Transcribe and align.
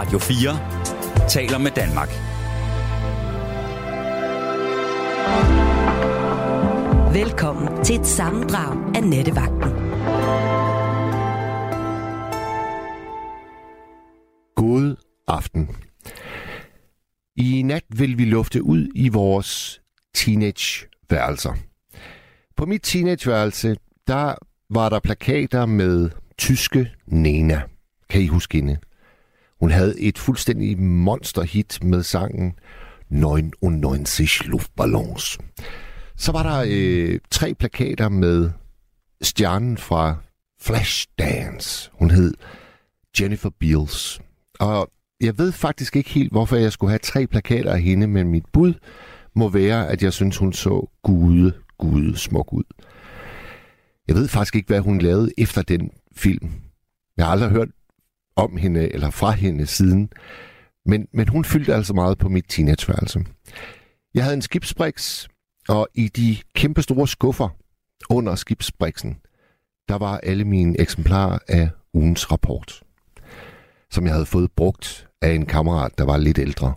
Radio 0.00 0.18
4 0.18 1.28
taler 1.28 1.58
med 1.58 1.70
Danmark. 1.70 2.08
Velkommen 7.14 7.84
til 7.84 8.00
et 8.00 8.06
sammendrag 8.06 8.96
af 8.96 9.04
Nettevagten. 9.04 9.70
God 14.56 14.96
aften. 15.28 15.68
I 17.36 17.62
nat 17.62 17.84
vil 17.88 18.18
vi 18.18 18.24
lufte 18.24 18.62
ud 18.62 18.88
i 18.94 19.08
vores 19.08 19.80
teenageværelser. 20.14 21.54
På 22.56 22.66
mit 22.66 22.82
teenageværelse, 22.82 23.76
der 24.06 24.34
var 24.70 24.88
der 24.88 25.00
plakater 25.00 25.66
med 25.66 26.10
tyske 26.38 26.92
Nena. 27.06 27.62
Kan 28.10 28.22
I 28.22 28.26
huske 28.26 28.56
hende? 28.56 28.76
Hun 29.60 29.70
havde 29.70 30.00
et 30.00 30.18
fuldstændig 30.18 30.78
monsterhit 30.78 31.84
med 31.84 32.02
sangen 32.02 32.52
99 33.10 34.46
Luftballons. 34.46 35.38
Så 36.16 36.32
var 36.32 36.42
der 36.42 36.64
øh, 36.68 37.18
tre 37.30 37.54
plakater 37.54 38.08
med 38.08 38.50
stjernen 39.22 39.78
fra 39.78 40.16
Flashdance. 40.60 41.90
Hun 41.92 42.10
hed 42.10 42.34
Jennifer 43.20 43.50
Beals. 43.60 44.20
Og 44.60 44.90
jeg 45.20 45.38
ved 45.38 45.52
faktisk 45.52 45.96
ikke 45.96 46.10
helt, 46.10 46.32
hvorfor 46.32 46.56
jeg 46.56 46.72
skulle 46.72 46.90
have 46.90 46.98
tre 46.98 47.26
plakater 47.26 47.72
af 47.72 47.82
hende, 47.82 48.06
men 48.06 48.28
mit 48.28 48.44
bud 48.52 48.74
må 49.34 49.48
være, 49.48 49.88
at 49.88 50.02
jeg 50.02 50.12
synes, 50.12 50.36
hun 50.36 50.52
så 50.52 50.90
gude, 51.02 51.52
gude 51.78 52.16
smuk 52.16 52.52
ud. 52.52 52.64
Jeg 54.08 54.16
ved 54.16 54.28
faktisk 54.28 54.54
ikke, 54.54 54.66
hvad 54.66 54.80
hun 54.80 54.98
lavede 54.98 55.30
efter 55.38 55.62
den 55.62 55.90
film. 56.16 56.50
Jeg 57.16 57.24
har 57.24 57.32
aldrig 57.32 57.50
hørt 57.50 57.68
om 58.40 58.56
hende 58.56 58.92
eller 58.92 59.10
fra 59.10 59.30
hende 59.30 59.66
siden. 59.66 60.10
Men, 60.86 61.08
men 61.12 61.28
hun 61.28 61.44
fyldte 61.44 61.74
altså 61.74 61.94
meget 61.94 62.18
på 62.18 62.28
mit 62.28 62.44
teenageværelse. 62.48 63.24
Jeg 64.14 64.24
havde 64.24 64.34
en 64.34 64.42
skibsbriks, 64.42 65.28
og 65.68 65.88
i 65.94 66.08
de 66.08 66.36
kæmpe 66.54 66.82
store 66.82 67.08
skuffer 67.08 67.48
under 68.10 68.34
skibsbriksen, 68.34 69.18
der 69.88 69.98
var 69.98 70.18
alle 70.18 70.44
mine 70.44 70.80
eksemplarer 70.80 71.38
af 71.48 71.70
ugens 71.94 72.32
rapport, 72.32 72.82
som 73.90 74.04
jeg 74.04 74.12
havde 74.12 74.26
fået 74.26 74.52
brugt 74.52 75.08
af 75.22 75.30
en 75.30 75.46
kammerat, 75.46 75.98
der 75.98 76.04
var 76.04 76.16
lidt 76.16 76.38
ældre. 76.38 76.74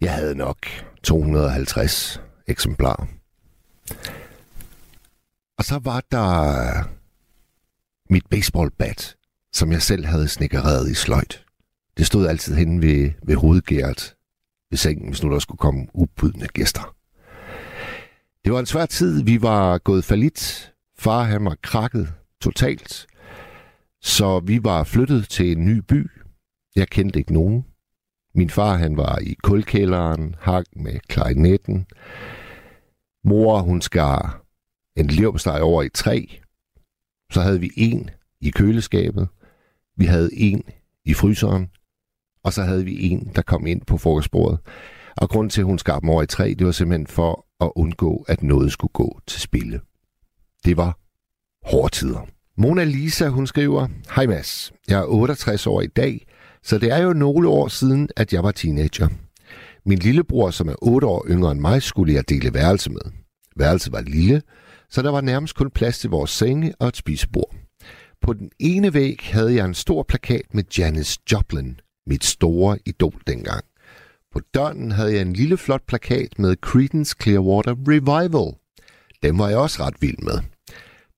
Jeg 0.00 0.14
havde 0.14 0.34
nok 0.34 0.66
250 1.02 2.20
eksemplarer. 2.46 3.06
Og 5.58 5.64
så 5.64 5.78
var 5.78 6.02
der 6.10 6.88
mit 8.10 8.26
baseballbat, 8.30 9.16
som 9.52 9.72
jeg 9.72 9.82
selv 9.82 10.04
havde 10.04 10.28
snikkereret 10.28 10.90
i 10.90 10.94
sløjt. 10.94 11.44
Det 11.96 12.06
stod 12.06 12.26
altid 12.26 12.54
henne 12.54 12.82
ved, 12.82 13.10
ved 13.22 13.36
hovedgæret 13.36 14.14
ved 14.70 14.76
sengen, 14.76 15.08
hvis 15.08 15.22
nu 15.22 15.32
der 15.32 15.38
skulle 15.38 15.58
komme 15.58 15.86
ubudne 15.94 16.46
gæster. 16.46 16.94
Det 18.44 18.52
var 18.52 18.60
en 18.60 18.66
svær 18.66 18.86
tid. 18.86 19.22
Vi 19.22 19.42
var 19.42 19.78
gået 19.78 20.04
falit. 20.04 20.72
Far 20.98 21.22
han 21.22 21.44
var 21.44 21.56
krakket 21.62 22.12
totalt. 22.40 23.06
Så 24.00 24.40
vi 24.40 24.64
var 24.64 24.84
flyttet 24.84 25.28
til 25.28 25.52
en 25.52 25.64
ny 25.64 25.78
by. 25.88 26.10
Jeg 26.76 26.88
kendte 26.88 27.18
ikke 27.18 27.32
nogen. 27.32 27.64
Min 28.34 28.50
far 28.50 28.76
han 28.76 28.96
var 28.96 29.18
i 29.18 29.36
kulkælderen, 29.42 30.34
hang 30.40 30.66
med 30.76 31.00
klarinetten. 31.08 31.86
Mor 33.24 33.60
hun 33.60 33.80
skar 33.80 34.42
en 34.96 35.06
leverpostej 35.06 35.60
over 35.60 35.82
i 35.82 35.88
tre. 35.88 36.40
Så 37.32 37.40
havde 37.40 37.60
vi 37.60 37.70
en 37.76 38.10
i 38.40 38.50
køleskabet. 38.50 39.28
Vi 39.96 40.04
havde 40.04 40.30
en 40.32 40.62
i 41.04 41.14
fryseren. 41.14 41.70
Og 42.44 42.52
så 42.52 42.62
havde 42.62 42.84
vi 42.84 43.10
en, 43.10 43.30
der 43.36 43.42
kom 43.42 43.66
ind 43.66 43.82
på 43.86 43.98
frokostbordet. 43.98 44.58
Og 45.16 45.28
grund 45.28 45.50
til, 45.50 45.60
at 45.60 45.66
hun 45.66 45.78
skar 45.78 45.98
dem 45.98 46.08
over 46.08 46.22
i 46.22 46.26
tre, 46.26 46.54
det 46.58 46.66
var 46.66 46.72
simpelthen 46.72 47.06
for 47.06 47.46
at 47.60 47.72
undgå, 47.76 48.24
at 48.28 48.42
noget 48.42 48.72
skulle 48.72 48.92
gå 48.92 49.20
til 49.26 49.40
spille. 49.40 49.80
Det 50.64 50.76
var 50.76 50.98
hårde 51.70 51.94
tider. 51.94 52.26
Mona 52.56 52.84
Lisa, 52.84 53.28
hun 53.28 53.46
skriver, 53.46 53.88
Hej 54.14 54.26
Mads, 54.26 54.72
jeg 54.88 55.00
er 55.00 55.04
68 55.04 55.66
år 55.66 55.80
i 55.80 55.86
dag, 55.86 56.26
så 56.62 56.78
det 56.78 56.92
er 56.92 56.98
jo 56.98 57.12
nogle 57.12 57.48
år 57.48 57.68
siden, 57.68 58.08
at 58.16 58.32
jeg 58.32 58.42
var 58.42 58.50
teenager. 58.50 59.08
Min 59.86 59.98
lillebror, 59.98 60.50
som 60.50 60.68
er 60.68 60.74
8 60.82 61.06
år 61.06 61.26
yngre 61.28 61.52
end 61.52 61.60
mig, 61.60 61.82
skulle 61.82 62.14
jeg 62.14 62.28
dele 62.28 62.54
værelse 62.54 62.90
med. 62.90 63.00
Værelset 63.56 63.92
var 63.92 64.00
lille, 64.00 64.42
så 64.90 65.02
der 65.02 65.10
var 65.10 65.20
nærmest 65.20 65.54
kun 65.54 65.70
plads 65.70 65.98
til 65.98 66.10
vores 66.10 66.30
senge 66.30 66.74
og 66.80 66.88
et 66.88 66.96
spisebord. 66.96 67.54
På 68.22 68.32
den 68.32 68.50
ene 68.58 68.94
væg 68.94 69.18
havde 69.22 69.54
jeg 69.54 69.64
en 69.64 69.74
stor 69.74 70.02
plakat 70.02 70.54
med 70.54 70.64
Janis 70.78 71.18
Joplin, 71.32 71.80
mit 72.06 72.24
store 72.24 72.78
idol 72.86 73.22
dengang. 73.26 73.64
På 74.32 74.40
døren 74.54 74.92
havde 74.92 75.12
jeg 75.12 75.22
en 75.22 75.32
lille 75.32 75.56
flot 75.56 75.82
plakat 75.86 76.38
med 76.38 76.56
Creedence 76.56 77.16
Clearwater 77.22 77.74
Revival. 77.88 78.56
Den 79.22 79.38
var 79.38 79.48
jeg 79.48 79.58
også 79.58 79.84
ret 79.84 80.02
vild 80.02 80.18
med. 80.18 80.38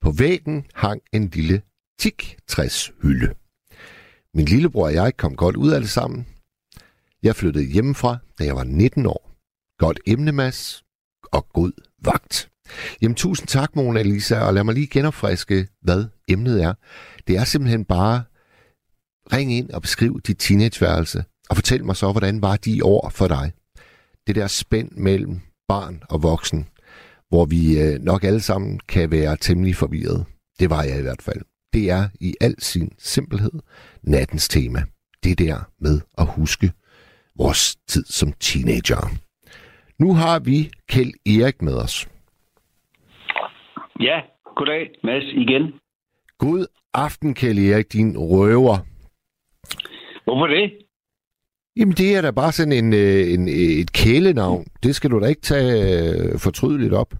På 0.01 0.11
væggen 0.11 0.67
hang 0.75 1.03
en 1.13 1.29
lille 1.29 1.63
tik 1.99 2.37
hylde. 3.03 3.35
Min 4.35 4.47
lillebror 4.47 4.87
og 4.87 4.95
jeg 4.95 5.17
kom 5.17 5.37
godt 5.37 5.57
ud 5.57 5.71
af 5.71 5.81
det 5.81 5.91
sammen. 5.91 6.27
Jeg 7.23 7.37
flyttede 7.37 7.65
hjemmefra, 7.65 8.19
da 8.39 8.45
jeg 8.45 8.57
var 8.57 8.65
19 8.65 9.07
år. 9.07 9.31
Godt 9.79 10.01
emnemas 10.07 10.85
og 11.33 11.49
god 11.49 11.73
vagt. 12.05 12.51
Jamen 13.03 13.15
tusind 13.15 13.49
tak, 13.49 13.77
Mona 13.77 14.03
Lisa, 14.03 14.39
og 14.41 14.55
lad 14.55 14.65
mig 14.65 14.75
lige 14.75 14.87
genopfriske, 14.87 15.69
hvad 15.83 16.05
emnet 16.29 16.63
er. 16.63 16.75
Det 17.27 17.37
er 17.37 17.45
simpelthen 17.45 17.85
bare, 17.85 18.23
ring 19.33 19.53
ind 19.53 19.71
og 19.71 19.83
beskriv 19.83 20.21
dit 20.21 20.39
teenageværelse, 20.39 21.25
og 21.51 21.57
fortæl 21.57 21.85
mig 21.85 21.97
så, 21.97 22.13
hvordan 22.13 22.43
var 22.43 22.57
de 22.57 22.85
år 22.85 23.09
for 23.09 23.29
dig? 23.29 23.53
Det 24.27 24.35
der 24.37 24.47
spænd 24.47 24.91
mellem 24.91 25.41
barn 25.69 26.03
og 26.09 26.23
voksen, 26.23 26.69
hvor 27.29 27.45
vi 27.45 27.79
øh, 27.81 28.01
nok 28.01 28.25
alle 28.25 28.41
sammen 28.41 28.81
kan 28.89 29.11
være 29.11 29.37
temmelig 29.41 29.77
forvirret. 29.77 30.25
Det 30.61 30.71
var 30.71 30.83
jeg 30.83 30.99
i 30.99 31.03
hvert 31.03 31.23
fald. 31.23 31.41
Det 31.73 31.91
er 31.91 32.09
i 32.21 32.35
al 32.41 32.55
sin 32.59 32.93
simpelhed 32.99 33.53
nattens 34.03 34.49
tema. 34.49 34.83
Det 35.25 35.39
der 35.39 35.71
med 35.81 36.01
at 36.19 36.27
huske 36.27 36.73
vores 37.37 37.77
tid 37.89 38.05
som 38.05 38.33
teenager. 38.41 39.11
Nu 39.99 40.15
har 40.15 40.39
vi 40.39 40.71
Kjeld 40.89 41.13
Erik 41.27 41.63
med 41.63 41.75
os. 41.75 42.09
Ja, 44.01 44.21
goddag 44.57 44.91
Mads 45.03 45.25
igen. 45.25 45.75
God 46.39 46.67
aften, 46.95 47.35
Kjeld 47.35 47.59
Erik, 47.59 47.93
din 47.93 48.19
røver. 48.19 48.77
Hvorfor 50.25 50.47
det? 50.47 50.73
Jamen, 51.77 51.95
det 51.95 52.17
er 52.17 52.23
da 52.23 52.31
bare 52.31 52.53
sådan 52.53 52.73
en, 52.73 52.93
øh, 52.93 53.35
en, 53.35 53.49
et 53.83 53.93
kælenavn. 53.93 54.65
Det 54.83 54.95
skal 54.95 55.11
du 55.11 55.21
da 55.21 55.27
ikke 55.27 55.41
tage 55.41 55.73
øh, 55.83 56.39
fortrydeligt 56.39 56.95
op. 56.95 57.15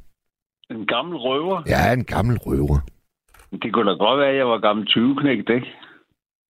En 0.71 0.87
gammel 0.87 1.17
røver? 1.17 1.63
Ja, 1.67 1.93
en 1.93 2.05
gammel 2.05 2.39
røver. 2.39 2.79
Det 3.63 3.73
kunne 3.73 3.91
da 3.91 3.97
godt 3.97 4.21
være, 4.21 4.31
at 4.31 4.37
jeg 4.37 4.47
var 4.47 4.59
gammel 4.59 4.87
20-knægt, 4.89 5.51
ikke? 5.51 5.67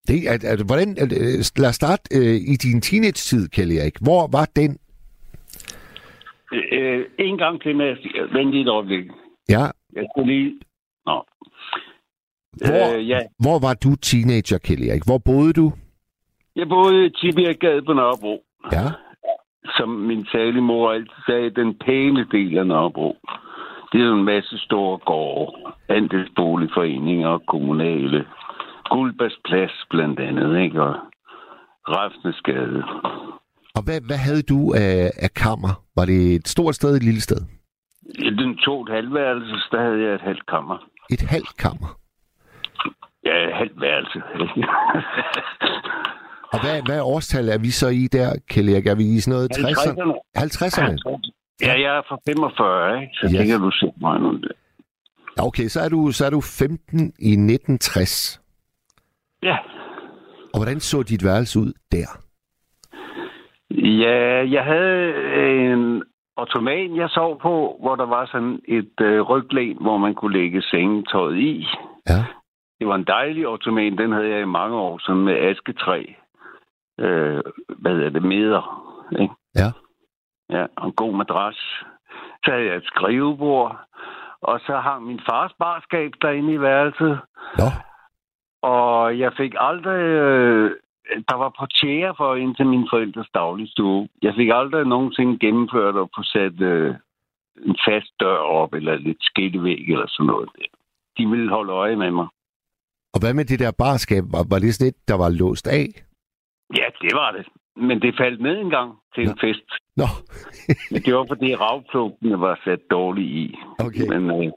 Det, 0.08 0.26
at, 0.26 0.44
at, 0.44 0.66
hvordan, 0.66 0.88
at, 0.98 1.12
lad 1.58 1.68
os 1.68 1.74
starte 1.74 2.02
øh, 2.18 2.36
i 2.52 2.54
din 2.64 2.80
teenage-tid, 2.80 3.48
Kjell 3.48 3.72
Erik. 3.78 3.96
Hvor 4.00 4.28
var 4.32 4.46
den? 4.56 4.78
Øh, 6.52 7.04
en 7.18 7.38
gang 7.38 7.62
til 7.62 7.76
med 7.76 7.96
vent 8.32 8.50
lige 8.50 8.62
et 8.62 8.68
øjeblik. 8.68 9.10
Ja. 9.48 9.64
Jeg 9.96 10.06
skal 10.12 10.26
lige... 10.26 10.60
Nå. 11.06 11.24
Hvor, 12.52 12.96
øh, 12.96 13.08
ja. 13.08 13.18
hvor 13.38 13.58
var 13.66 13.74
du 13.74 13.96
teenager, 13.96 14.58
Kjell 14.58 14.88
Erik? 14.88 15.04
Hvor 15.06 15.18
boede 15.18 15.52
du? 15.52 15.72
Jeg 16.56 16.68
boede 16.68 17.06
i 17.06 17.10
Tibirgade 17.10 17.82
på 17.82 17.92
Nørrebro. 17.92 18.44
Ja. 18.72 18.86
Som 19.76 19.88
min 19.88 20.26
salige 20.32 20.60
mor 20.70 20.92
altid 20.92 21.20
sagde, 21.26 21.50
den 21.50 21.78
pæne 21.86 22.26
del 22.32 22.58
af 22.58 22.66
Nørrebro. 22.66 23.16
Det 23.92 24.00
er 24.00 24.12
en 24.12 24.24
masse 24.24 24.58
store 24.58 24.98
gårde, 24.98 25.74
andelsboligforeninger 25.88 27.28
og 27.28 27.42
kommunale. 27.48 28.26
Guldbærs 28.90 29.38
Plads 29.44 29.86
blandt 29.90 30.20
andet, 30.20 30.62
ikke? 30.64 30.82
Og 30.82 30.94
Rafnesgade. 31.88 32.82
Og 33.76 33.82
hvad, 33.84 34.00
hvad 34.06 34.16
havde 34.16 34.42
du 34.42 34.72
af, 34.72 35.10
af 35.16 35.30
kammer? 35.34 35.72
Var 35.96 36.04
det 36.04 36.34
et 36.34 36.48
stort 36.48 36.74
sted, 36.74 36.96
et 36.96 37.02
lille 37.02 37.20
sted? 37.20 37.40
I 38.18 38.30
den 38.30 38.56
to 38.56 38.82
et 38.82 38.90
halvværelse, 38.92 39.54
der 39.72 39.82
havde 39.82 40.00
jeg 40.02 40.14
et 40.14 40.20
halvt 40.20 40.46
kammer. 40.46 40.78
Et 41.10 41.22
halvt 41.22 41.56
kammer? 41.56 41.98
Ja, 43.24 43.48
et 43.48 43.56
halvt 43.56 43.80
værelse. 43.80 44.18
Og 46.52 46.60
hvad, 46.60 46.82
hvad 46.86 47.00
årstal 47.00 47.48
er 47.48 47.58
vi 47.58 47.70
så 47.70 47.88
i 47.88 48.06
der, 48.12 48.36
Kjell 48.48 48.68
Erik? 48.68 48.86
Er 48.86 48.94
vi 48.94 49.04
i 49.04 49.20
sådan 49.20 49.34
noget 49.36 49.50
60'erne? 49.56 50.02
50'erne? 50.38 50.94
Ja, 51.62 51.72
jeg 51.80 51.96
er 51.98 52.02
fra 52.08 52.18
45, 52.26 53.00
ikke? 53.00 53.12
Så 53.14 53.26
yes. 53.26 53.32
det 53.32 53.46
kan 53.46 53.60
du 53.60 53.70
se 53.70 53.92
mig 54.00 54.20
nu. 54.20 54.38
Okay, 55.38 55.68
så 55.68 55.80
er, 55.80 55.88
du, 55.88 56.12
så 56.12 56.26
er 56.26 56.30
du 56.30 56.40
15 56.40 56.98
i 57.00 57.32
1960. 57.32 58.40
Ja. 59.42 59.56
Og 60.52 60.58
hvordan 60.58 60.80
så 60.80 61.02
dit 61.02 61.24
værelse 61.24 61.58
ud 61.58 61.72
der? 61.92 62.08
Ja, 63.70 64.50
jeg 64.50 64.64
havde 64.64 65.12
en 65.72 66.02
ottoman, 66.36 66.96
jeg 66.96 67.08
sov 67.10 67.40
på, 67.40 67.76
hvor 67.80 67.96
der 67.96 68.06
var 68.06 68.26
sådan 68.26 68.60
et 68.68 69.00
øh, 69.00 69.20
ryglæn, 69.20 69.76
hvor 69.80 69.96
man 69.96 70.14
kunne 70.14 70.32
lægge 70.38 70.62
sengetøjet 70.62 71.36
i. 71.36 71.66
Ja. 72.08 72.24
Det 72.78 72.88
var 72.88 72.94
en 72.94 73.04
dejlig 73.04 73.48
ottoman, 73.48 73.98
den 73.98 74.12
havde 74.12 74.28
jeg 74.28 74.40
i 74.40 74.44
mange 74.44 74.76
år, 74.76 74.98
sådan 74.98 75.22
med 75.22 75.36
asketræ. 75.36 76.04
øh, 77.00 77.42
hvad 77.78 77.92
hedder 77.92 78.10
det, 78.10 78.22
meder. 78.22 78.62
Ikke? 79.20 79.34
Ja. 79.54 79.68
Ja, 80.50 80.66
og 80.76 80.86
en 80.86 80.92
god 80.92 81.14
madras. 81.16 81.56
Så 82.44 82.50
havde 82.50 82.66
jeg 82.66 82.76
et 82.76 82.84
skrivebord, 82.86 83.80
og 84.40 84.60
så 84.60 84.76
har 84.76 84.98
min 84.98 85.20
fars 85.28 85.52
barskab 85.58 86.10
derinde 86.22 86.52
i 86.52 86.60
værelset. 86.60 87.20
Nå, 87.58 87.64
Og 88.62 89.18
jeg 89.18 89.32
fik 89.36 89.54
aldrig... 89.58 90.00
Øh, 90.00 90.70
der 91.28 91.36
var 91.36 91.54
portiere 91.58 92.14
for 92.16 92.34
ind 92.34 92.56
til 92.56 92.66
mine 92.66 92.86
forældres 92.92 93.28
dagligstue. 93.34 94.08
Jeg 94.22 94.34
fik 94.36 94.48
aldrig 94.52 94.86
nogensinde 94.86 95.38
gennemført 95.38 95.96
at 95.96 96.08
få 96.16 96.22
sat 96.22 96.60
øh, 96.60 96.94
en 97.68 97.76
fast 97.88 98.12
dør 98.20 98.36
op, 98.36 98.74
eller 98.74 98.96
lidt 98.96 99.18
skiltevæg, 99.20 99.84
eller 99.88 100.06
sådan 100.08 100.26
noget. 100.26 100.48
De 101.18 101.26
ville 101.26 101.50
holde 101.50 101.72
øje 101.72 101.96
med 101.96 102.10
mig. 102.10 102.28
og 103.14 103.20
hvad 103.20 103.34
med 103.34 103.44
det 103.44 103.58
der 103.58 103.72
barskab? 103.78 104.24
Var, 104.32 104.44
var 104.50 104.58
det 104.58 104.74
sådan 104.74 104.88
et, 104.88 105.08
der 105.08 105.14
var 105.14 105.28
låst 105.28 105.66
af? 105.66 105.86
Ja, 106.76 106.86
det 107.00 107.12
var 107.14 107.30
det. 107.32 107.46
Men 107.76 108.02
det 108.02 108.14
faldt 108.18 108.40
ned 108.40 108.58
en 108.58 108.70
gang 108.70 108.92
til 109.14 109.28
en 109.28 109.38
fest. 109.40 109.68
Nå, 109.96 110.08
det 111.04 111.14
var, 111.14 111.26
fordi 111.28 111.54
ravplugtene 111.54 112.40
var 112.40 112.60
sat 112.64 112.80
dårligt 112.90 113.28
i. 113.28 113.56
okay. 113.78 114.06
Men 114.08 114.30
øh, 114.30 114.52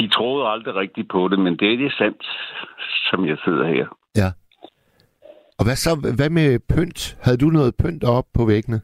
de 0.00 0.08
troede 0.08 0.48
aldrig 0.48 0.74
rigtigt 0.74 1.08
på 1.08 1.28
det, 1.28 1.38
men 1.38 1.56
det 1.56 1.72
er 1.72 1.76
det 1.76 1.92
sandt, 1.92 2.22
som 3.10 3.26
jeg 3.26 3.38
sidder 3.44 3.66
her. 3.68 3.86
Og 5.60 5.64
hvad 5.66 5.76
så? 5.76 5.90
Hvad 6.18 6.30
med 6.30 6.58
pynt? 6.74 7.16
Havde 7.22 7.38
du 7.38 7.46
noget 7.46 7.74
pynt 7.82 8.04
op 8.04 8.24
på 8.34 8.44
væggene? 8.44 8.80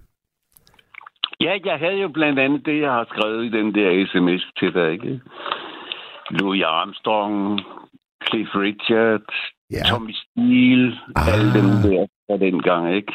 Ja, 1.41 1.53
jeg 1.65 1.79
havde 1.79 1.99
jo 2.05 2.09
blandt 2.09 2.39
andet 2.39 2.67
det, 2.67 2.81
jeg 2.81 2.91
har 2.93 3.07
skrevet 3.13 3.45
i 3.45 3.49
den 3.59 3.75
der 3.75 4.07
sms 4.13 4.43
til 4.59 4.75
dig, 4.75 4.93
ikke? 4.93 5.21
Louis 6.31 6.63
Armstrong, 6.67 7.61
Cliff 8.27 8.51
Richard, 8.55 9.27
Ja. 9.71 9.83
Tommy 9.91 10.13
Steele, 10.23 10.99
Ah. 11.17 11.35
alle 11.35 11.49
dem 11.59 11.69
der 11.85 12.07
fra 12.27 12.37
dengang, 12.47 12.95
ikke? 12.97 13.13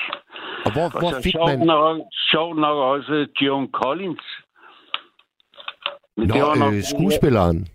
Og 0.66 0.72
hvor, 0.74 0.86
Og 0.96 1.00
hvor 1.00 1.14
fik 1.24 1.32
sjovt, 1.32 1.58
man... 1.60 1.68
nok, 1.68 1.98
sjovt 2.32 2.58
nok 2.58 2.78
også 2.94 3.28
Joan 3.42 3.68
Collins. 3.74 4.26
Men 6.18 6.28
Nå, 6.28 6.36
nok- 6.60 6.74
øh, 6.74 6.84
skuespilleren. 6.94 7.68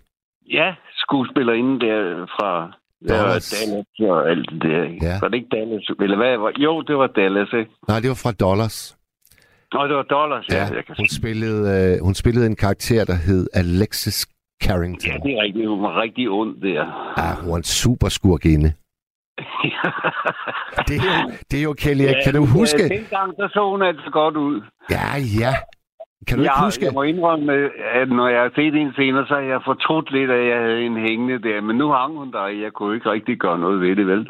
Ja, 0.51 0.75
skuespillerinde 1.03 1.79
der 1.85 2.25
fra 2.25 2.51
Dallas. 3.07 3.49
Dallas, 3.49 3.85
Dallas 3.99 4.11
og 4.11 4.29
alt 4.31 4.49
det 4.51 4.61
der. 4.61 4.83
Ikke? 4.83 5.05
Ja. 5.05 5.15
Var 5.21 5.27
det 5.27 5.37
ikke 5.37 5.49
Dallas? 5.57 5.85
Eller 5.99 6.17
hvad? 6.17 6.37
var- 6.37 6.53
Jo, 6.57 6.81
det 6.81 6.97
var 6.97 7.07
Dallas, 7.07 7.49
ikke? 7.53 7.71
Nej, 7.87 7.99
det 7.99 8.09
var 8.09 8.19
fra 8.23 8.31
Dollars. 8.31 8.97
Nå, 9.73 9.87
det 9.87 9.95
var 9.95 10.03
Dollars, 10.03 10.45
ja. 10.49 10.55
Ja, 10.55 10.75
Jeg 10.75 10.85
kan... 10.85 10.95
hun 10.97 11.07
spillede, 11.19 11.61
øh, 11.95 12.03
hun 12.03 12.13
spillede 12.15 12.45
en 12.45 12.55
karakter, 12.55 13.05
der 13.05 13.15
hed 13.27 13.47
Alexis 13.53 14.27
Carrington. 14.63 15.11
ja, 15.11 15.17
det 15.23 15.31
er 15.37 15.41
rigtigt. 15.43 15.67
Hun 15.69 15.81
var 15.81 16.01
rigtig 16.01 16.29
ond 16.29 16.61
der. 16.61 16.83
Ja, 17.17 17.35
hun 17.41 17.49
var 17.51 17.57
en 17.57 17.63
super 17.63 18.09
skurkinde. 18.09 18.73
Det 20.87 20.95
er 20.97 21.21
jo, 21.23 21.31
det 21.51 21.59
er 21.59 21.63
jo 21.63 21.73
Kelly. 21.73 22.03
Ja, 22.03 22.13
kan 22.23 22.33
du 22.33 22.45
huske? 22.45 22.83
Ja, 22.83 22.87
dengang, 22.95 23.37
der 23.37 23.47
så 23.47 23.69
hun 23.71 23.81
altså 23.81 24.09
godt 24.11 24.35
ud. 24.37 24.61
Ja, 24.91 25.07
ja. 25.39 25.53
Kan 26.27 26.37
du 26.37 26.43
jeg, 26.43 26.51
ikke 26.53 26.65
huske? 26.65 26.85
jeg 26.85 26.93
må 26.93 27.03
indrømme, 27.03 27.53
at 28.01 28.09
når 28.09 28.27
jeg 28.27 28.41
har 28.41 28.51
set 28.55 28.73
hende 28.73 28.93
senere, 28.95 29.27
så 29.27 29.33
har 29.33 29.41
jeg 29.41 29.61
fortrudt 29.65 30.11
lidt, 30.11 30.31
at 30.31 30.47
jeg 30.51 30.59
havde 30.59 30.81
en 30.81 30.97
hængende 30.97 31.41
der. 31.47 31.61
Men 31.61 31.75
nu 31.75 31.91
hang 31.91 32.17
hun 32.17 32.31
der, 32.31 32.39
og 32.39 32.59
jeg 32.59 32.71
kunne 32.73 32.95
ikke 32.95 33.11
rigtig 33.11 33.37
gøre 33.37 33.59
noget 33.59 33.81
ved 33.81 33.95
det, 33.95 34.07
vel? 34.07 34.29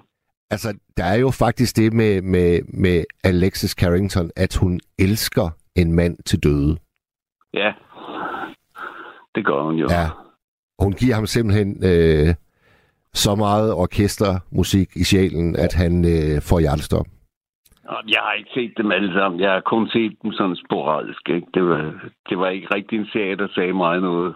Altså, 0.49 0.77
der 0.97 1.03
er 1.03 1.15
jo 1.15 1.29
faktisk 1.29 1.77
det 1.77 1.93
med, 1.93 2.21
med, 2.21 2.61
med 2.83 3.03
Alexis 3.23 3.71
Carrington, 3.71 4.31
at 4.35 4.55
hun 4.55 4.79
elsker 4.99 5.49
en 5.75 5.91
mand 5.95 6.17
til 6.25 6.43
døde. 6.43 6.77
Ja, 7.53 7.73
det 9.35 9.45
gør 9.45 9.61
hun 9.63 9.75
jo. 9.75 9.87
Ja. 9.89 10.07
Hun 10.79 10.93
giver 10.93 11.15
ham 11.15 11.25
simpelthen 11.25 11.69
øh, 11.83 12.35
så 13.13 13.35
meget 13.35 13.73
orkestermusik 13.73 14.89
i 14.95 15.03
sjælen, 15.03 15.55
at 15.55 15.73
han 15.73 16.05
øh, 16.05 16.41
får 16.41 16.59
hjertestop. 16.59 17.05
Jeg 18.07 18.21
har 18.25 18.33
ikke 18.33 18.49
set 18.53 18.73
dem 18.77 18.91
alle 18.91 19.13
sammen. 19.13 19.41
Jeg 19.41 19.51
har 19.51 19.61
kun 19.61 19.87
set 19.89 20.13
dem 20.23 20.31
sådan 20.31 20.55
sporadisk. 20.65 21.29
Ikke? 21.29 21.47
Det, 21.53 21.63
var, 21.63 21.93
det 22.29 22.39
var 22.39 22.47
ikke 22.49 22.67
rigtig 22.75 22.99
en 22.99 23.07
serie, 23.13 23.35
der 23.37 23.47
sagde 23.55 23.73
mig 23.73 23.99
noget. 23.99 24.35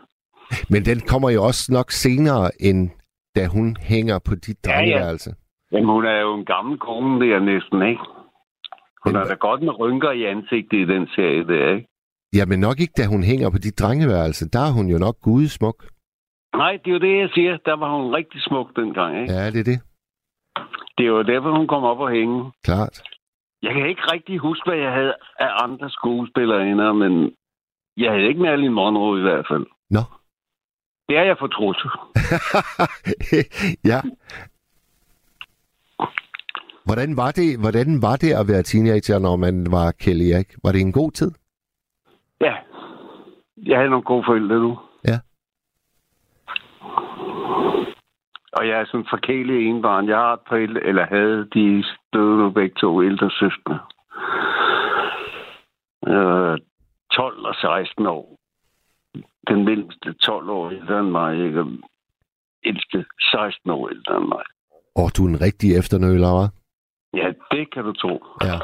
Men 0.70 0.86
den 0.86 1.00
kommer 1.00 1.30
jo 1.30 1.44
også 1.44 1.64
nok 1.74 1.92
senere, 1.92 2.52
end 2.60 2.90
da 3.36 3.48
hun 3.48 3.76
hænger 3.80 4.20
på 4.28 4.36
dit 4.36 4.58
Ja, 4.66 4.72
ja. 4.72 4.76
drengeværelse. 4.78 5.36
Men 5.72 5.86
hun 5.86 6.06
er 6.06 6.20
jo 6.20 6.34
en 6.34 6.46
gammel 6.46 6.78
kone 6.80 7.26
der 7.26 7.40
næsten, 7.40 7.82
ikke? 7.92 8.04
Hun 9.04 9.14
Men 9.14 9.16
er 9.22 9.26
da 9.28 9.34
godt 9.34 9.62
med 9.62 9.80
rynker 9.80 10.12
i 10.12 10.24
ansigtet 10.24 10.78
i 10.78 10.86
den 10.94 11.08
serie 11.16 11.44
der, 11.48 11.76
ikke? 11.76 11.88
Ja, 12.36 12.46
men 12.46 12.60
nok 12.60 12.80
ikke, 12.80 12.94
da 12.98 13.06
hun 13.06 13.24
hænger 13.24 13.50
på 13.50 13.58
dit 13.58 13.80
drengeværelse. 13.80 14.50
Der 14.50 14.60
er 14.60 14.72
hun 14.78 14.88
jo 14.88 14.98
nok 14.98 15.16
gudesmuk. 15.22 15.78
Nej, 16.56 16.72
det 16.84 16.88
er 16.88 16.94
jo 16.98 17.00
det, 17.00 17.20
jeg 17.20 17.30
siger. 17.34 17.58
Der 17.66 17.76
var 17.76 17.90
hun 17.98 18.14
rigtig 18.16 18.42
smuk 18.42 18.68
dengang, 18.76 19.22
ikke? 19.22 19.34
Ja, 19.34 19.46
det 19.52 19.60
er 19.60 19.64
det. 19.64 19.80
Det 20.98 21.04
er 21.06 21.10
jo 21.18 21.22
derfor, 21.24 21.52
hun 21.58 21.68
kom 21.68 21.84
op 21.84 22.00
og 22.00 22.10
hænge. 22.12 22.52
Klart. 22.64 23.02
Jeg 23.62 23.74
kan 23.74 23.90
ikke 23.90 24.02
rigtig 24.14 24.38
huske, 24.38 24.70
hvad 24.70 24.80
jeg 24.80 24.92
havde 24.92 25.14
af 25.40 25.50
andre 25.64 25.90
skuespillere 25.90 26.94
men 26.94 27.36
jeg 27.98 28.12
havde 28.12 28.28
ikke 28.28 28.42
Marilyn 28.42 28.74
Monroe 28.74 29.20
i 29.20 29.22
hvert 29.22 29.46
fald. 29.52 29.66
Nå. 29.90 30.04
Det 31.10 31.18
er 31.18 31.24
jeg 31.24 31.38
fortrudt. 31.40 31.82
ja. 33.92 34.00
Hvordan 36.86 37.18
var, 37.18 37.32
det, 37.32 37.60
hvordan 37.60 38.02
var 38.02 38.16
det 38.16 38.32
at 38.34 38.48
være 38.48 38.64
teenager, 38.64 39.20
når 39.20 39.36
man 39.36 39.72
var 39.72 39.92
Kelly 39.92 40.26
Erik? 40.34 40.48
Var 40.64 40.72
det 40.72 40.82
en 40.82 40.92
god 40.92 41.12
tid? 41.12 41.32
Ja. 42.42 42.56
Jeg 43.58 43.78
havde 43.78 43.90
nogle 43.90 44.06
gode 44.06 44.24
forældre 44.28 44.60
nu. 44.60 44.80
Ja. 45.08 45.18
Og 48.54 48.68
jeg 48.68 48.80
er 48.80 48.86
sådan 48.86 49.06
forkælet 49.10 49.68
en 49.68 49.82
barn. 49.82 50.08
Jeg 50.08 50.18
har 50.18 50.34
et 50.34 50.40
par 50.50 50.56
ældre, 50.56 50.82
eller 50.84 51.06
havde 51.06 51.48
de 51.54 51.84
døde 52.14 52.38
nu 52.38 52.50
begge 52.50 52.76
to 52.82 53.04
ældre 53.04 53.30
søskende. 53.32 53.80
Øh, 56.08 56.58
12 57.14 57.46
og 57.46 57.56
16 57.56 58.06
år. 58.08 58.38
Den 59.48 59.66
mellemste 59.66 60.14
12 60.14 60.50
år 60.50 60.70
ældre 60.70 61.00
end 61.00 61.10
mig, 61.10 61.46
ikke? 61.46 61.60
Og 61.60 61.68
ældste 62.66 63.06
16 63.22 63.72
år 63.72 63.90
ældre 63.90 64.18
end 64.18 64.28
mig. 64.28 64.44
Og 64.96 65.08
du 65.18 65.26
er 65.26 65.30
en 65.30 65.42
rigtig 65.42 65.78
efternøler, 65.78 66.28
hva'? 66.28 66.50
Ja, 67.14 67.28
det 67.52 67.74
kan 67.74 67.84
du 67.84 67.94
tro. 67.94 68.24
Ja. 68.42 68.58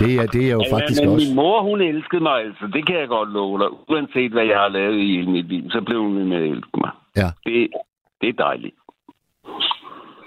Det 0.00 0.10
er, 0.20 0.26
det 0.26 0.42
er 0.48 0.52
jo 0.52 0.62
Ja, 0.64 0.74
faktisk 0.76 1.02
men 1.02 1.10
også... 1.12 1.26
min 1.26 1.36
mor, 1.36 1.62
hun 1.62 1.80
elskede 1.80 2.22
mig 2.22 2.36
altså. 2.44 2.66
Det 2.66 2.86
kan 2.86 2.96
jeg 3.00 3.08
godt 3.08 3.30
love 3.32 3.58
dig. 3.58 3.68
Uanset 3.90 4.32
hvad 4.32 4.44
jeg 4.44 4.58
har 4.58 4.68
lavet 4.68 4.96
i 4.96 5.06
hele 5.16 5.30
mit 5.30 5.48
liv, 5.48 5.70
så 5.70 5.80
blev 5.86 6.00
hun 6.02 6.28
med 6.28 6.36
at 6.36 6.42
elske 6.42 6.76
mig. 6.84 6.90
Ja. 7.16 7.28
Det, 7.46 7.68
det 8.20 8.28
er 8.28 8.32
dejligt. 8.32 8.74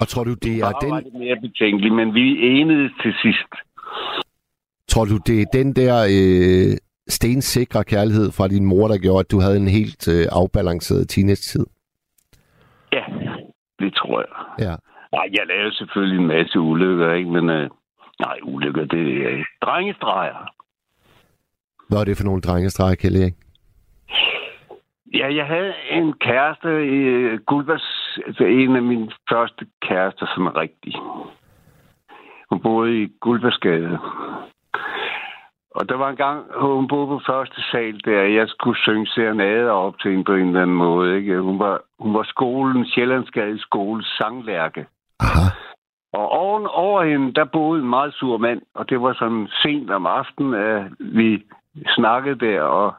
Og 0.02 0.08
tror 0.08 0.24
du, 0.24 0.34
det 0.34 0.56
er 0.60 0.72
den, 0.72 0.94
det 0.94 1.14
mere 1.14 1.38
betænkeligt, 1.42 1.96
men 1.96 2.14
vi 2.14 2.26
enedes 2.60 2.92
til 3.04 3.14
sidst. 3.22 3.52
tror 4.88 5.06
du, 5.06 5.18
det 5.28 5.42
er 5.42 5.46
den 5.54 5.74
der 5.74 5.96
øh, 6.18 6.78
stensikre 7.08 7.84
kærlighed 7.84 8.32
fra 8.32 8.48
din 8.48 8.66
mor, 8.66 8.88
der 8.88 8.98
gjorde, 8.98 9.20
at 9.20 9.32
du 9.32 9.40
havde 9.40 9.58
en 9.58 9.68
helt 9.68 10.08
øh, 10.08 10.26
afbalanceret 10.32 11.10
teenage-tid? 11.10 11.66
Ja, 12.94 13.04
det 13.80 13.94
tror 13.94 14.20
jeg. 14.20 14.66
Ja. 14.68 14.76
Nej, 15.12 15.28
jeg 15.38 15.46
lavede 15.48 15.76
selvfølgelig 15.76 16.20
en 16.20 16.28
masse 16.28 16.60
ulykker, 16.60 17.14
ikke? 17.14 17.30
Men 17.30 17.50
øh, 17.50 17.70
nej, 18.20 18.38
ulykker, 18.44 18.86
det 18.86 19.06
er 19.32 19.44
drengestreger. 19.66 20.52
Hvad 21.90 22.00
er 22.00 22.04
det 22.04 22.18
for 22.18 22.24
nogle 22.24 22.42
drengestreger, 22.42 22.96
Kelly? 22.96 23.26
Ikke? 23.26 23.38
Ja, 25.14 25.36
jeg 25.36 25.46
havde 25.46 25.74
en 25.90 26.14
kæreste 26.14 26.86
i 26.86 26.98
øh, 26.98 27.40
Gulbers, 27.40 28.18
altså 28.26 28.44
en 28.44 28.76
af 28.76 28.82
mine 28.82 29.12
første 29.30 29.66
kærester, 29.82 30.26
som 30.36 30.46
er 30.46 30.56
rigtig. 30.56 30.94
Hun 32.50 32.60
boede 32.62 33.04
i 33.04 33.08
Gulbersgade. 33.22 34.00
Og 35.76 35.90
der 35.90 35.96
var 35.96 36.10
en 36.10 36.16
gang, 36.16 36.46
hun 36.56 36.88
boede 36.88 37.08
på 37.08 37.22
første 37.28 37.62
sal 37.72 38.02
der, 38.06 38.22
jeg 38.22 38.48
skulle 38.48 38.78
synge 38.78 39.08
serenader 39.08 39.72
op 39.72 40.00
til 40.00 40.12
hende 40.12 40.24
på 40.24 40.34
en 40.34 40.48
eller 40.48 40.62
anden 40.62 40.76
måde. 40.76 41.18
Ikke? 41.18 41.42
Hun, 41.42 41.60
var, 41.60 41.82
hun 42.00 42.14
var 42.14 42.24
skolen, 42.24 42.86
Sjællandsgade 42.86 43.62
skole, 43.62 44.04
sanglærke. 44.04 44.86
Aha. 45.20 45.46
Og 46.14 46.30
oven 46.30 46.68
over 46.68 47.04
hende, 47.04 47.34
der 47.34 47.46
boede 47.46 47.82
en 47.82 47.90
meget 47.90 48.14
sur 48.14 48.38
mand, 48.38 48.62
og 48.76 48.90
det 48.90 49.02
var 49.02 49.14
sådan 49.14 49.48
sent 49.64 49.92
om 49.92 50.06
aftenen, 50.06 50.54
at 50.54 50.92
vi 51.00 51.44
snakkede 51.96 52.40
der, 52.40 52.62
og 52.62 52.94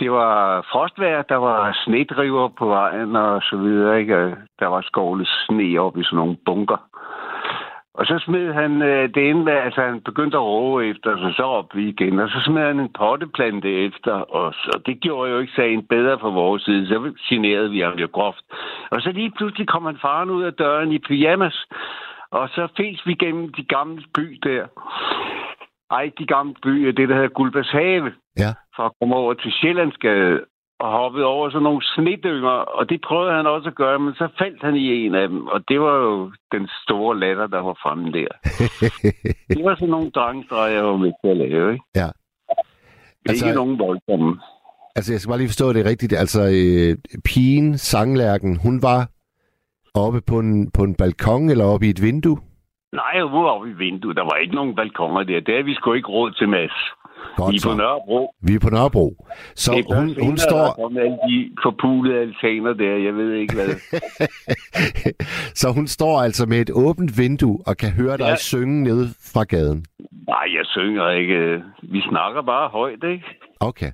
det 0.00 0.10
var 0.10 0.66
frostvejr, 0.72 1.22
der 1.22 1.36
var 1.36 1.78
snedriver 1.84 2.48
på 2.48 2.66
vejen 2.66 3.16
og 3.16 3.42
så 3.42 3.56
videre, 3.56 4.00
ikke? 4.00 4.16
Og 4.16 4.32
Der 4.60 4.66
var 4.66 4.80
skovlet 4.80 5.28
sne 5.28 5.80
op 5.80 5.96
i 5.98 6.04
sådan 6.04 6.16
nogle 6.16 6.36
bunker. 6.46 6.80
Og 7.94 8.06
så 8.06 8.18
smed 8.18 8.52
han 8.52 8.82
øh, 8.82 9.08
det 9.14 9.30
ene, 9.30 9.52
altså 9.52 9.80
han 9.80 10.00
begyndte 10.00 10.36
at 10.36 10.42
råbe 10.42 10.86
efter, 10.86 11.16
så 11.16 11.32
så 11.36 11.42
op 11.42 11.74
vi 11.74 11.88
igen, 11.88 12.18
og 12.18 12.28
så 12.28 12.40
smed 12.44 12.62
han 12.62 12.80
en 12.80 12.92
potteplante 12.98 13.68
efter 13.86 14.34
os, 14.34 14.68
og 14.74 14.86
det 14.86 15.00
gjorde 15.00 15.30
jo 15.30 15.38
ikke 15.38 15.52
sagen 15.56 15.86
bedre 15.86 16.18
fra 16.18 16.28
vores 16.28 16.62
side, 16.62 16.88
så 16.88 17.12
generede 17.28 17.70
vi 17.70 17.80
ham 17.80 17.98
jo 17.98 18.08
groft. 18.12 18.44
Og 18.90 19.00
så 19.00 19.12
lige 19.12 19.30
pludselig 19.36 19.68
kom 19.68 19.84
han 19.84 19.98
faren 20.02 20.30
ud 20.30 20.42
af 20.42 20.52
døren 20.52 20.92
i 20.92 20.98
pyjamas, 20.98 21.66
og 22.30 22.48
så 22.48 22.68
fes 22.76 23.06
vi 23.06 23.14
gennem 23.14 23.52
de 23.52 23.64
gamle 23.64 24.02
by 24.14 24.38
der. 24.42 24.66
De 26.18 26.26
gamle 26.26 26.54
byer, 26.62 26.92
det 26.92 27.08
der 27.08 27.14
hedder 27.14 27.28
Guldbergshave 27.38 28.10
Ja. 28.38 28.50
for 28.76 28.82
at 28.82 28.92
komme 29.00 29.14
over 29.14 29.34
til 29.34 29.52
Sjællandsgade. 29.60 30.40
og 30.80 30.90
hoppede 30.90 31.24
over 31.24 31.50
sådan 31.50 31.62
nogle 31.62 31.82
snedynger, 31.94 32.56
og 32.78 32.88
det 32.90 33.00
prøvede 33.08 33.32
han 33.36 33.46
også 33.46 33.68
at 33.68 33.74
gøre, 33.74 33.98
men 33.98 34.14
så 34.14 34.28
faldt 34.38 34.62
han 34.62 34.74
i 34.76 34.86
en 35.06 35.14
af 35.14 35.28
dem, 35.28 35.46
og 35.46 35.58
det 35.68 35.80
var 35.80 35.96
jo 35.96 36.32
den 36.52 36.68
store 36.82 37.18
latter, 37.20 37.46
der 37.46 37.60
var 37.68 37.76
fremme 37.82 38.12
der. 38.12 38.26
det 39.56 39.64
var 39.64 39.74
sådan 39.74 39.88
nogle 39.88 40.10
drengstreger, 40.10 40.74
jeg 40.74 40.84
var 40.84 40.96
med 40.96 41.12
til 41.20 41.30
at 41.30 41.36
lave, 41.36 41.72
ikke? 41.72 41.84
Ja. 41.96 42.08
Altså, 43.28 43.46
ikke 43.46 43.56
nogen 43.56 43.78
voldsomme. 43.78 44.40
Altså, 44.96 45.12
jeg 45.12 45.20
skal 45.20 45.30
bare 45.30 45.38
lige 45.38 45.48
forstå 45.48 45.72
det 45.72 45.84
rigtigt. 45.86 46.12
Altså, 46.12 46.40
øh, 46.42 47.20
pigen, 47.24 47.78
sanglærken, 47.78 48.56
hun 48.56 48.82
var 48.82 49.08
oppe 49.94 50.20
på 50.26 50.38
en, 50.38 50.70
på 50.70 50.82
en 50.82 50.94
balkon 50.94 51.50
eller 51.50 51.64
oppe 51.64 51.86
i 51.86 51.90
et 51.90 52.02
vindue? 52.02 52.38
Nej, 52.94 53.20
hun 53.22 53.44
var 53.44 53.50
oppe 53.50 53.70
i 53.70 53.72
vinduet. 53.72 54.16
Der 54.16 54.22
var 54.22 54.36
ikke 54.42 54.54
nogen 54.54 54.74
balkoner 54.76 55.22
der. 55.22 55.40
Det 55.40 55.58
er 55.58 55.62
vi 55.62 55.74
sgu 55.74 55.92
ikke 55.92 56.08
råd 56.08 56.30
til, 56.30 56.48
Mads. 56.48 56.78
Godt 57.36 57.52
vi 57.52 57.56
er 57.56 57.68
på. 57.70 57.76
Nørrebro. 57.76 58.20
Vi 58.42 58.54
er 58.54 58.60
på 58.66 58.70
Nørrebro. 58.70 59.26
Så 59.54 59.72
Det 59.72 59.78
er 59.90 59.94
hun, 59.96 60.06
hun 60.26 60.36
står... 60.38 60.64
der 60.64 60.72
kommer 60.82 61.00
alle 61.00 61.18
de 61.30 61.50
forpulede 61.62 62.20
altaner 62.20 62.72
der. 62.72 62.96
Jeg 63.06 63.14
ved 63.16 63.32
ikke, 63.32 63.54
hvad 63.54 63.68
så 65.60 65.72
hun 65.72 65.86
står 65.86 66.20
altså 66.26 66.46
med 66.46 66.58
et 66.60 66.70
åbent 66.74 67.18
vindue 67.18 67.58
og 67.66 67.76
kan 67.76 67.90
høre 67.92 68.16
dig 68.16 68.26
Ja. 68.26 68.36
synge 68.36 68.82
ned 68.82 69.00
fra 69.34 69.44
gaden. 69.44 69.84
Nej, 70.28 70.46
jeg 70.58 70.64
synger 70.64 71.10
ikke. 71.10 71.62
Vi 71.82 72.00
snakker 72.10 72.42
bare 72.42 72.68
højt, 72.68 73.02
ikke? 73.14 73.24
Okay. 73.60 73.90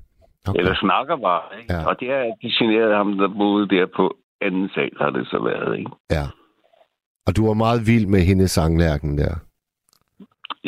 okay. 0.48 0.58
Eller 0.60 0.74
snakker 0.74 1.16
bare, 1.16 1.42
ikke? 1.60 1.74
Ja. 1.74 1.86
Og 1.88 2.00
det 2.00 2.08
er 2.10 2.22
det 2.42 2.52
generede 2.58 2.94
ham, 2.96 3.18
der 3.18 3.28
boede 3.28 3.68
der 3.68 3.86
på 3.96 4.16
anden 4.40 4.68
sal, 4.74 4.90
har 5.00 5.10
det 5.10 5.26
så 5.26 5.38
været, 5.50 5.78
ikke? 5.78 5.90
Ja. 6.10 6.26
Og 7.30 7.36
du 7.36 7.46
var 7.46 7.54
meget 7.54 7.86
vild 7.86 8.06
med 8.06 8.20
hendes 8.20 8.50
sanglærken 8.50 9.18
der. 9.18 9.34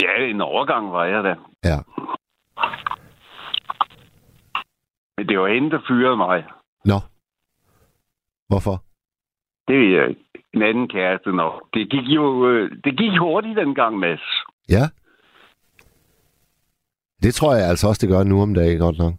Ja, 0.03 0.25
en 0.25 0.41
overgang 0.41 0.93
var 0.93 1.05
jeg 1.05 1.25
da. 1.25 1.35
Ja. 1.65 1.79
Men 5.17 5.29
det 5.29 5.39
var 5.39 5.49
hende, 5.55 5.71
der 5.71 5.81
fyrede 5.89 6.17
mig. 6.17 6.45
Nå. 6.85 6.99
Hvorfor? 8.49 8.77
Det 9.69 9.77
ved 9.81 9.91
jeg 9.99 10.09
ikke. 10.09 10.25
En 10.55 10.63
anden 10.63 10.89
kæreste 10.89 11.33
nok. 11.33 11.53
Det 11.75 11.91
gik 11.91 12.07
jo 12.09 12.49
øh, 12.49 12.71
det 12.85 12.99
gik 12.99 13.19
hurtigt 13.19 13.57
dengang, 13.57 13.99
Mads. 13.99 14.27
Ja. 14.69 14.85
Det 17.23 17.35
tror 17.35 17.55
jeg 17.55 17.69
altså 17.69 17.89
også, 17.89 18.07
det 18.07 18.15
gør 18.15 18.25
nu 18.25 18.43
om 18.43 18.55
dagen, 18.55 18.79
godt 18.79 18.99
nok. 18.99 19.15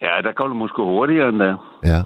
Ja, 0.00 0.20
der 0.22 0.32
går 0.32 0.46
det 0.48 0.56
måske 0.56 0.82
hurtigere 0.82 1.28
end 1.28 1.38
det. 1.38 1.58
Ja. 1.84 2.02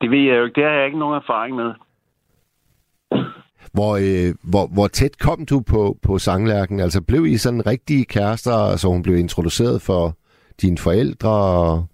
Det 0.00 0.10
ved 0.10 0.22
jeg 0.28 0.36
jo 0.38 0.44
ikke. 0.44 0.54
Det 0.54 0.64
har 0.64 0.76
jeg 0.76 0.86
ikke 0.86 0.98
nogen 0.98 1.16
erfaring 1.16 1.56
med. 1.56 1.74
Hvor, 3.72 3.92
øh, 3.96 4.34
hvor, 4.50 4.66
hvor 4.74 4.86
tæt 4.88 5.18
kom 5.18 5.46
du 5.46 5.62
på, 5.70 5.96
på 6.06 6.18
sanglærken? 6.18 6.80
Altså 6.80 7.02
blev 7.08 7.26
I 7.26 7.36
sådan 7.36 7.66
rigtige 7.66 8.04
kærester, 8.04 8.76
så 8.76 8.88
hun 8.88 9.02
blev 9.02 9.16
introduceret 9.16 9.82
for 9.82 10.16
dine 10.62 10.78
forældre? 10.78 11.30
Og... 11.30 11.86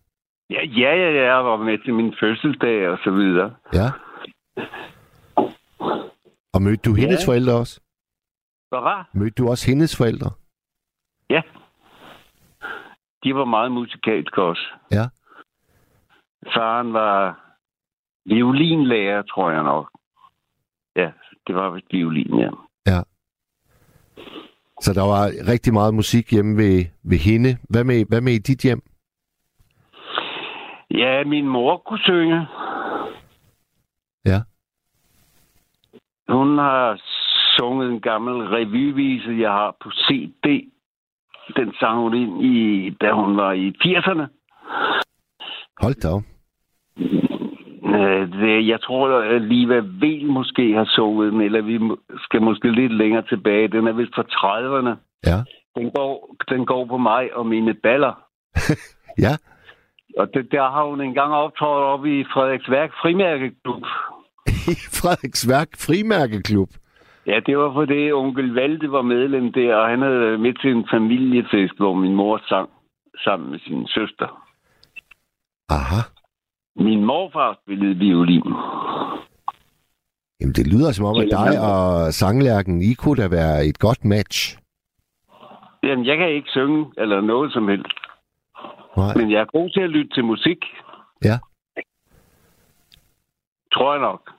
Ja, 0.50 0.62
ja, 0.64 0.94
ja, 1.02 1.10
ja. 1.10 1.34
Jeg 1.34 1.44
var 1.44 1.56
med 1.56 1.78
til 1.84 1.94
min 1.94 2.14
fødselsdag 2.20 2.88
og 2.88 2.98
så 3.04 3.10
videre. 3.10 3.54
Ja. 3.74 3.88
Og 6.54 6.62
mødte 6.62 6.90
du 6.90 6.94
hendes 6.94 7.20
Ja. 7.26 7.30
forældre 7.30 7.52
også? 7.54 7.80
Hvad 8.68 8.80
var? 8.80 9.08
Mødte 9.14 9.34
du 9.42 9.48
også 9.48 9.66
hendes 9.70 9.96
forældre? 9.96 10.30
Ja. 11.30 11.42
De 13.24 13.34
var 13.34 13.44
meget 13.44 13.72
musikalske 13.72 14.42
også. 14.42 14.66
Ja. 14.92 15.04
Faren 16.54 16.92
var 16.92 17.40
violinlærer, 18.26 19.22
tror 19.22 19.50
jeg 19.50 19.62
nok. 19.62 19.90
Ja, 21.48 21.52
det 21.52 21.54
var 21.62 21.70
vist 21.70 21.92
violin, 21.92 22.38
ja. 22.38 22.50
Så 24.80 24.92
der 24.92 25.02
var 25.02 25.52
rigtig 25.52 25.72
meget 25.72 25.94
musik 25.94 26.30
hjemme 26.30 26.56
ved, 26.56 26.84
ved 27.02 27.18
hende. 27.18 27.56
Hvad 27.70 27.84
med, 27.84 28.04
hvad 28.08 28.20
med 28.20 28.32
i 28.32 28.38
dit 28.38 28.62
hjem? 28.62 28.82
Ja, 30.90 31.24
min 31.24 31.48
mor 31.48 31.76
kunne 31.86 31.98
synge. 31.98 32.46
Ja. 34.24 34.40
Hun 36.28 36.58
har 36.58 37.00
sunget 37.56 37.90
en 37.90 38.00
gammel 38.00 38.34
revyvise, 38.48 39.30
jeg 39.30 39.50
har 39.50 39.76
på 39.82 39.90
CD. 39.90 40.70
Den 41.56 41.74
sang 41.80 42.00
hun 42.00 42.14
ind 42.14 42.44
i, 42.44 42.90
da 42.90 43.12
hun 43.12 43.36
var 43.36 43.52
i 43.52 43.68
80'erne. 43.84 44.26
Hold 45.80 45.94
da 45.94 46.08
op. 46.08 46.22
Øh, 47.96 48.32
Det, 48.32 48.68
jeg 48.68 48.80
tror, 48.82 49.08
at 49.34 49.42
Liva 49.42 49.80
Vel 49.84 50.26
måske 50.26 50.74
har 50.74 50.84
sunget 50.84 51.32
den, 51.32 51.40
eller 51.40 51.60
vi 51.62 51.80
skal 52.24 52.42
måske 52.42 52.70
lidt 52.70 52.92
længere 52.92 53.22
tilbage. 53.28 53.68
Den 53.68 53.86
er 53.86 53.92
vist 53.92 54.14
fra 54.14 54.22
30'erne. 54.22 54.94
Ja. 55.26 55.38
Den 55.76 55.90
går, 55.90 56.34
den 56.48 56.66
går 56.66 56.86
på 56.86 56.96
mig 56.98 57.34
og 57.34 57.46
mine 57.46 57.74
baller. 57.74 58.14
Ja. 59.18 59.32
Og 60.18 60.28
det, 60.34 60.52
der 60.52 60.70
har 60.70 60.84
hun 60.84 61.00
engang 61.00 61.32
optrådt 61.32 61.84
op 61.84 62.06
i 62.06 62.24
Frederiksværk 62.24 62.90
Frimærkeklub. 63.02 63.84
I 64.72 64.76
Frederiksværk 65.00 65.68
Frimærkeklub. 65.86 66.68
Ja, 67.26 67.40
det 67.46 67.58
var 67.58 67.72
fordi 67.72 68.12
onkel 68.12 68.54
Valde 68.54 68.92
var 68.92 69.02
medlem 69.02 69.52
der, 69.52 69.76
og 69.76 69.88
han 69.88 70.02
havde 70.02 70.20
været 70.20 70.40
med 70.40 70.54
til 70.62 70.70
en 70.70 70.86
familiefest, 70.90 71.76
hvor 71.76 71.94
min 71.94 72.14
mor 72.14 72.40
sang 72.48 72.68
sammen 73.24 73.50
med 73.50 73.58
sin 73.58 73.86
søster. 73.86 74.28
Aha. 75.68 76.00
Min 76.76 77.04
morfar 77.04 77.58
spillede 77.62 77.94
violin. 77.98 78.42
Jamen, 80.40 80.54
det 80.54 80.66
lyder 80.66 80.92
som 80.92 81.04
om, 81.06 81.16
at 81.16 81.28
dig 81.30 81.60
og 81.60 82.12
sanglærken, 82.14 82.82
I 82.82 82.94
kunne 82.94 83.22
da 83.22 83.28
være 83.28 83.66
et 83.66 83.78
godt 83.78 84.04
match. 84.04 84.58
Jamen, 85.82 86.06
jeg 86.06 86.16
kan 86.16 86.28
ikke 86.28 86.48
synge 86.50 86.92
eller 86.98 87.20
noget 87.20 87.52
som 87.52 87.68
helst, 87.68 87.92
Nej. 88.96 89.14
men 89.16 89.30
jeg 89.30 89.40
er 89.40 89.44
god 89.58 89.70
til 89.70 89.80
at 89.80 89.90
lytte 89.90 90.10
til 90.14 90.24
musik. 90.24 90.58
Ja. 91.24 91.38
Tror 93.72 93.92
jeg 93.92 94.00
nok. 94.00 94.30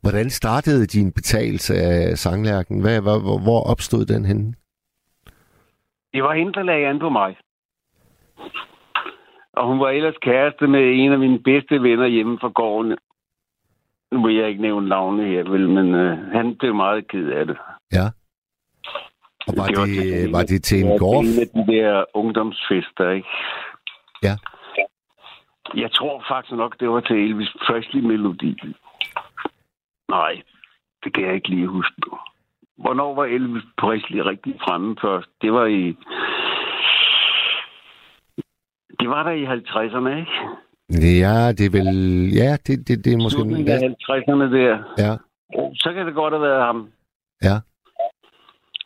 Hvordan 0.00 0.30
startede 0.30 0.86
din 0.86 1.12
betalelse 1.12 1.74
af 1.74 2.18
sanglærken? 2.18 2.80
Hvad, 2.80 3.00
hvor, 3.00 3.18
hvor- 3.18 3.38
hvor 3.42 3.70
opstod 3.70 4.04
den 4.04 4.24
henne? 4.24 4.54
Det 6.12 6.22
var 6.22 6.34
hende, 6.34 6.52
der 6.52 6.62
lagde 6.62 6.86
an 6.86 6.98
på 6.98 7.08
mig. 7.08 7.36
Og 9.58 9.66
hun 9.66 9.80
var 9.80 9.88
ellers 9.88 10.14
kæreste 10.22 10.66
med 10.66 10.80
en 10.94 11.12
af 11.12 11.18
mine 11.18 11.38
bedste 11.38 11.82
venner 11.82 12.06
hjemme 12.06 12.38
fra 12.40 12.48
gården. 12.48 12.96
Nu 14.12 14.18
må 14.20 14.28
jeg 14.28 14.48
ikke 14.48 14.62
nævne 14.62 14.88
navne 14.88 15.24
her, 15.26 15.42
vel, 15.50 15.68
men 15.68 15.94
øh, 15.94 16.18
han 16.32 16.56
blev 16.56 16.74
meget 16.74 17.08
ked 17.08 17.28
af 17.30 17.46
det. 17.46 17.56
Ja. 17.92 18.06
Og 19.48 19.54
var 19.56 19.66
det, 19.66 19.76
til- 19.88 20.30
var 20.32 20.42
det 20.42 20.62
til 20.64 20.78
Ja, 20.78 20.92
en 20.92 20.98
gård? 20.98 21.24
Det 21.24 21.42
er 21.42 21.62
de 21.64 21.72
der 21.72 22.04
ungdomsfester, 22.14 23.10
ikke? 23.10 23.28
Ja. 24.22 24.34
Jeg 25.74 25.90
tror 25.92 26.24
faktisk 26.28 26.54
nok, 26.56 26.80
det 26.80 26.88
var 26.90 27.00
til 27.00 27.16
Elvis 27.16 27.52
Presley-melodi. 27.66 28.56
Nej, 30.08 30.42
det 31.04 31.14
kan 31.14 31.24
jeg 31.24 31.34
ikke 31.34 31.48
lige 31.48 31.66
huske. 31.66 31.94
Hvornår 32.78 33.14
var 33.14 33.24
Elvis 33.24 33.62
Presley 33.78 34.18
rigtig 34.20 34.54
fremme 34.64 34.96
først? 35.00 35.28
Det 35.42 35.52
var 35.52 35.66
i... 35.66 35.96
Det 39.00 39.08
var 39.08 39.22
der 39.22 39.30
i 39.30 39.44
50'erne, 39.44 40.10
ikke? 40.20 40.32
Ja, 41.22 41.52
det 41.52 41.66
er 41.66 41.70
vel... 41.78 41.88
Ja, 42.34 42.56
det, 42.66 42.88
det, 42.88 43.04
det 43.04 43.12
er 43.12 43.16
måske... 43.16 43.36
Slutningen 43.38 43.68
af 43.68 43.78
50'erne 43.78 44.56
der. 44.56 44.94
Ja, 44.98 45.16
så 45.74 45.92
kan 45.94 46.06
det 46.06 46.14
godt 46.14 46.34
have 46.34 46.42
været 46.42 46.62
ham. 46.62 46.92
ja. 47.42 47.56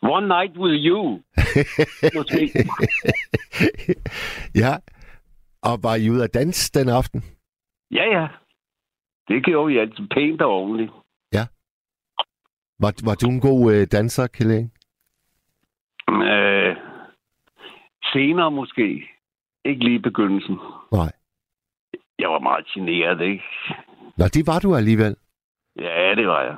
One 0.05 0.27
Night 0.27 0.57
With 0.57 0.85
You. 0.85 1.19
Måske. 2.17 2.39
ja. 4.63 4.73
Og 5.61 5.79
var 5.83 5.95
I 5.95 6.09
ude 6.09 6.23
at 6.23 6.33
danse 6.33 6.71
den 6.73 6.89
aften? 6.89 7.23
Ja, 7.91 8.19
ja. 8.19 8.27
Det 9.27 9.45
gjorde 9.45 9.67
vi 9.67 9.77
altid 9.79 10.07
pænt 10.07 10.41
og 10.41 10.51
ordentligt. 10.51 10.91
Var, 12.83 12.93
var 13.07 13.15
du 13.15 13.27
en 13.29 13.41
god 13.41 13.73
øh, 13.73 13.87
danser, 13.91 14.27
Kjell 14.27 14.69
Øh, 16.09 16.75
senere 18.13 18.51
måske. 18.51 19.09
Ikke 19.65 19.83
lige 19.83 19.95
i 19.95 19.99
begyndelsen. 20.09 20.59
Nej. 20.91 21.11
Jeg 22.19 22.29
var 22.29 22.39
meget 22.39 22.65
generet, 22.65 23.21
ikke? 23.21 23.43
Nå, 24.17 24.25
det 24.25 24.47
var 24.47 24.59
du 24.59 24.75
alligevel. 24.75 25.15
Ja, 25.79 26.15
det 26.15 26.27
var 26.27 26.41
jeg. 26.41 26.57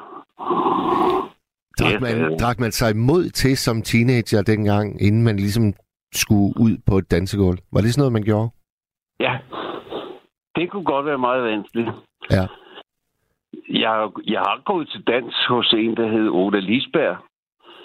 Drak 1.79 2.01
man, 2.01 2.37
drak 2.39 2.59
man 2.59 2.71
sig 2.71 2.97
mod 2.97 3.29
til 3.29 3.57
som 3.57 3.81
teenager 3.81 4.41
dengang, 4.41 5.01
inden 5.01 5.23
man 5.23 5.35
ligesom 5.35 5.73
skulle 6.13 6.53
ud 6.59 6.77
på 6.87 6.97
et 6.97 7.11
dansegulv? 7.11 7.57
Var 7.71 7.81
det 7.81 7.93
sådan 7.93 8.01
noget, 8.01 8.13
man 8.13 8.23
gjorde? 8.23 8.49
Ja. 9.19 9.37
Det 10.55 10.71
kunne 10.71 10.83
godt 10.83 11.05
være 11.05 11.17
meget 11.17 11.43
vanskeligt. 11.43 11.89
Ja. 12.31 12.45
Jeg, 13.69 14.09
jeg 14.25 14.39
har 14.39 14.61
gået 14.65 14.89
til 14.89 15.03
dans 15.07 15.35
hos 15.49 15.73
en, 15.73 15.97
der 15.97 16.07
hed 16.07 16.29
Oda 16.29 16.59
Lisberg. 16.59 17.17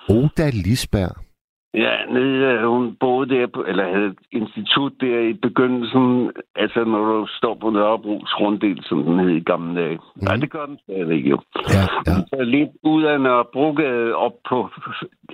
Oda 0.09 0.51
Lisberg. 0.51 1.30
Ja, 1.75 2.05
nede, 2.15 2.45
øh, 2.47 2.69
hun 2.69 2.97
boede 3.01 3.35
der, 3.35 3.47
på, 3.47 3.65
eller 3.69 3.85
havde 3.85 4.07
et 4.07 4.19
institut 4.33 4.93
der 5.01 5.21
i 5.21 5.33
begyndelsen, 5.33 6.33
altså 6.57 6.85
når 6.85 7.05
du 7.13 7.27
står 7.39 7.55
på 7.55 7.71
Nørrebros 7.71 8.33
runddel, 8.41 8.79
som 8.85 9.03
den 9.05 9.19
hed 9.19 9.29
i 9.29 9.41
gamle 9.41 9.81
dage. 9.81 9.97
Mm. 9.97 10.23
Nej, 10.23 10.37
det 10.37 10.51
gør 10.51 10.67
den 10.67 10.79
stadigvæk 10.83 11.25
jo. 11.25 11.39
Ja, 11.77 11.85
ja. 12.07 12.17
Så 12.31 12.43
lidt 12.43 12.71
ud 12.83 13.03
af 13.05 13.21
Nørrebrogade 13.21 14.15
op 14.15 14.37
på, 14.49 14.59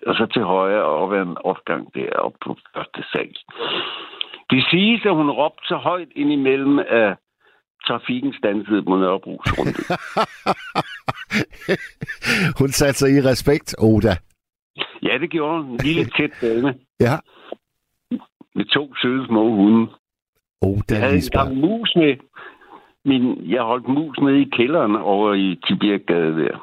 og 0.07 0.15
så 0.15 0.27
til 0.33 0.43
højre 0.43 0.85
og 0.85 0.97
op 1.03 1.13
ad 1.13 1.23
en 1.23 1.37
opgang 1.45 1.95
der 1.95 2.09
op 2.27 2.35
på 2.45 2.57
første 2.75 3.03
sal. 3.13 3.35
Det 4.51 4.65
siges, 4.71 5.01
at 5.05 5.15
hun 5.15 5.31
råbte 5.31 5.65
så 5.69 5.77
højt 5.77 6.09
ind 6.17 6.33
imellem, 6.33 6.79
at 6.79 7.17
trafikken 7.89 8.33
stansede 8.39 8.83
på 8.83 8.95
Nørrebro's 9.03 9.51
runde. 9.59 9.83
hun 12.61 12.69
satte 12.69 12.99
sig 12.99 13.11
i 13.11 13.21
respekt, 13.21 13.75
Oda. 13.79 14.17
Ja, 15.17 15.21
det 15.23 15.31
gjorde 15.31 15.63
hun. 15.63 15.73
En 15.73 15.81
lille 15.85 16.05
tæt 16.05 16.31
dame 16.43 16.75
Ja. 17.01 17.15
med 18.55 18.65
to 18.65 18.95
søde 19.03 19.27
små 19.27 19.55
hunde. 19.55 19.87
Oda 20.63 20.83
Jeg 20.91 21.01
havde 21.01 21.15
Lisbeth. 21.15 21.51
en 21.51 21.61
mus 21.61 21.93
med. 21.97 22.17
Min, 23.05 23.51
jeg 23.55 23.63
holdt 23.63 23.89
mus 23.89 24.17
nede 24.21 24.41
i 24.43 24.49
kælderen 24.57 24.97
over 24.97 25.35
i 25.35 25.61
Tibirgade 25.67 26.37
der. 26.43 26.57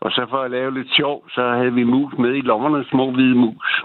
Og 0.00 0.10
så 0.10 0.26
for 0.30 0.36
at 0.42 0.50
lave 0.50 0.74
lidt 0.74 0.90
sjov, 0.96 1.28
så 1.30 1.42
havde 1.58 1.72
vi 1.72 1.82
mus 1.84 2.12
med 2.18 2.34
i 2.36 2.40
lommerne, 2.40 2.84
små 2.90 3.10
hvide 3.12 3.34
mus. 3.34 3.84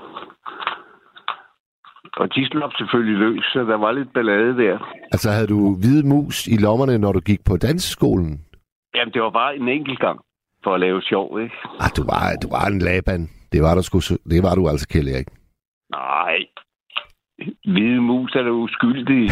Og 2.18 2.36
de 2.36 2.48
slap 2.48 2.72
selvfølgelig 2.78 3.18
løs, 3.20 3.44
så 3.54 3.60
der 3.60 3.76
var 3.78 3.92
lidt 3.92 4.14
ballade 4.14 4.58
der. 4.58 4.78
Altså, 5.12 5.30
havde 5.32 5.48
du 5.48 5.76
hvide 5.76 6.08
mus 6.08 6.48
i 6.48 6.58
lommerne, 6.58 6.98
når 6.98 7.12
du 7.12 7.20
gik 7.20 7.40
på 7.46 7.58
dansskolen? 7.58 8.42
Jamen, 8.96 9.14
det 9.14 9.22
var 9.22 9.30
bare 9.30 9.56
en 9.56 9.68
enkelt 9.70 10.00
gang 10.00 10.20
for 10.66 10.74
at 10.76 10.80
lave 10.86 11.02
sjov, 11.02 11.28
ikke? 11.44 11.56
Ah, 11.84 11.90
du 11.98 12.04
var, 12.12 12.26
du 12.44 12.48
var 12.56 12.66
en 12.68 12.80
laban. 12.80 13.22
Det 13.52 13.60
var, 13.66 13.76
du 13.76 13.84
sgu, 13.84 14.00
det 14.34 14.44
var 14.48 14.56
du 14.56 14.64
altså, 14.72 14.88
Kjell 14.92 15.10
Erik. 15.14 15.30
Nej. 16.00 16.38
Hvide 17.72 18.02
mus 18.10 18.36
er 18.36 18.44
da 18.44 18.52
uskyldige. 18.64 19.30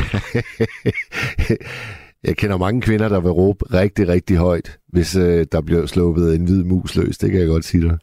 Jeg 2.27 2.37
kender 2.37 2.57
mange 2.57 2.81
kvinder, 2.81 3.09
der 3.09 3.21
vil 3.21 3.31
råbe 3.31 3.65
rigtig, 3.73 4.07
rigtig 4.07 4.37
højt, 4.37 4.79
hvis 4.87 5.15
øh, 5.15 5.45
der 5.51 5.61
bliver 5.61 5.85
sluppet 5.85 6.35
en 6.35 6.45
hvid 6.45 6.63
mus 6.63 6.95
løs. 6.97 7.17
Det 7.17 7.31
kan 7.31 7.39
jeg 7.39 7.47
godt 7.47 7.65
sige 7.65 7.83
dig. 7.89 7.97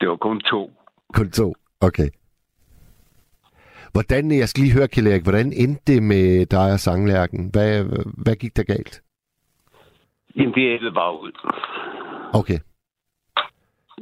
Det 0.00 0.08
var 0.08 0.16
kun 0.16 0.40
to. 0.40 0.70
Kun 1.14 1.30
to. 1.30 1.54
Okay. 1.80 2.08
Hvordan, 3.92 4.30
jeg 4.30 4.48
skal 4.48 4.62
lige 4.62 4.74
høre, 4.74 4.88
Kjell 4.88 5.06
Erik, 5.06 5.22
hvordan 5.22 5.52
endte 5.52 5.92
det 5.92 6.02
med 6.02 6.46
dig 6.46 6.72
og 6.72 6.80
sanglærken? 6.80 7.50
Hvad, 7.52 7.84
hvad 8.24 8.36
gik 8.36 8.56
der 8.56 8.62
galt? 8.62 9.02
Jamen, 10.36 10.54
det 10.54 10.72
ældede 10.74 10.92
bare 10.92 11.22
ud. 11.22 11.32
Okay. 12.34 12.58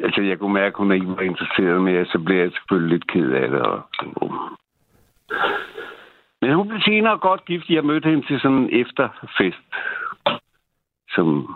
Altså, 0.00 0.20
jeg 0.22 0.38
kunne 0.38 0.52
mærke, 0.52 0.74
at 0.74 0.78
hun 0.78 0.92
ikke 0.92 1.08
var 1.08 1.20
interesseret 1.20 1.82
mere, 1.82 2.06
så 2.06 2.18
blev 2.18 2.36
jeg 2.36 2.50
selvfølgelig 2.52 2.92
lidt 2.92 3.06
ked 3.12 3.30
af 3.30 3.50
det. 3.50 3.60
Og... 3.62 3.82
Men 6.40 6.54
hun 6.54 6.68
blev 6.68 6.80
senere 6.80 7.18
godt 7.18 7.44
gift. 7.44 7.68
Jeg 7.68 7.84
mødte 7.84 8.08
hende 8.10 8.26
til 8.26 8.40
sådan 8.40 8.58
en 8.58 8.80
efterfest. 8.80 9.64
Som... 11.14 11.54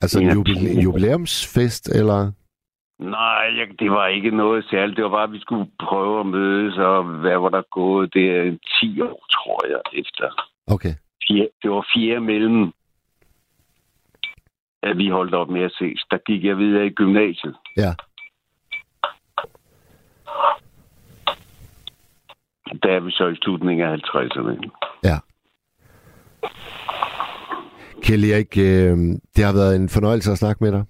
Altså 0.00 0.20
en 0.20 0.30
jubil- 0.30 0.82
jubilæumsfest, 0.84 1.88
eller? 1.88 2.32
Nej, 2.98 3.44
jeg, 3.58 3.66
det 3.78 3.90
var 3.90 4.06
ikke 4.06 4.30
noget 4.30 4.64
særligt. 4.70 4.96
Det 4.96 5.04
var 5.04 5.10
bare, 5.10 5.22
at 5.24 5.32
vi 5.32 5.40
skulle 5.40 5.70
prøve 5.80 6.20
at 6.20 6.26
mødes, 6.26 6.78
og 6.78 7.04
hvad 7.04 7.38
var 7.38 7.48
der 7.48 7.62
gået? 7.70 8.14
Det 8.14 8.30
er 8.30 8.58
10 8.80 9.00
år, 9.00 9.26
tror 9.30 9.66
jeg, 9.66 9.80
efter. 9.92 10.26
Okay. 10.66 10.94
Fjerde, 11.28 11.48
det 11.62 11.70
var 11.70 11.86
fjerde 11.94 12.20
mellem, 12.20 12.72
at 14.82 14.98
vi 14.98 15.08
holdt 15.08 15.34
op 15.34 15.48
med 15.50 15.62
at 15.62 15.72
ses. 15.72 16.02
Der 16.10 16.18
gik 16.26 16.44
jeg 16.44 16.58
videre 16.58 16.86
i 16.86 16.90
gymnasiet. 16.90 17.56
Ja. 17.76 17.92
Der 22.82 22.90
er 22.96 23.00
vi 23.00 23.10
så 23.10 23.26
i 23.28 23.34
slutningen 23.42 23.86
af 23.86 23.96
50'erne. 23.96 24.70
Ja. 25.04 25.16
Kjell 28.02 28.24
Erik, 28.24 28.58
øh, 28.58 28.96
det 29.36 29.44
har 29.44 29.52
været 29.52 29.76
en 29.76 29.88
fornøjelse 29.88 30.32
at 30.32 30.38
snakke 30.38 30.64
med 30.64 30.72
dig. 30.72 30.84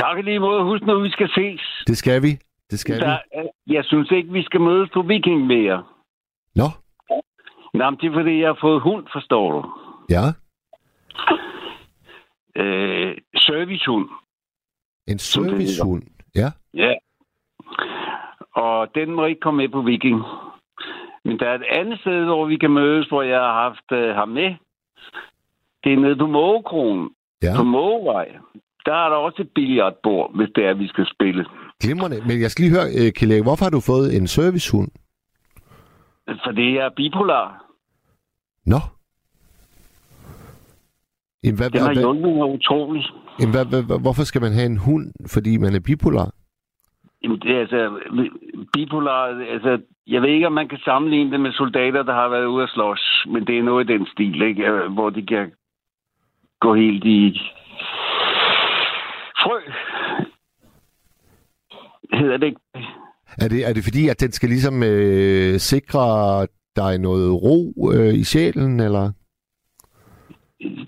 Tak 0.00 0.24
lige 0.24 0.38
måde. 0.38 0.62
Husk 0.64 0.82
nu, 0.82 1.00
vi 1.00 1.10
skal 1.10 1.28
ses. 1.34 1.60
Det 1.86 1.96
skal 1.98 2.22
vi. 2.22 2.38
Det 2.70 2.78
skal 2.78 3.00
Der, 3.00 3.18
vi. 3.66 3.74
jeg 3.74 3.84
synes 3.84 4.10
ikke, 4.10 4.32
vi 4.32 4.42
skal 4.42 4.60
mødes 4.60 4.90
på 4.94 5.02
Viking 5.02 5.46
mere. 5.46 5.84
Nå, 6.54 6.68
Nå, 7.74 7.90
men 7.90 7.98
det 8.00 8.06
er 8.10 8.14
fordi, 8.14 8.40
jeg 8.40 8.48
har 8.48 8.58
fået 8.60 8.82
hund, 8.82 9.06
forstår 9.12 9.52
du. 9.52 9.60
ja. 10.10 10.24
Øh, 12.56 13.16
servicehund. 13.36 14.08
En 15.08 15.18
servicehund. 15.18 16.02
Ja. 16.34 16.50
Ja. 16.74 16.92
Og 18.52 18.88
den 18.94 19.14
må 19.14 19.24
ikke 19.24 19.40
komme 19.40 19.62
med 19.62 19.68
på 19.68 19.82
Viking. 19.82 20.22
Men 21.24 21.38
der 21.38 21.46
er 21.48 21.54
et 21.54 21.66
andet 21.70 22.00
sted, 22.00 22.24
hvor 22.24 22.46
vi 22.46 22.56
kan 22.56 22.70
mødes, 22.70 23.08
hvor 23.08 23.22
jeg 23.22 23.38
har 23.40 23.62
haft 23.62 23.92
øh, 23.92 24.14
ham 24.14 24.28
med. 24.28 24.54
Det 25.84 25.92
er 25.92 25.96
nede 26.00 26.16
på 26.16 26.26
Mågekronen, 26.26 27.10
Ja. 27.42 27.56
på 27.56 27.62
Mågevej. 27.64 28.28
Der 28.86 28.94
er 28.94 29.08
der 29.08 29.16
også 29.16 29.42
et 29.42 29.50
billiardbord, 29.54 30.36
hvis 30.36 30.48
det 30.56 30.64
er, 30.66 30.74
vi 30.74 30.88
skal 30.88 31.06
spille. 31.14 31.46
Glimrende. 31.80 32.20
Men 32.26 32.40
jeg 32.40 32.50
skal 32.50 32.62
lige 32.64 32.74
høre, 32.74 32.88
øh, 33.06 33.12
Kjell 33.12 33.42
hvorfor 33.42 33.64
har 33.64 33.70
du 33.70 33.80
fået 33.80 34.16
en 34.16 34.26
servicehund? 34.26 34.90
Fordi 36.44 36.76
jeg 36.76 36.84
er 36.84 36.90
bipolar. 36.96 37.64
Nå. 38.66 38.76
Jamen, 41.44 41.56
hvad, 41.58 41.70
Den 41.70 41.80
har 41.80 41.94
hjulpet 41.94 42.32
mig 42.36 42.48
utroligt. 42.58 43.06
jamen, 43.40 43.54
hvad, 43.54 43.64
hvad, 43.64 44.00
hvorfor 44.00 44.24
skal 44.24 44.40
man 44.40 44.52
have 44.52 44.66
en 44.66 44.78
hund, 44.78 45.06
fordi 45.34 45.56
man 45.56 45.74
er 45.74 45.80
bipolar? 45.80 46.30
Jamen, 47.22 47.38
det 47.40 47.50
er 47.56 47.60
altså, 47.60 47.80
bipolar, 48.72 49.20
altså, 49.54 49.80
jeg 50.06 50.22
ved 50.22 50.28
ikke, 50.28 50.46
om 50.46 50.52
man 50.52 50.68
kan 50.68 50.78
sammenligne 50.84 51.30
det 51.32 51.40
med 51.40 51.52
soldater, 51.52 52.02
der 52.02 52.14
har 52.14 52.28
været 52.28 52.46
ude 52.46 52.62
at 52.62 52.68
slås, 52.68 53.26
men 53.32 53.46
det 53.46 53.58
er 53.58 53.62
noget 53.62 53.90
i 53.90 53.92
den 53.92 54.06
stil, 54.12 54.42
ikke? 54.42 54.64
Hvor 54.96 55.10
de 55.10 55.26
kan 55.26 55.52
gå 56.60 56.74
helt 56.74 57.04
i 57.04 57.40
frø. 59.42 59.58
Hedder 62.18 62.36
det 62.36 62.46
ikke? 62.46 62.60
Er 63.38 63.48
det, 63.48 63.68
er 63.68 63.72
det 63.72 63.84
fordi, 63.84 64.08
at 64.08 64.20
den 64.20 64.32
skal 64.32 64.48
ligesom 64.48 64.82
øh, 64.82 65.58
sikre 65.58 66.06
dig 66.76 66.98
noget 66.98 67.42
ro 67.42 67.74
øh, 67.94 68.14
i 68.14 68.24
sjælen, 68.24 68.80
eller? 68.80 69.12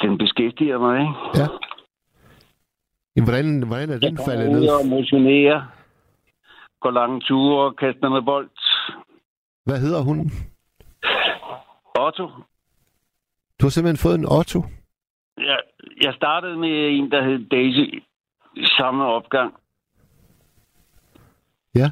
Den 0.01 0.19
beskæftiger 0.19 0.79
mig, 0.79 1.01
ikke? 1.01 1.15
Ja. 1.41 1.47
Jamen, 3.17 3.29
hvordan, 3.29 3.63
hvordan 3.67 3.91
er 3.91 3.99
den 3.99 4.17
Jeg 4.19 4.25
faldet 4.29 4.51
ned? 4.53 4.69
og 4.69 4.87
motionere, 4.87 5.67
går 6.81 6.91
lange 6.91 7.21
ture 7.21 7.65
og 7.67 7.77
kaster 7.77 8.09
med 8.09 8.23
bold. 8.23 8.51
Hvad 9.65 9.81
hedder 9.81 10.03
hunden? 10.03 10.31
Otto, 12.01 12.27
Du 13.61 13.65
har 13.67 13.71
simpelthen 13.71 14.03
fået 14.09 14.19
en 14.19 14.27
Otto. 14.39 14.61
jeg, 15.39 15.59
jeg 16.03 16.15
startede 16.15 16.57
med 16.57 16.89
en, 16.99 17.11
der 17.11 17.23
hed 17.25 17.39
Daisy, 17.49 18.03
samme 18.79 19.05
opgang. 19.05 19.55
Ja. 21.75 21.91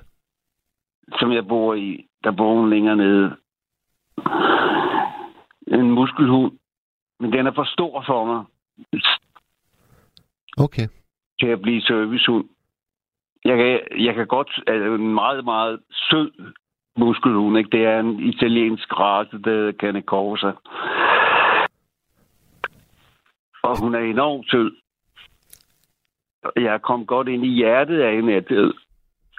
som 1.19 1.33
jeg 1.33 1.47
bor 1.49 1.75
i, 1.75 2.07
der 2.25 2.31
bor 2.33 2.55
hun 2.55 2.71
længere 2.71 2.97
nede. 2.97 3.37
En 5.67 5.91
muskelhund. 5.91 6.53
Men 7.21 7.33
den 7.33 7.47
er 7.47 7.53
for 7.53 7.65
stor 7.65 8.05
for 8.07 8.25
mig 8.25 8.45
Okay. 10.57 10.89
til 11.41 11.47
at 11.47 11.63
blive 11.63 11.83
servicehund. 11.83 12.49
Jeg 13.45 13.57
kan, 13.57 14.05
jeg 14.05 14.15
kan 14.15 14.27
godt... 14.27 14.63
Altså 14.67 14.95
en 14.95 15.15
meget, 15.15 15.45
meget 15.45 15.81
sød 15.93 16.31
muskelhund, 16.97 17.59
ikke? 17.59 17.71
Det 17.71 17.85
er 17.87 18.01
en 18.01 18.21
italiensk 18.21 18.99
race, 19.01 19.43
der 19.45 19.51
hedder 19.51 19.73
Cane 19.73 20.01
Corsa. 20.03 20.53
Og 23.63 23.81
hun 23.81 23.95
er 23.95 23.99
enormt 23.99 24.51
sød. 24.51 24.73
Jeg 26.57 26.83
kom 26.83 27.07
godt 27.07 27.29
ind 27.29 27.45
i 27.45 27.49
hjertet 27.55 28.01
af 28.01 28.15
hende. 28.15 28.35
At, 28.35 28.51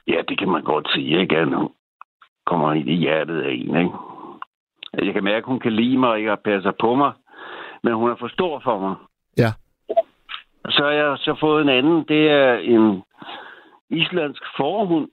ja, 0.07 0.21
det 0.27 0.37
kan 0.39 0.49
man 0.49 0.63
godt 0.63 0.89
sige, 0.93 1.21
ikke? 1.21 1.45
Hun 1.45 1.69
kommer 2.45 2.73
ind 2.73 2.89
i 2.89 2.95
hjertet 2.95 3.41
af 3.41 3.51
en, 3.51 3.77
ikke? 3.77 3.91
Jeg 4.93 5.13
kan 5.13 5.23
mærke, 5.23 5.37
at 5.37 5.51
hun 5.51 5.59
kan 5.59 5.73
lide 5.73 5.97
mig, 5.97 6.09
og 6.09 6.23
jeg 6.23 6.39
passer 6.39 6.71
på 6.79 6.95
mig. 6.95 7.11
Men 7.83 7.93
hun 7.93 8.09
er 8.09 8.15
for 8.19 8.27
stor 8.27 8.61
for 8.63 8.79
mig. 8.79 8.95
Ja. 9.37 9.51
Så 10.69 10.83
har 10.83 10.91
jeg 10.91 11.17
så 11.17 11.37
fået 11.39 11.61
en 11.61 11.69
anden. 11.69 12.05
Det 12.07 12.29
er 12.29 12.53
en 12.53 13.03
islandsk 13.89 14.43
forhund, 14.57 15.07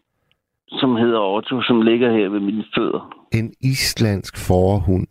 som 0.69 0.97
hedder 0.97 1.21
Otto, 1.21 1.63
som 1.63 1.81
ligger 1.83 2.13
her 2.13 2.29
ved 2.29 2.41
mine 2.41 2.65
fødder. 2.77 3.27
En 3.33 3.55
islandsk 3.61 4.47
forhund. 4.47 5.07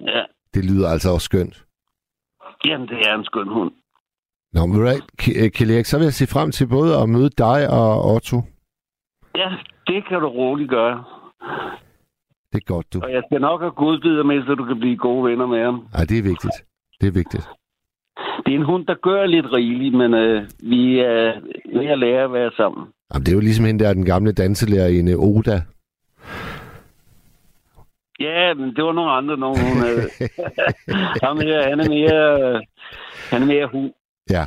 Ja, 0.00 0.22
Det 0.54 0.64
lyder 0.64 0.88
altså 0.88 1.10
også 1.10 1.24
skønt. 1.24 1.64
jamen 2.64 2.88
det 2.88 2.98
er 3.08 3.14
en 3.18 3.24
skøn 3.24 3.48
hund. 3.48 3.72
Nå, 4.52 4.66
men 4.66 4.70
ved 4.72 4.78
du 4.78 4.86
hvad, 4.88 5.00
K- 5.22 5.44
øh, 5.44 5.50
Kjell 5.50 5.70
Erik, 5.70 5.84
så 5.84 5.98
vil 5.98 6.04
jeg 6.04 6.12
se 6.12 6.26
frem 6.26 6.50
til 6.50 6.66
både 6.68 6.96
at 7.02 7.08
møde 7.08 7.30
dig 7.30 7.70
og 7.70 8.14
Otto. 8.14 8.36
Ja, 9.36 9.50
det 9.86 10.08
kan 10.08 10.20
du 10.20 10.28
roligt 10.28 10.70
gøre. 10.70 11.04
Det 12.52 12.58
er 12.62 12.72
godt, 12.74 12.92
du. 12.94 13.00
Og 13.02 13.12
jeg 13.12 13.22
skal 13.28 13.40
nok 13.40 13.60
have 13.60 13.70
godbidder 13.72 14.22
med, 14.24 14.46
så 14.46 14.54
du 14.54 14.64
kan 14.64 14.78
blive 14.78 14.96
gode 14.96 15.24
venner 15.30 15.46
med 15.46 15.64
ham. 15.64 15.86
Ej, 15.94 16.04
det 16.08 16.18
er 16.18 16.22
vigtigt. 16.22 16.56
Det 17.02 17.08
er 17.08 17.12
vigtigt. 17.12 17.48
Det 18.46 18.54
er 18.54 18.58
en 18.58 18.64
hund, 18.64 18.86
der 18.86 18.94
gør 18.94 19.26
lidt 19.26 19.52
rigeligt, 19.52 19.94
men 19.94 20.14
øh, 20.14 20.42
vi 20.62 20.98
er 20.98 21.40
ved 21.78 21.86
at 21.86 21.98
lære 21.98 22.24
at 22.24 22.32
være 22.32 22.50
sammen. 22.56 22.86
Jamen, 23.14 23.24
det 23.24 23.32
er 23.32 23.36
jo 23.36 23.40
ligesom 23.40 23.64
hende 23.64 23.84
der, 23.84 23.94
den 23.94 24.04
gamle 24.04 24.32
danselærerinde 24.32 25.14
Oda. 25.14 25.60
Ja, 28.20 28.54
men 28.54 28.76
det 28.76 28.84
var 28.84 28.92
nogle 28.92 29.10
andre, 29.10 29.36
nogen 29.36 29.58
hun 29.68 29.82
havde. 29.86 30.02
Ham 31.26 31.36
her, 31.36 31.68
han 31.68 31.80
er 31.80 31.88
mere, 31.88 32.60
han 33.30 33.42
er 33.42 33.46
mere 33.46 33.66
hund. 33.66 33.92
Ja. 34.30 34.44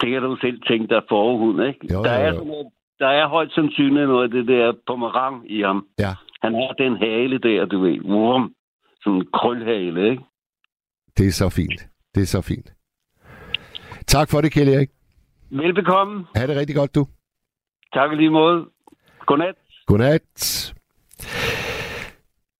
Det 0.00 0.08
kan 0.12 0.22
du 0.22 0.36
selv 0.40 0.60
tænke 0.68 0.94
dig 0.94 1.02
forhund, 1.08 1.62
ikke? 1.62 1.92
Jo, 1.92 2.02
der, 2.04 2.14
jo, 2.14 2.20
er 2.22 2.28
jo. 2.28 2.32
sådan 2.34 2.48
noget, 2.48 2.66
der 2.98 3.06
er 3.08 3.28
højst 3.28 3.54
sandsynligt 3.54 4.08
noget 4.08 4.24
af 4.24 4.30
det 4.30 4.48
der 4.48 4.72
pomerang 4.86 5.50
i 5.50 5.62
ham. 5.62 5.86
Ja, 5.98 6.14
Han 6.42 6.54
har 6.54 6.72
den 6.78 6.96
hale 6.96 7.38
der, 7.38 7.64
du 7.64 7.80
ved. 7.80 7.98
Urum. 8.04 8.52
Sådan 9.02 9.18
en 9.18 9.26
krølhale, 9.34 10.10
ikke? 10.10 10.22
Det 11.18 11.26
er 11.26 11.32
så 11.32 11.48
fint. 11.48 11.86
Det 12.14 12.22
er 12.22 12.26
så 12.26 12.40
fint. 12.40 12.72
Tak 14.06 14.30
for 14.30 14.40
det, 14.40 14.52
Kjell 14.52 14.68
Erik. 14.68 14.90
Velbekomme. 15.50 16.26
Ha' 16.36 16.46
det 16.46 16.56
rigtig 16.56 16.76
godt, 16.76 16.94
du. 16.94 17.06
Tak 17.94 18.10
lige 18.16 18.30
måde. 18.30 18.64
Godnat. 19.26 19.54
Godnat. 19.86 20.74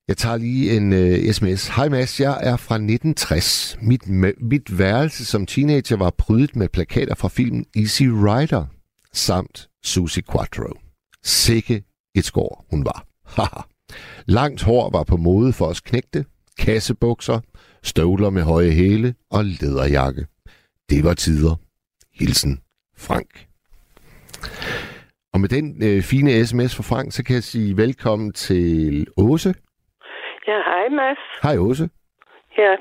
Jeg 0.08 0.16
tager 0.16 0.36
lige 0.36 0.76
en 0.76 0.92
uh, 0.92 1.32
sms. 1.32 1.68
Hej 1.68 1.88
Mads, 1.88 2.20
jeg 2.20 2.38
er 2.42 2.56
fra 2.56 2.74
1960. 2.74 3.78
Mit, 3.82 4.08
mit 4.40 4.78
værelse 4.78 5.24
som 5.24 5.46
teenager 5.46 5.96
var 5.96 6.10
prydet 6.10 6.56
med 6.56 6.68
plakater 6.68 7.14
fra 7.14 7.28
filmen 7.28 7.66
Easy 7.76 8.02
Rider 8.02 8.66
samt 9.12 9.68
Susie 9.84 10.22
Quattro. 10.32 10.78
Sikke 11.24 11.84
et 12.14 12.24
skår 12.24 12.66
hun 12.70 12.84
var. 12.84 13.06
Langt 14.38 14.62
hår 14.62 14.90
var 14.90 15.04
på 15.04 15.16
mode 15.16 15.52
for 15.52 15.66
os 15.66 15.80
knægte, 15.80 16.24
kassebukser, 16.58 17.40
støvler 17.92 18.30
med 18.30 18.42
høje 18.42 18.72
hæle 18.80 19.14
og 19.36 19.42
læderjakke. 19.60 20.22
Det 20.90 21.00
var 21.06 21.14
tider. 21.14 21.54
Hilsen 22.18 22.54
Frank. 23.06 23.30
Og 25.32 25.38
med 25.42 25.48
den 25.56 25.66
øh, 25.88 25.98
fine 26.10 26.30
sms 26.46 26.72
fra 26.76 26.84
Frank, 26.90 27.08
så 27.12 27.20
kan 27.26 27.34
jeg 27.38 27.46
sige 27.52 27.76
velkommen 27.84 28.32
til 28.32 29.06
Åse. 29.24 29.52
Ja, 30.50 30.58
hej 30.70 30.88
Mads. 31.00 31.22
Hej 31.46 31.56
Åse. 31.66 31.84
Ja, 32.58 32.72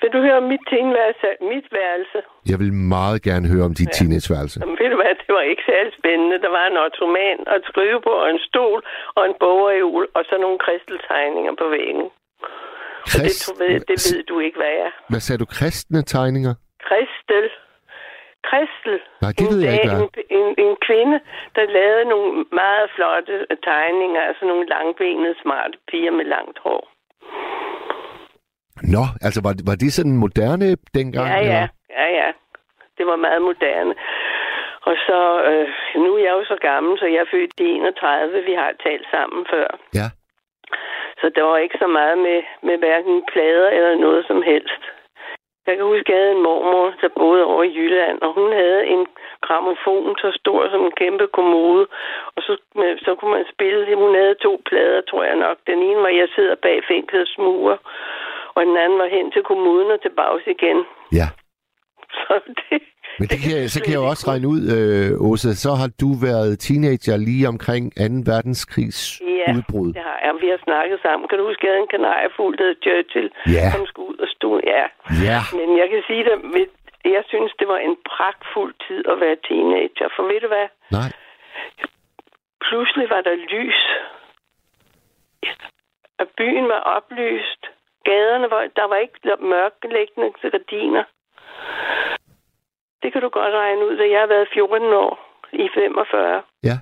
vil 0.00 0.10
du 0.14 0.20
høre 0.26 0.38
om 0.42 0.46
mit 0.52 0.64
teenværelse? 0.72 1.28
Mit 1.52 1.66
værelse? 1.78 2.18
Jeg 2.50 2.58
vil 2.62 2.72
meget 2.96 3.18
gerne 3.28 3.46
høre 3.52 3.64
om 3.70 3.74
dit 3.80 3.90
ja. 3.90 3.96
teenageværelse. 3.98 4.56
Jamen, 4.62 4.78
ved 4.80 4.88
du 4.94 4.98
hvad, 5.02 5.14
det 5.26 5.32
var 5.38 5.44
ikke 5.52 5.64
særlig 5.72 5.92
spændende. 6.00 6.36
Der 6.44 6.52
var 6.58 6.64
en 6.70 6.78
ottoman 6.84 7.38
og 7.50 7.54
et 7.60 7.66
skrivebord 7.70 8.20
og 8.24 8.30
en 8.36 8.42
stol 8.48 8.80
og 9.18 9.22
en 9.28 9.34
bogreol 9.42 10.04
og 10.16 10.22
så 10.28 10.34
nogle 10.44 10.58
kristeltegninger 10.66 11.54
på 11.60 11.66
væggen. 11.76 12.06
Krist... 13.12 13.46
det, 13.48 13.58
ved, 13.60 13.80
det 13.90 13.98
ved 14.06 14.22
du 14.30 14.36
ikke, 14.46 14.58
hvad 14.62 14.74
er. 14.84 14.90
Hvad 15.10 15.20
sagde 15.20 15.38
du? 15.42 15.46
Kristne 15.56 16.02
tegninger? 16.02 16.54
Kristel. 16.88 17.46
Kristel. 18.50 18.96
Nej, 19.22 19.32
det 19.38 19.44
en 19.44 19.50
ved 19.52 19.58
jeg 19.64 19.72
ikke, 19.74 19.88
hvad 19.88 20.00
en, 20.06 20.10
en, 20.38 20.48
en 20.64 20.74
kvinde, 20.86 21.16
der 21.56 21.64
lavede 21.78 22.04
nogle 22.14 22.30
meget 22.62 22.86
flotte 22.94 23.34
tegninger, 23.70 24.20
altså 24.28 24.44
nogle 24.50 24.64
langbenede, 24.74 25.34
smarte 25.42 25.76
piger 25.90 26.12
med 26.18 26.26
langt 26.34 26.58
hår. 26.64 26.82
Nå, 28.94 29.04
altså 29.26 29.40
var, 29.46 29.52
var 29.70 29.76
det 29.82 29.92
sådan 29.92 30.16
moderne 30.24 30.68
dengang? 30.98 31.28
Ja, 31.28 31.40
ja, 31.54 31.62
ja, 31.98 32.06
ja. 32.20 32.28
Det 32.98 33.04
var 33.06 33.16
meget 33.16 33.42
moderne. 33.42 33.94
Og 34.88 34.94
så, 35.06 35.18
øh, 35.50 35.68
nu 36.04 36.10
er 36.16 36.22
jeg 36.26 36.34
jo 36.38 36.44
så 36.52 36.56
gammel, 36.68 36.98
så 36.98 37.06
jeg 37.14 37.20
er 37.26 37.30
født 37.34 37.60
i 37.60 37.64
31. 37.64 38.42
Vi 38.48 38.54
har 38.60 38.70
talt 38.86 39.06
sammen 39.14 39.46
før. 39.52 39.68
Ja. 40.00 40.08
Så 41.20 41.30
der 41.34 41.42
var 41.42 41.56
ikke 41.58 41.78
så 41.78 41.86
meget 41.86 42.18
med, 42.18 42.42
med 42.62 42.78
hverken 42.78 43.24
plader 43.32 43.68
eller 43.70 43.94
noget 43.96 44.26
som 44.26 44.42
helst. 44.42 44.82
Jeg 45.66 45.76
kan 45.76 45.84
huske, 45.84 46.08
at 46.08 46.14
jeg 46.14 46.22
havde 46.22 46.36
en 46.36 46.42
mormor, 46.42 46.94
der 47.00 47.08
boede 47.20 47.44
over 47.44 47.62
i 47.62 47.76
Jylland, 47.78 48.18
og 48.22 48.30
hun 48.32 48.52
havde 48.52 48.86
en 48.86 49.06
gramofon 49.40 50.16
så 50.18 50.30
stor 50.40 50.70
som 50.70 50.82
en 50.84 50.98
kæmpe 51.02 51.26
kommode. 51.26 51.86
Og 52.36 52.42
så, 52.46 52.52
så 53.04 53.14
kunne 53.14 53.30
man 53.30 53.46
spille, 53.54 53.96
hun 53.96 54.14
havde 54.14 54.34
to 54.34 54.62
plader, 54.68 55.00
tror 55.00 55.24
jeg 55.24 55.36
nok. 55.36 55.58
Den 55.66 55.78
ene 55.82 56.00
var, 56.02 56.08
jeg 56.08 56.28
sidder 56.34 56.54
bag 56.54 56.84
fængslets 56.88 57.34
smuger, 57.34 57.76
og 58.54 58.66
den 58.66 58.76
anden 58.76 58.98
var 58.98 59.06
hen 59.16 59.32
til 59.32 59.42
kommunen 59.42 59.90
og 59.90 60.02
tilbage 60.02 60.40
igen. 60.46 60.78
Ja. 61.12 61.28
Så 62.18 62.40
det, 62.46 62.82
Men 63.18 63.26
det 63.30 63.38
kan, 63.42 63.50
jeg, 63.56 63.70
så 63.74 63.78
kan 63.82 63.90
jeg 63.92 64.00
jo 64.02 64.08
også 64.12 64.24
regne 64.30 64.46
ud, 64.54 64.62
øh, 64.76 65.28
Åsa, 65.28 65.50
så 65.64 65.70
har 65.80 65.90
du 66.02 66.08
været 66.26 66.50
teenager 66.66 67.16
lige 67.28 67.44
omkring 67.54 67.84
2. 67.96 68.02
verdenskrigs 68.32 69.00
ja, 69.40 69.48
udbrud. 69.54 69.90
Ja, 70.02 70.12
ja, 70.24 70.30
vi 70.42 70.48
har 70.52 70.60
snakket 70.68 70.98
sammen. 71.06 71.24
Kan 71.28 71.38
du 71.38 71.44
huske, 71.50 71.62
at 71.62 71.66
jeg 71.66 71.72
havde 71.74 71.84
en 71.86 71.94
kanariefugl, 71.96 72.52
der 72.58 72.64
hed 72.68 72.76
Churchill, 72.86 73.28
ja. 73.56 73.66
som 73.74 73.82
skulle 73.90 74.08
ud 74.12 74.18
og 74.24 74.28
stå? 74.36 74.50
Ja. 74.74 74.84
ja. 75.28 75.40
Men 75.58 75.68
jeg 75.80 75.88
kan 75.92 76.02
sige 76.08 76.22
dig, 76.28 76.36
jeg 77.16 77.24
synes, 77.32 77.52
det 77.60 77.68
var 77.68 77.78
en 77.88 77.96
pragtfuld 78.12 78.74
tid 78.86 79.00
at 79.12 79.16
være 79.24 79.36
teenager. 79.48 80.08
For 80.16 80.22
ved 80.30 80.40
du 80.44 80.48
hvad? 80.54 80.68
Nej. 80.98 81.10
Pludselig 82.66 83.06
var 83.14 83.20
der 83.28 83.36
lys. 83.54 83.80
Og 86.20 86.26
byen 86.38 86.66
var 86.68 86.80
oplyst. 86.96 87.62
Gaderne 88.04 88.50
var, 88.50 88.62
der 88.76 88.86
var 88.92 88.96
ikke 88.96 89.18
mørkelæggende 89.40 90.50
gardiner. 90.50 91.04
Det 93.06 93.12
kan 93.12 93.22
du 93.22 93.28
godt 93.28 93.54
regne 93.54 93.86
ud, 93.86 93.98
at 93.98 94.10
jeg 94.10 94.20
har 94.20 94.26
været 94.26 94.48
14 94.54 94.92
år 95.04 95.12
i 95.52 95.68
45. 95.74 96.42
Ja. 96.68 96.76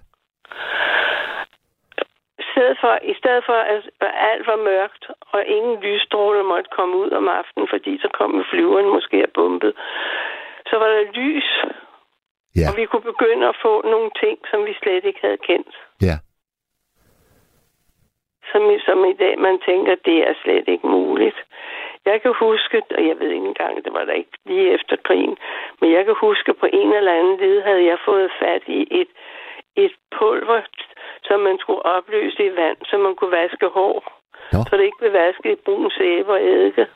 I 2.43 2.45
stedet 2.53 2.77
for, 2.83 2.93
i 3.13 3.15
stedet 3.21 3.43
for 3.49 3.59
at 4.05 4.13
alt 4.33 4.47
var 4.47 4.57
mørkt, 4.57 5.05
og 5.33 5.41
ingen 5.57 5.77
lysstråler 5.81 6.43
måtte 6.43 6.71
komme 6.77 6.97
ud 6.97 7.11
om 7.11 7.29
aftenen, 7.29 7.69
fordi 7.73 7.93
så 7.99 8.09
kom 8.19 8.45
flyveren 8.51 8.89
måske 8.97 9.17
er 9.23 9.33
bumpet, 9.35 9.73
så 10.71 10.75
var 10.83 10.89
der 10.95 11.13
lys. 11.21 11.51
Ja. 12.57 12.67
Og 12.69 12.77
vi 12.77 12.85
kunne 12.87 13.09
begynde 13.13 13.49
at 13.49 13.57
få 13.65 13.73
nogle 13.93 14.11
ting, 14.23 14.39
som 14.51 14.59
vi 14.67 14.75
slet 14.83 15.05
ikke 15.05 15.21
havde 15.27 15.41
kendt. 15.51 15.75
Ja. 16.09 16.17
Som, 18.51 18.63
som 18.87 18.99
i 19.13 19.15
dag 19.23 19.35
man 19.39 19.57
tænker, 19.69 19.95
det 20.09 20.19
er 20.29 20.35
slet 20.43 20.69
ikke 20.69 20.87
muligt. 20.87 21.39
Jeg 22.05 22.23
kan 22.23 22.35
huske, 22.39 22.83
og 22.97 23.07
jeg 23.09 23.17
ved 23.21 23.31
ikke 23.31 23.47
engang, 23.47 23.85
det 23.85 23.93
var 23.93 24.05
der 24.05 24.13
ikke 24.13 24.37
lige 24.47 24.75
efter 24.75 24.97
krigen, 25.05 25.37
men 25.81 25.93
jeg 25.93 26.05
kan 26.05 26.15
huske, 26.21 26.55
på 26.55 26.67
en 26.73 26.93
eller 26.93 27.13
anden 27.13 27.37
led 27.37 27.63
havde 27.63 27.85
jeg 27.85 27.99
fået 28.05 28.31
fat 28.41 28.63
i 28.67 28.81
et, 29.01 29.09
et 29.77 29.95
pulver, 30.19 30.63
som 31.23 31.41
man 31.41 31.59
skulle 31.59 31.87
opløse 31.87 32.45
i 32.47 32.57
vand, 32.57 32.77
så 32.85 32.99
man 32.99 33.15
kunne 33.15 33.31
vaske 33.31 33.69
hår. 33.69 34.25
Nå. 34.53 34.59
Så 34.69 34.77
det 34.77 34.85
ikke 34.85 34.99
blev 34.99 35.13
vasket 35.13 35.51
i 35.53 35.63
brun 35.65 35.91
sæbe 35.91 36.33
og 36.33 36.43
eddike. 36.43 36.87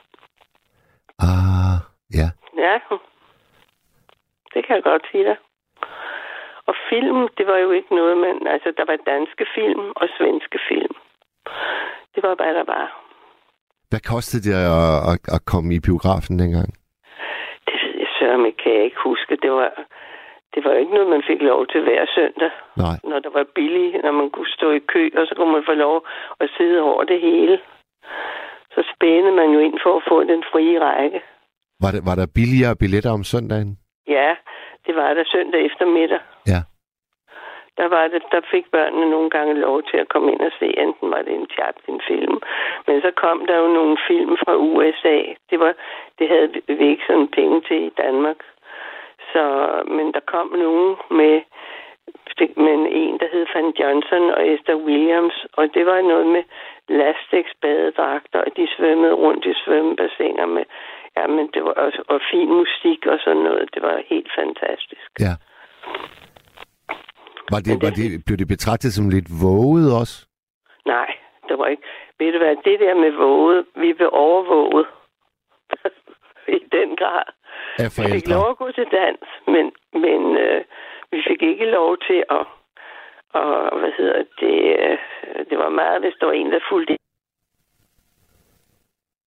Ah, 1.18 1.78
ja. 2.18 2.28
Ja, 2.64 2.78
det 4.54 4.66
kan 4.66 4.76
jeg 4.76 4.82
godt 4.82 5.06
sige 5.10 5.24
dig. 5.24 5.36
Og 6.66 6.74
film, 6.88 7.28
det 7.38 7.46
var 7.46 7.56
jo 7.56 7.70
ikke 7.70 7.94
noget, 7.94 8.16
men 8.18 8.46
altså, 8.46 8.72
der 8.76 8.84
var 8.84 8.96
danske 8.96 9.46
film 9.54 9.92
og 9.96 10.08
svenske 10.18 10.58
film. 10.68 10.94
Det 12.14 12.22
var, 12.22 12.34
hvad 12.34 12.54
der 12.54 12.64
var. 12.64 13.07
Hvad 13.90 14.02
kostede 14.12 14.42
det 14.48 14.54
at, 14.54 14.96
at, 15.10 15.18
at 15.36 15.42
komme 15.52 15.68
i 15.74 15.80
biografen 15.88 16.34
dengang? 16.42 16.70
Det 17.68 17.76
ved 17.82 17.94
jeg 18.02 18.10
sørme, 18.18 18.50
kan 18.62 18.72
jeg 18.76 18.84
ikke 18.88 19.00
huske. 19.08 19.32
Det 19.44 19.50
var, 19.58 19.70
det 20.54 20.60
var 20.64 20.72
ikke 20.80 20.94
noget, 20.96 21.14
man 21.16 21.22
fik 21.30 21.40
lov 21.50 21.66
til 21.72 21.80
hver 21.86 22.02
søndag. 22.16 22.52
Nej. 22.84 22.96
Når 23.10 23.18
der 23.24 23.32
var 23.38 23.44
billigt, 23.54 23.94
når 24.04 24.14
man 24.20 24.30
kunne 24.34 24.52
stå 24.58 24.68
i 24.78 24.82
kø, 24.92 25.02
og 25.18 25.24
så 25.26 25.32
kunne 25.36 25.52
man 25.56 25.64
få 25.70 25.74
lov 25.86 25.96
at 26.40 26.48
sidde 26.56 26.80
over 26.90 27.04
det 27.04 27.20
hele. 27.20 27.54
Så 28.74 28.80
spændede 28.94 29.36
man 29.40 29.48
jo 29.54 29.60
ind 29.66 29.76
for 29.84 29.92
at 29.96 30.06
få 30.10 30.16
den 30.32 30.42
frie 30.52 30.76
række. 30.88 31.20
Var 31.82 31.90
der, 31.94 32.00
var 32.08 32.16
der 32.20 32.34
billigere 32.38 32.76
billetter 32.82 33.12
om 33.18 33.24
søndagen? 33.32 33.70
Ja, 34.16 34.30
det 34.86 34.92
var 34.96 35.14
der 35.14 35.24
søndag 35.34 35.60
eftermiddag. 35.68 36.20
Ja 36.46 36.60
der 37.78 37.88
var 37.88 38.08
det, 38.08 38.22
der 38.32 38.40
fik 38.50 38.66
børnene 38.70 39.10
nogle 39.10 39.30
gange 39.30 39.54
lov 39.54 39.82
til 39.82 39.96
at 39.96 40.08
komme 40.08 40.32
ind 40.32 40.40
og 40.40 40.52
se, 40.58 40.66
enten 40.84 41.10
var 41.10 41.22
det 41.22 41.34
en 41.34 41.48
Chaplin-film, 41.54 42.36
men 42.86 43.00
så 43.00 43.10
kom 43.10 43.46
der 43.46 43.56
jo 43.56 43.68
nogle 43.78 43.96
film 44.08 44.36
fra 44.44 44.54
USA. 44.56 45.18
Det 45.50 45.60
var, 45.60 45.72
det 46.18 46.28
havde 46.28 46.48
vi 46.66 46.86
ikke 46.92 47.06
sådan 47.06 47.28
penge 47.28 47.60
til 47.60 47.80
i 47.82 47.92
Danmark. 48.04 48.40
Så, 49.32 49.44
men 49.86 50.12
der 50.12 50.20
kom 50.20 50.48
nogen 50.48 50.96
med, 51.10 51.40
men 52.56 52.86
en, 52.86 53.18
der 53.20 53.28
hed 53.32 53.46
Van 53.54 53.72
Johnson 53.80 54.30
og 54.30 54.48
Esther 54.48 54.76
Williams, 54.76 55.46
og 55.52 55.74
det 55.74 55.86
var 55.86 56.00
noget 56.00 56.26
med 56.26 56.42
lastex 56.88 57.46
badedragter, 57.62 58.40
og 58.40 58.56
de 58.56 58.68
svømmede 58.76 59.14
rundt 59.14 59.44
i 59.46 59.54
svømmebassiner 59.64 60.46
med, 60.46 60.64
ja, 61.16 61.26
men 61.26 61.50
det 61.54 61.64
var 61.64 61.72
også, 61.72 62.02
og 62.08 62.20
fin 62.30 62.48
musik 62.48 63.06
og 63.06 63.18
sådan 63.24 63.42
noget. 63.42 63.74
Det 63.74 63.82
var 63.82 64.02
helt 64.06 64.30
fantastisk. 64.38 65.10
Ja. 65.20 65.34
Var 67.50 67.58
det, 67.58 67.66
det, 67.66 67.82
var 67.82 67.90
det, 68.00 68.24
blev 68.26 68.36
det 68.38 68.48
betragtet 68.48 68.92
som 68.92 69.08
lidt 69.08 69.28
våget 69.42 69.88
også? 70.00 70.16
Nej, 70.86 71.10
det 71.48 71.58
var 71.58 71.66
ikke. 71.66 71.82
Ved 72.18 72.32
du 72.32 72.38
hvad, 72.38 72.56
det 72.68 72.80
der 72.80 72.94
med 73.04 73.12
våget, 73.26 73.64
vi 73.82 73.92
blev 73.92 74.10
overvåget. 74.12 74.86
I 76.56 76.58
den 76.78 76.90
grad. 76.96 77.28
Af 77.78 77.92
forældre. 77.92 78.14
Vi 78.14 78.20
fik 78.20 78.28
lov 78.28 78.50
at 78.50 78.56
gå 78.56 78.70
til 78.78 78.86
dans, 79.00 79.24
men, 79.54 79.64
men 80.04 80.20
øh, 80.44 80.60
vi 81.12 81.18
fik 81.28 81.42
ikke 81.42 81.64
lov 81.64 81.96
til 82.08 82.24
at, 82.30 82.44
og 83.34 83.78
hvad 83.80 83.92
hedder 83.98 84.24
det, 84.40 84.58
øh, 84.84 84.98
det 85.50 85.58
var 85.58 85.68
meget, 85.68 86.00
hvis 86.02 86.14
der 86.20 86.26
var 86.26 86.32
en, 86.32 86.52
der 86.52 86.60
fulgte 86.70 86.96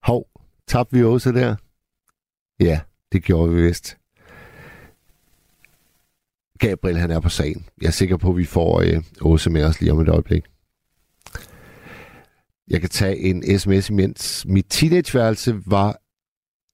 Hov, 0.03 0.23
tabte 0.67 0.95
vi 0.97 1.03
også 1.03 1.29
der? 1.31 1.51
Ja, 2.59 2.77
det 3.11 3.23
gjorde 3.23 3.49
vi 3.53 3.61
vist. 3.61 4.00
Gabriel, 6.61 6.97
han 6.97 7.11
er 7.11 7.19
på 7.19 7.29
sagen. 7.29 7.65
Jeg 7.81 7.87
er 7.87 7.91
sikker 7.91 8.17
på, 8.17 8.29
at 8.29 8.37
vi 8.37 8.45
får 8.45 8.81
øh, 8.81 9.03
Åse 9.21 9.49
med 9.49 9.63
os 9.63 9.81
lige 9.81 9.91
om 9.91 9.99
et 9.99 10.09
øjeblik. 10.09 10.43
Jeg 12.69 12.81
kan 12.81 12.89
tage 12.89 13.17
en 13.17 13.59
sms 13.59 13.89
imens. 13.89 14.45
Mit 14.45 14.65
teenageværelse 14.69 15.55
var... 15.65 15.97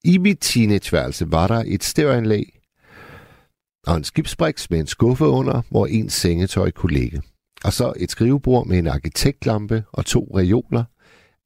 I 0.04 0.17
mit 0.17 0.38
teenageværelse 0.41 1.32
var 1.32 1.47
der 1.47 1.63
et 1.67 1.84
stereoanlæg 1.84 2.60
og 3.88 3.97
en 3.97 4.04
skibsbriks 4.04 4.69
med 4.69 4.80
en 4.80 4.88
skuffe 4.88 5.26
under, 5.26 5.62
hvor 5.69 5.86
en 5.86 6.10
sengetøj 6.10 6.71
kunne 6.71 6.93
ligge. 6.93 7.21
Og 7.63 7.73
så 7.73 7.93
et 7.97 8.12
skrivebord 8.12 8.67
med 8.67 8.78
en 8.78 8.88
arkitektlampe 8.88 9.84
og 9.91 10.06
to 10.06 10.32
reoler. 10.36 10.84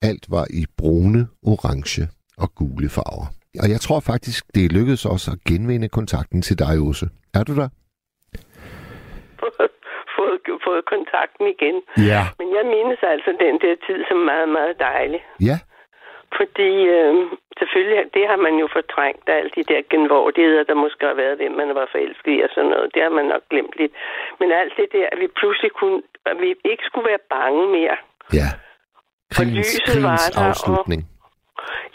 Alt 0.02 0.26
var 0.30 0.48
i 0.50 0.66
brune, 0.78 1.28
orange 1.42 2.08
og 2.38 2.56
gule 2.56 2.90
farver. 2.90 3.34
Og 3.60 3.70
jeg 3.70 3.82
tror 3.82 4.00
faktisk, 4.00 4.46
det 4.56 4.72
lykkedes 4.72 5.06
os 5.06 5.28
at 5.28 5.44
genvinde 5.46 5.90
kontakten 5.90 6.42
til 6.42 6.60
dig, 6.60 6.80
Åse. 6.80 7.10
Er 7.34 7.44
du 7.44 7.56
der? 7.56 7.70
Fået, 10.68 10.86
kontakten 10.94 11.46
igen. 11.56 11.76
Ja. 12.12 12.22
Men 12.40 12.48
jeg 12.56 12.64
mindes 12.76 13.00
altså 13.14 13.32
den 13.46 13.56
der 13.64 13.76
tid 13.88 14.00
som 14.10 14.18
meget, 14.32 14.50
meget 14.58 14.80
dejlig. 14.80 15.22
Ja, 15.50 15.58
Fordi 16.40 16.72
øh, 16.98 17.14
selvfølgelig, 17.60 18.00
det 18.14 18.24
har 18.32 18.40
man 18.46 18.56
jo 18.64 18.68
fortrængt 18.78 19.30
af 19.30 19.36
alle 19.40 19.52
de 19.58 19.64
der 19.72 19.82
genvordigheder, 19.94 20.64
der 20.64 20.74
måske 20.86 21.06
har 21.06 21.14
været, 21.24 21.38
hvem 21.38 21.52
man 21.62 21.70
var 21.80 21.88
forelsket 21.92 22.32
i 22.38 22.42
og 22.46 22.50
sådan 22.56 22.70
noget. 22.70 22.94
Det 22.94 23.02
har 23.04 23.10
man 23.20 23.26
nok 23.26 23.44
glemt 23.50 23.74
lidt. 23.82 23.94
Men 24.40 24.52
alt 24.52 24.74
det 24.78 24.88
der, 24.98 25.06
at 25.12 25.20
vi 25.20 25.28
pludselig 25.40 25.72
kunne, 25.72 26.02
at 26.26 26.38
vi 26.44 26.50
ikke 26.72 26.84
skulle 26.86 27.10
være 27.12 27.24
bange 27.38 27.64
mere. 27.78 27.98
ja. 28.40 28.48
Krigens, 29.36 29.58
lyset 29.58 30.04
var 30.04 30.18
krigens 30.18 30.32
der, 30.32 30.42
og- 30.42 30.48
afslutning. 30.50 31.02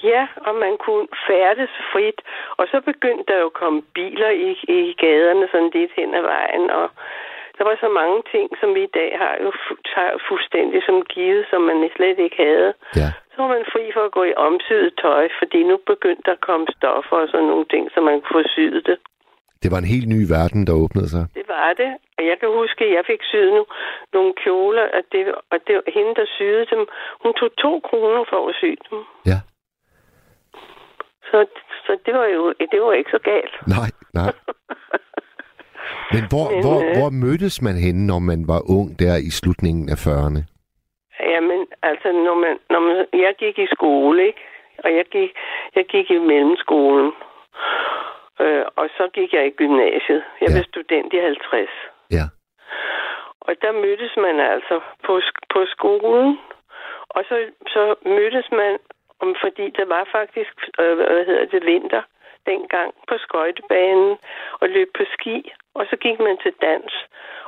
Ja, 0.02 0.26
og 0.46 0.54
man 0.54 0.74
kunne 0.84 1.06
færdes 1.28 1.70
frit. 1.92 2.18
Og 2.56 2.64
så 2.72 2.80
begyndte 2.90 3.24
der 3.32 3.38
jo 3.40 3.46
at 3.46 3.52
komme 3.62 3.82
biler 3.94 4.30
i, 4.30 4.50
i 4.78 4.92
gaderne 5.04 5.48
sådan 5.52 5.70
lidt 5.74 5.92
hen 5.96 6.14
ad 6.14 6.22
vejen, 6.22 6.70
og 6.70 6.90
der 7.58 7.64
var 7.70 7.76
så 7.84 7.90
mange 8.00 8.18
ting, 8.32 8.46
som 8.60 8.68
vi 8.76 8.82
i 8.88 8.94
dag 8.98 9.10
har 9.22 9.34
jo 9.44 9.50
tager 9.92 10.14
fuldstændig 10.28 10.78
som 10.88 10.96
givet, 11.14 11.44
som 11.50 11.60
man 11.68 11.78
slet 11.96 12.18
ikke 12.26 12.38
havde. 12.46 12.70
Ja. 13.00 13.10
Så 13.32 13.36
var 13.42 13.48
man 13.56 13.64
fri 13.72 13.84
for 13.96 14.02
at 14.08 14.12
gå 14.18 14.22
i 14.32 14.38
omsyet 14.46 14.90
tøj, 15.02 15.24
fordi 15.40 15.58
nu 15.70 15.76
begyndte 15.92 16.22
der 16.26 16.34
at 16.38 16.46
komme 16.48 16.66
stoffer 16.76 17.16
og 17.22 17.28
sådan 17.32 17.50
nogle 17.52 17.66
ting, 17.72 17.84
så 17.94 17.98
man 18.08 18.16
kunne 18.20 18.36
få 18.38 18.48
syet 18.56 18.82
det. 18.90 18.98
Det 19.62 19.68
var 19.72 19.78
en 19.78 19.92
helt 19.94 20.08
ny 20.14 20.20
verden, 20.36 20.60
der 20.66 20.80
åbnede 20.82 21.08
sig. 21.14 21.24
Det 21.38 21.46
var 21.48 21.72
det. 21.82 21.92
Og 22.18 22.22
jeg 22.30 22.36
kan 22.40 22.48
huske, 22.60 22.84
at 22.84 22.94
jeg 22.96 23.04
fik 23.10 23.22
syet 23.30 23.52
nu 23.58 23.62
nogle 24.16 24.32
kjoler, 24.42 24.86
og 24.96 25.02
det, 25.12 25.22
og 25.52 25.58
det 25.66 25.74
var 25.78 25.84
hende, 25.96 26.14
der 26.20 26.26
syede 26.36 26.66
dem. 26.72 26.82
Hun 27.22 27.32
tog 27.40 27.50
to 27.64 27.72
kroner 27.88 28.24
for 28.30 28.40
at 28.48 28.54
sy 28.60 28.70
dem. 28.90 28.98
Ja. 29.30 29.38
Så, 31.30 31.38
så 31.86 31.92
det 32.06 32.14
var 32.14 32.26
jo 32.36 32.54
det 32.72 32.78
var 32.82 32.92
ikke 32.92 33.10
så 33.10 33.18
galt. 33.30 33.54
Nej, 33.76 33.90
nej. 34.18 34.32
Men 36.14 36.22
hvor, 36.32 36.46
Men, 36.50 36.60
hvor, 36.64 36.78
øh, 36.84 36.92
hvor 36.98 37.10
mødtes 37.24 37.62
man 37.66 37.76
henne, 37.86 38.06
når 38.06 38.18
man 38.30 38.40
var 38.52 38.60
ung 38.76 38.88
der 39.02 39.14
i 39.28 39.30
slutningen 39.38 39.84
af 39.94 39.98
40'erne? 40.06 40.40
Jamen, 41.32 41.60
altså, 41.82 42.08
når 42.26 42.34
man, 42.44 42.54
når 42.70 42.80
man, 42.80 42.96
jeg 43.26 43.34
gik 43.38 43.58
i 43.58 43.66
skole, 43.76 44.26
ikke? 44.26 44.42
Og 44.84 44.90
jeg 44.98 45.04
gik, 45.16 45.30
jeg 45.76 45.84
gik 45.94 46.10
i 46.10 46.18
mellemskolen. 46.18 47.12
Øh, 48.40 48.64
og 48.80 48.86
så 48.96 49.04
gik 49.14 49.32
jeg 49.32 49.46
i 49.46 49.50
gymnasiet. 49.60 50.22
Jeg 50.40 50.48
Ja. 50.48 50.54
blev 50.54 50.64
student 50.72 51.12
i 51.12 51.18
50. 51.18 51.70
Ja. 52.16 52.24
Og 53.40 53.52
der 53.62 53.72
mødtes 53.72 54.14
man 54.26 54.36
altså 54.40 54.80
på, 55.06 55.20
på 55.52 55.60
skolen. 55.74 56.38
Og 57.16 57.22
så, 57.28 57.36
så 57.74 57.94
mødtes 58.16 58.48
man, 58.52 58.72
om, 59.22 59.34
fordi 59.44 59.64
der 59.78 59.86
var 59.94 60.04
faktisk, 60.12 60.54
øh, 60.80 60.96
hvad 60.96 61.24
hedder 61.26 61.44
det, 61.54 61.66
vinter 61.66 62.02
dengang 62.46 62.94
på 63.08 63.14
skøjtebanen 63.18 64.18
og 64.60 64.68
løb 64.68 64.88
på 64.98 65.04
ski. 65.14 65.52
Og 65.74 65.86
så 65.90 65.96
gik 65.96 66.18
man 66.20 66.36
til 66.42 66.52
dans. 66.62 66.92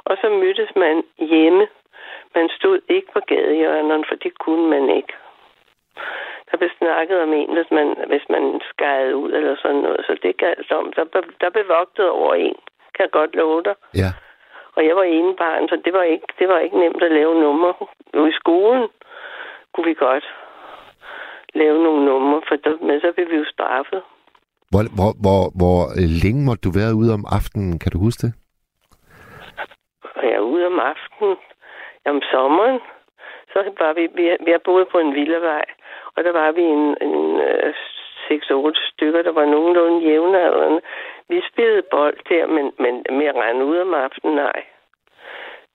Og 0.04 0.16
så 0.20 0.28
mødtes 0.28 0.70
man 0.76 1.02
hjemme. 1.18 1.66
Man 2.34 2.48
stod 2.58 2.80
ikke 2.88 3.12
på 3.12 3.20
gadehjørnerne, 3.26 4.04
for 4.08 4.14
det 4.14 4.38
kunne 4.38 4.66
man 4.70 4.96
ikke. 4.96 5.14
Der 6.50 6.56
blev 6.56 6.70
snakket 6.78 7.20
om 7.22 7.32
en, 7.32 7.52
hvis 7.56 7.70
man, 7.70 7.96
hvis 8.06 8.26
man 8.28 8.60
skajede 8.70 9.16
ud 9.16 9.32
eller 9.32 9.56
sådan 9.62 9.76
noget. 9.76 10.06
Så 10.06 10.16
det 10.22 10.36
galt 10.36 10.72
om. 10.72 10.92
Der, 10.92 11.04
blev- 11.04 11.32
der 11.40 11.50
blev 11.50 11.68
vogtet 11.68 12.10
over 12.10 12.34
en. 12.34 12.56
Kan 12.94 13.02
jeg 13.04 13.10
godt 13.10 13.34
love 13.34 13.62
dig. 13.62 13.74
Ja. 13.94 14.10
Og 14.76 14.86
jeg 14.86 14.96
var 14.96 15.02
ene 15.02 15.36
barn, 15.36 15.68
så 15.68 15.76
det 15.84 15.92
var 15.92 16.02
ikke, 16.02 16.26
det 16.38 16.48
var 16.48 16.58
ikke 16.58 16.78
nemt 16.78 17.02
at 17.02 17.12
lave 17.12 17.40
numre. 17.40 17.74
Jo, 18.14 18.26
i 18.26 18.32
skolen 18.32 18.88
kunne 19.72 19.86
vi 19.86 19.94
godt 19.94 20.34
lave 21.54 21.82
nogle 21.82 22.04
numre, 22.04 22.42
for 22.48 22.56
der, 22.56 22.76
men 22.80 23.00
så 23.00 23.12
blev 23.12 23.30
vi 23.30 23.36
jo 23.36 23.44
straffet. 23.44 24.02
Hvor, 24.70 24.82
hvor, 24.98 25.12
hvor, 25.24 25.42
hvor 25.60 25.78
øh, 26.00 26.08
længe 26.22 26.42
måtte 26.48 26.62
du 26.66 26.72
være 26.80 26.98
ude 27.00 27.10
om 27.18 27.24
aftenen? 27.38 27.78
Kan 27.82 27.92
du 27.92 27.98
huske 28.06 28.20
det? 28.26 28.32
Jeg 30.22 30.32
er 30.40 30.44
ude 30.52 30.66
om 30.72 30.78
aftenen. 30.92 31.36
Om 32.12 32.20
sommeren, 32.32 32.78
så 33.52 33.58
var 33.80 33.92
vi, 33.98 34.04
vi, 34.18 34.24
vi 34.46 34.50
har 34.56 34.62
boet 34.68 34.86
på 34.92 34.98
en 34.98 35.14
villavej, 35.18 35.66
og 36.14 36.20
der 36.26 36.32
var 36.40 36.50
vi 36.58 36.64
en, 36.76 36.86
en 37.06 37.16
øh, 37.48 37.74
6-8 38.28 38.90
stykker, 38.90 39.22
der 39.22 39.32
var 39.38 39.46
nogenlunde 39.54 39.98
jævnaldrende. 40.08 40.80
Vi 41.28 41.38
spillede 41.50 41.82
bold 41.90 42.18
der, 42.30 42.44
men, 42.56 42.66
men 42.84 42.94
med 43.18 43.26
at 43.32 43.38
rende 43.44 43.64
ud 43.70 43.78
om 43.86 43.94
aftenen, 43.94 44.34
nej. 44.34 44.60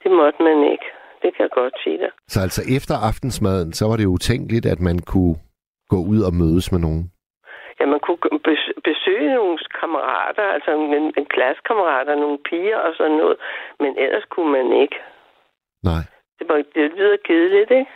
Det 0.03 0.11
måtte 0.11 0.39
man 0.43 0.57
ikke. 0.73 0.87
Det 1.21 1.29
kan 1.33 1.43
jeg 1.47 1.53
godt 1.61 1.75
sige 1.83 1.97
dig. 1.97 2.11
Så 2.27 2.37
altså 2.45 2.61
efter 2.77 2.95
aftensmaden, 3.09 3.73
så 3.73 3.83
var 3.89 3.97
det 3.97 4.05
utænkeligt, 4.05 4.65
at 4.65 4.79
man 4.79 4.97
kunne 5.11 5.35
gå 5.93 5.99
ud 6.11 6.19
og 6.27 6.33
mødes 6.41 6.71
med 6.71 6.79
nogen. 6.79 7.03
Ja, 7.83 7.87
man 7.87 7.99
kunne 7.99 8.39
bes- 8.47 8.73
besøge 8.89 9.35
nogle 9.35 9.57
kammerater, 9.79 10.43
altså 10.55 10.71
en, 10.71 11.13
en 11.19 11.25
klassekammerater, 11.35 12.15
nogle 12.15 12.37
piger 12.49 12.77
og 12.77 12.93
sådan 12.97 13.17
noget, 13.21 13.37
men 13.79 13.91
ellers 13.97 14.25
kunne 14.29 14.51
man 14.57 14.67
ikke. 14.83 14.95
Nej. 15.89 16.01
Det, 16.39 16.45
var, 16.49 16.55
det 16.75 16.91
lyder 16.97 17.17
kedeligt, 17.27 17.71
ikke? 17.71 17.91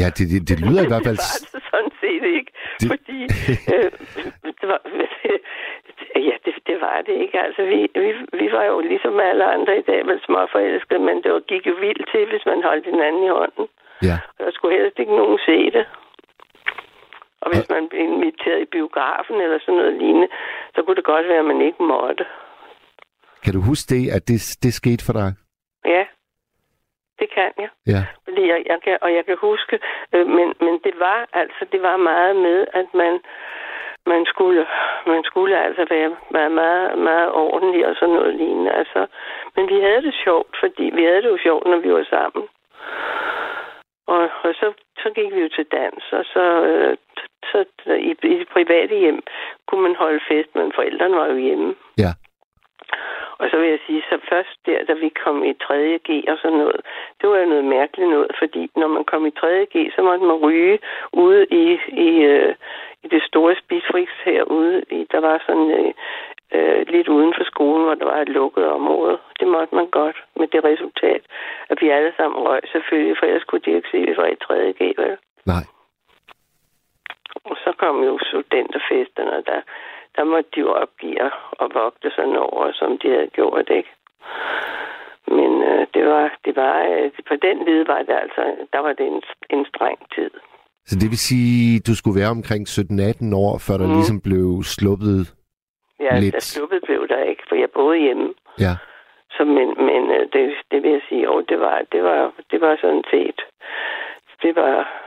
Ja, 0.00 0.06
det, 0.16 0.24
det, 0.32 0.40
det 0.50 0.56
lyder 0.66 0.82
i 0.84 0.90
hvert 0.92 1.06
fald... 1.08 1.18
det 1.22 1.48
var 1.52 1.58
det 1.58 1.62
sådan 1.70 1.92
set 2.02 2.24
ikke, 2.38 2.50
Det- 2.80 2.80
det... 2.80 2.88
fordi 2.94 3.18
øh, 3.74 3.90
det 4.60 4.66
var, 4.72 4.80
ja, 6.28 6.36
det, 6.44 6.54
det 6.68 6.76
var 6.86 6.96
det 7.06 7.14
ikke. 7.24 7.36
Altså, 7.46 7.62
vi, 7.72 7.78
vi, 8.04 8.10
vi 8.40 8.46
var 8.56 8.64
jo 8.64 8.80
ligesom 8.80 9.20
alle 9.20 9.44
andre 9.56 9.78
i 9.78 9.82
dag, 9.90 10.00
vel 10.06 10.20
småforelskede, 10.26 11.00
men 11.08 11.16
det 11.22 11.32
var, 11.32 11.40
gik 11.52 11.66
jo 11.66 11.74
vildt 11.84 12.04
til, 12.12 12.24
hvis 12.30 12.46
man 12.46 12.62
holdt 12.68 12.86
hinanden 12.92 13.22
i 13.24 13.28
hånden. 13.40 13.66
Ja. 14.08 14.16
Og 14.38 14.40
der 14.44 14.50
skulle 14.54 14.76
helst 14.80 14.98
ikke 14.98 15.16
nogen 15.16 15.38
se 15.48 15.58
det. 15.76 15.86
Og 17.42 17.46
hvis 17.50 17.68
man 17.70 17.88
blev 17.88 18.00
inviteret 18.00 18.60
i 18.62 18.72
biografen 18.76 19.36
eller 19.40 19.58
sådan 19.58 19.74
noget 19.74 19.94
lignende, 20.02 20.28
så 20.74 20.82
kunne 20.82 20.96
det 20.96 21.04
godt 21.04 21.28
være, 21.28 21.38
at 21.38 21.44
man 21.44 21.60
ikke 21.60 21.82
måtte. 21.82 22.24
Kan 23.44 23.52
du 23.52 23.60
huske 23.60 23.94
det, 23.94 24.02
at 24.16 24.22
det, 24.28 24.38
det 24.62 24.72
skete 24.74 25.04
for 25.06 25.12
dig? 25.12 25.30
Ja, 25.84 26.04
det 27.18 27.28
kan 27.34 27.50
jeg. 27.58 27.70
Ja. 27.86 28.02
Fordi 28.24 28.42
jeg, 28.52 28.62
jeg 28.66 28.78
kan, 28.84 28.98
og 29.00 29.14
jeg 29.14 29.24
kan 29.24 29.36
huske, 29.40 29.78
øh, 30.14 30.26
men, 30.26 30.54
men 30.60 30.74
det 30.84 30.94
var 30.98 31.28
altså 31.32 31.66
det 31.72 31.82
var 31.82 31.96
meget 31.96 32.36
med, 32.36 32.66
at 32.72 32.86
man 32.94 33.20
man 34.06 34.26
skulle 34.26 34.66
man 35.06 35.22
skulle 35.24 35.64
altså 35.66 35.86
være, 35.90 36.16
være 36.30 36.50
meget, 36.50 36.98
meget 36.98 37.30
ordentlig 37.32 37.86
og 37.86 37.94
sådan 37.96 38.14
noget 38.14 38.34
lignende. 38.34 38.72
Altså, 38.72 39.06
men 39.56 39.68
vi 39.68 39.80
havde 39.80 40.02
det 40.02 40.14
sjovt, 40.24 40.56
fordi 40.60 40.84
vi 40.94 41.02
havde 41.04 41.22
det 41.22 41.28
jo 41.28 41.38
sjovt, 41.42 41.66
når 41.66 41.76
vi 41.76 41.92
var 41.92 42.06
sammen. 42.10 42.48
Og, 44.06 44.28
og 44.44 44.54
så, 44.60 44.72
så 45.02 45.10
gik 45.14 45.34
vi 45.34 45.40
jo 45.40 45.48
til 45.48 45.66
dans, 45.72 46.04
og 46.12 46.24
så, 46.24 46.44
øh, 46.70 46.96
så 47.84 47.92
i, 47.92 48.10
i 48.10 48.34
det 48.40 48.48
private 48.48 48.94
hjem 48.98 49.22
kunne 49.66 49.82
man 49.82 49.96
holde 49.96 50.20
fest, 50.28 50.50
men 50.54 50.72
forældrene 50.74 51.16
var 51.16 51.26
jo 51.26 51.36
hjemme. 51.36 51.74
Ja. 51.98 52.12
Og 53.38 53.46
så 53.50 53.56
vil 53.58 53.68
jeg 53.68 53.78
sige, 53.86 54.02
så 54.10 54.18
først 54.30 54.56
der, 54.66 54.84
da 54.88 54.92
vi 54.92 55.08
kom 55.24 55.44
i 55.44 55.52
3.G 55.64 56.08
og 56.32 56.38
sådan 56.42 56.58
noget, 56.58 56.80
det 57.20 57.30
var 57.30 57.38
jo 57.38 57.46
noget 57.46 57.64
mærkeligt 57.64 58.10
noget, 58.10 58.30
fordi 58.38 58.70
når 58.76 58.86
man 58.86 59.04
kom 59.04 59.26
i 59.26 59.32
3.G, 59.40 59.74
så 59.94 60.02
måtte 60.02 60.24
man 60.24 60.36
ryge 60.46 60.78
ude 61.12 61.46
i, 61.62 61.64
i, 62.08 62.10
øh, 62.32 62.54
i 63.04 63.08
det 63.08 63.22
store 63.22 63.54
spisfriks 63.62 64.16
herude. 64.24 64.82
I, 64.90 65.06
der 65.12 65.20
var 65.20 65.42
sådan 65.46 65.70
øh, 65.78 65.92
øh, 66.54 66.86
lidt 66.88 67.08
uden 67.08 67.32
for 67.36 67.44
skolen, 67.44 67.84
hvor 67.84 67.94
der 67.94 68.04
var 68.04 68.20
et 68.20 68.28
lukket 68.28 68.66
område. 68.66 69.18
Det 69.40 69.48
måtte 69.48 69.74
man 69.74 69.86
godt, 69.86 70.16
med 70.36 70.46
det 70.46 70.64
resultat, 70.64 71.22
at 71.70 71.78
vi 71.80 71.88
alle 71.88 72.12
sammen 72.16 72.38
røg 72.46 72.60
selvfølgelig, 72.72 73.16
for 73.18 73.26
ellers 73.26 73.44
kunne 73.44 73.64
de 73.64 73.76
ikke 73.76 73.88
se, 73.90 73.98
at 73.98 74.08
vi 74.08 74.16
var 74.16 74.26
i 74.26 74.42
3.G, 74.44 74.80
vel? 74.98 75.16
Nej. 75.46 75.64
Og 77.50 77.56
så 77.64 77.70
kom 77.82 77.96
jo 78.08 78.18
studenterfesterne, 78.28 79.32
og 79.38 79.42
der, 79.46 79.60
der 80.16 80.24
måtte 80.24 80.50
de 80.54 80.60
jo 80.60 80.70
opgive 80.72 81.22
og, 81.22 81.30
og 81.62 81.66
vogte 81.74 82.10
sådan 82.16 82.36
over, 82.36 82.72
som 82.72 82.98
de 82.98 83.08
havde 83.08 83.30
gjort, 83.38 83.68
ikke? 83.70 83.92
Men 85.28 85.50
øh, 85.70 85.86
det 85.94 86.04
var, 86.06 86.38
det 86.44 86.56
var, 86.56 86.76
øh, 86.92 87.10
på 87.28 87.34
den 87.46 87.56
led 87.66 87.86
var 87.86 88.02
det 88.08 88.16
altså, 88.24 88.42
der 88.72 88.78
var 88.78 88.92
det 88.92 89.06
en, 89.06 89.22
en 89.50 89.66
streng 89.70 89.98
tid. 90.14 90.30
Så 90.86 90.94
det 91.00 91.08
vil 91.10 91.18
sige, 91.18 91.80
du 91.80 91.94
skulle 91.96 92.20
være 92.20 92.36
omkring 92.38 92.62
17-18 92.68 93.34
år, 93.44 93.52
før 93.66 93.76
der 93.76 93.86
mm. 93.86 93.96
ligesom 93.98 94.20
blev 94.20 94.62
sluppet... 94.62 95.34
Ja, 96.00 96.18
Lidt. 96.18 96.34
der 96.34 96.40
sluppet 96.40 96.80
blev 96.86 97.08
der 97.08 97.22
ikke, 97.22 97.42
for 97.48 97.54
jeg 97.54 97.70
boede 97.74 97.98
hjemme. 97.98 98.34
Ja. 98.58 98.74
Så, 99.30 99.44
men 99.44 99.68
men 99.88 100.02
øh, 100.16 100.22
det, 100.32 100.54
det 100.70 100.82
vil 100.82 100.90
jeg 100.90 101.00
sige, 101.08 101.22
jo, 101.22 101.40
det 101.40 101.60
var, 101.60 101.82
det 101.92 102.02
var, 102.02 102.32
det 102.50 102.60
var 102.60 102.76
sådan 102.80 103.04
set, 103.10 103.40
det 104.42 104.56
var, 104.56 105.05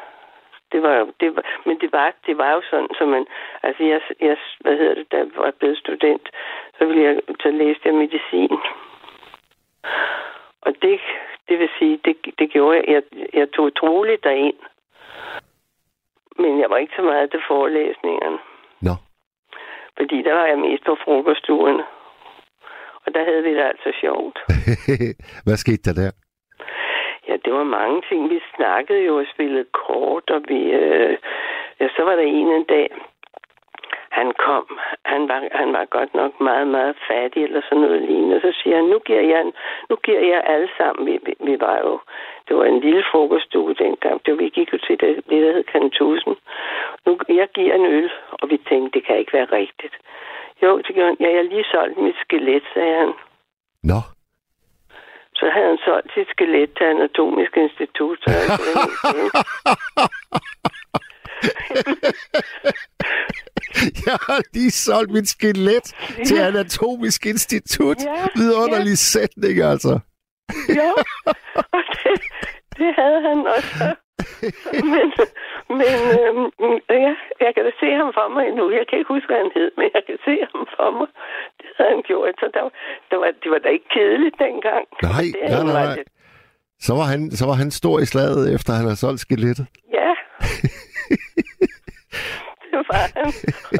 det 0.71 0.81
var, 0.81 1.07
det 1.19 1.35
var, 1.35 1.43
men 1.65 1.79
det 1.81 1.91
var, 1.91 2.13
det 2.25 2.37
var 2.37 2.51
jo 2.53 2.61
sådan, 2.69 2.87
så 2.97 3.05
man, 3.05 3.25
altså 3.63 3.83
jeg, 3.83 4.01
jeg, 4.21 4.37
hvad 4.59 4.77
hedder 4.77 4.95
det, 4.95 5.11
da 5.11 5.17
jeg 5.17 5.27
var 5.35 5.51
blevet 5.59 5.77
student, 5.77 6.29
så 6.77 6.85
ville 6.85 7.03
jeg, 7.03 7.19
så 7.41 7.51
læste 7.51 7.81
jeg 7.85 7.95
medicin. 7.95 8.57
Og 10.61 10.73
det, 10.81 10.99
det 11.49 11.59
vil 11.59 11.69
sige, 11.79 11.99
det, 12.05 12.15
det 12.39 12.51
gjorde 12.51 12.77
jeg, 12.77 12.85
jeg, 12.93 13.03
jeg 13.33 13.51
tog 13.51 13.75
troligt 13.75 14.23
derind. 14.23 14.59
Men 16.37 16.59
jeg 16.59 16.69
var 16.69 16.77
ikke 16.77 16.93
så 16.95 17.01
meget 17.01 17.31
til 17.31 17.41
forelæsningerne. 17.47 18.37
Nå. 18.81 18.95
Fordi 19.97 20.21
der 20.21 20.33
var 20.33 20.45
jeg 20.45 20.59
mest 20.59 20.83
på 20.85 20.97
frokoststuerne. 21.03 21.83
Og 23.05 23.13
der 23.13 23.23
havde 23.23 23.43
vi 23.43 23.53
det 23.55 23.63
altså 23.63 23.91
sjovt. 24.01 24.39
Hvad 25.45 25.57
skete 25.57 25.83
der 25.83 25.93
der? 26.01 26.28
Det 27.45 27.53
var 27.53 27.63
mange 27.63 28.01
ting. 28.09 28.29
Vi 28.29 28.41
snakkede 28.55 29.03
jo 29.05 29.17
og 29.17 29.25
spillede 29.33 29.65
kort, 29.85 30.29
og 30.29 30.41
vi, 30.47 30.59
øh, 30.71 31.17
ja, 31.79 31.87
så 31.95 32.03
var 32.03 32.15
der 32.15 32.23
en 32.23 32.47
en 32.47 32.63
dag, 32.63 32.89
han 34.19 34.31
kom, 34.45 34.79
han 35.05 35.27
var, 35.27 35.39
han 35.51 35.73
var 35.73 35.85
godt 35.85 36.13
nok 36.13 36.41
meget, 36.41 36.67
meget 36.67 36.95
fattig 37.07 37.43
eller 37.43 37.61
sådan 37.61 37.83
noget 37.83 38.01
lignende. 38.01 38.41
Så 38.41 38.51
siger 38.63 38.75
han, 38.75 38.85
nu 38.85 38.99
giver 38.99 39.21
jeg, 39.21 39.43
nu 39.89 39.95
giver 39.95 40.19
jeg 40.19 40.41
alle 40.45 40.69
sammen, 40.77 41.05
vi, 41.07 41.19
vi, 41.25 41.33
vi 41.39 41.55
var 41.59 41.77
jo, 41.85 41.99
det 42.47 42.57
var 42.57 42.65
en 42.65 42.79
lille 42.79 43.03
frokoststue 43.11 43.73
dengang, 43.73 44.25
det 44.25 44.39
vi 44.39 44.49
gik 44.49 44.73
jo 44.73 44.77
til 44.77 44.99
det, 44.99 45.15
det 45.29 45.43
der 45.43 45.53
hed 45.53 45.63
Kantusen. 45.63 46.35
Nu, 47.05 47.19
jeg 47.29 47.47
giver 47.53 47.73
en 47.73 47.85
øl, 47.85 48.11
og 48.31 48.49
vi 48.49 48.57
tænkte, 48.69 48.99
det 48.99 49.07
kan 49.07 49.17
ikke 49.17 49.33
være 49.33 49.53
rigtigt. 49.59 49.95
Jo, 50.63 50.77
det 50.77 50.95
gjorde 50.95 51.07
han. 51.07 51.17
Ja, 51.19 51.29
jeg 51.29 51.37
har 51.37 51.49
lige 51.53 51.71
solgt 51.71 51.97
mit 51.97 52.15
skelet, 52.23 52.63
sagde 52.73 52.95
han. 52.95 53.13
Nå. 53.83 53.99
Så 55.39 55.45
havde 55.53 55.67
han 55.67 55.79
solgt 55.87 56.09
sit 56.13 56.29
skelet 56.33 56.69
til 56.77 56.83
Anatomisk 56.83 57.53
Institut. 57.65 58.17
Så 58.23 58.29
han 58.29 58.47
Jeg 64.07 64.17
har 64.27 64.41
lige 64.53 64.71
solgt 64.71 65.11
mit 65.11 65.29
skelet 65.29 65.85
ja. 66.17 66.23
til 66.23 66.37
Anatomisk 66.49 67.25
Institut. 67.25 67.97
Ja, 68.05 68.27
Vidunderlig 68.35 68.89
ja. 68.89 68.95
sætning, 69.13 69.61
altså. 69.61 69.99
jo, 70.79 70.89
og 71.55 71.81
det, 71.95 72.21
det 72.77 72.89
havde 72.99 73.21
han 73.27 73.37
også. 73.57 73.95
Men, 74.93 75.07
men 75.79 75.97
øhm, 76.19 76.45
ja, 76.89 77.13
jeg 77.43 77.51
kan 77.55 77.63
da 77.67 77.71
se 77.81 77.89
ham 77.99 78.09
for 78.17 78.27
mig 78.33 78.43
endnu. 78.49 78.65
Jeg 78.79 78.85
kan 78.87 78.97
ikke 78.99 79.13
huske, 79.15 79.27
hvad 79.29 79.41
han 79.43 79.51
hed, 79.57 79.69
men 79.77 79.87
jeg 79.95 80.03
kan 80.07 80.17
se 80.27 80.35
ham 80.51 80.61
for 80.75 80.89
mig. 80.97 81.07
Det 81.59 81.67
havde 81.77 81.91
han 81.95 82.03
gjort, 82.09 82.35
så 82.41 82.47
der, 82.55 82.63
der 83.11 83.17
var, 83.21 83.29
det 83.43 83.49
var 83.53 83.59
da 83.65 83.69
ikke 83.69 83.89
kedeligt 83.95 84.37
dengang. 84.45 84.83
Nej, 85.03 85.25
det, 85.35 85.41
nej, 85.53 85.63
nej, 85.63 85.73
nej. 85.85 86.03
Så 86.85 86.91
var, 86.99 87.05
han, 87.13 87.21
så 87.39 87.43
var 87.49 87.57
han 87.63 87.71
stor 87.71 87.95
i 87.99 88.05
slaget, 88.13 88.43
efter 88.55 88.71
han 88.73 88.85
havde 88.89 89.03
solgt 89.05 89.19
skelettet. 89.25 89.65
Ja. 89.97 90.11
det 92.63 92.73
var 92.89 93.03
han. 93.17 93.29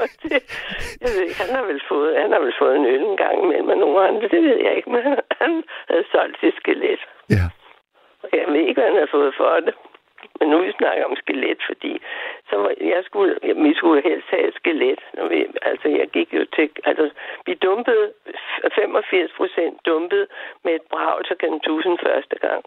Og 0.02 0.08
det, 0.24 0.32
jeg 1.02 1.10
ved 1.14 1.22
ikke, 1.28 1.40
han 1.44 1.52
har 1.58 1.64
vel 1.72 1.82
fået, 1.92 2.12
han 2.24 2.32
har 2.36 2.42
vel 2.46 2.56
fået 2.62 2.76
en 2.80 2.86
øl 2.94 3.04
en 3.12 3.18
gang 3.26 3.36
imellem 3.44 3.68
med 3.72 3.78
nogle 3.84 3.98
andre, 4.08 4.26
det 4.34 4.42
ved 4.48 4.58
jeg 4.66 4.74
ikke, 4.78 4.90
men 4.94 5.02
han, 5.08 5.16
han 5.42 5.52
havde 5.90 6.06
solgt 6.14 6.38
sit 6.42 6.56
skelet. 6.62 7.02
Ja. 7.38 7.46
Og 8.24 8.30
jeg 8.40 8.46
ved 8.54 8.62
ikke, 8.68 8.80
hvad 8.80 8.90
han 8.92 9.00
har 9.04 9.10
fået 9.18 9.34
for 9.40 9.52
det. 9.66 9.74
Men 10.39 10.49
nu 10.49 10.58
vi 10.62 10.71
snakker 10.71 11.06
om 11.06 11.15
skelet, 11.15 11.60
fordi 11.69 12.02
så 12.49 12.56
var, 12.58 12.73
jeg 12.82 13.02
skulle, 13.04 13.39
jeg, 13.43 13.56
vi 13.56 13.73
skulle 13.73 14.02
helst 14.10 14.28
have 14.30 14.47
et 14.47 14.56
skelet. 14.56 14.99
Når 15.13 15.28
vi, 15.28 15.45
altså, 15.62 15.88
jeg 15.88 16.08
gik 16.08 16.34
jo 16.34 16.45
til... 16.56 16.69
Altså, 16.86 17.10
vi 17.45 17.54
dumpede, 17.54 18.13
85 18.75 19.32
procent 19.38 19.86
dumpede 19.86 20.28
med 20.63 20.73
et 20.75 20.86
brag 20.89 21.25
til 21.25 21.36
Kantusen 21.38 21.97
første 22.04 22.36
gang. 22.39 22.63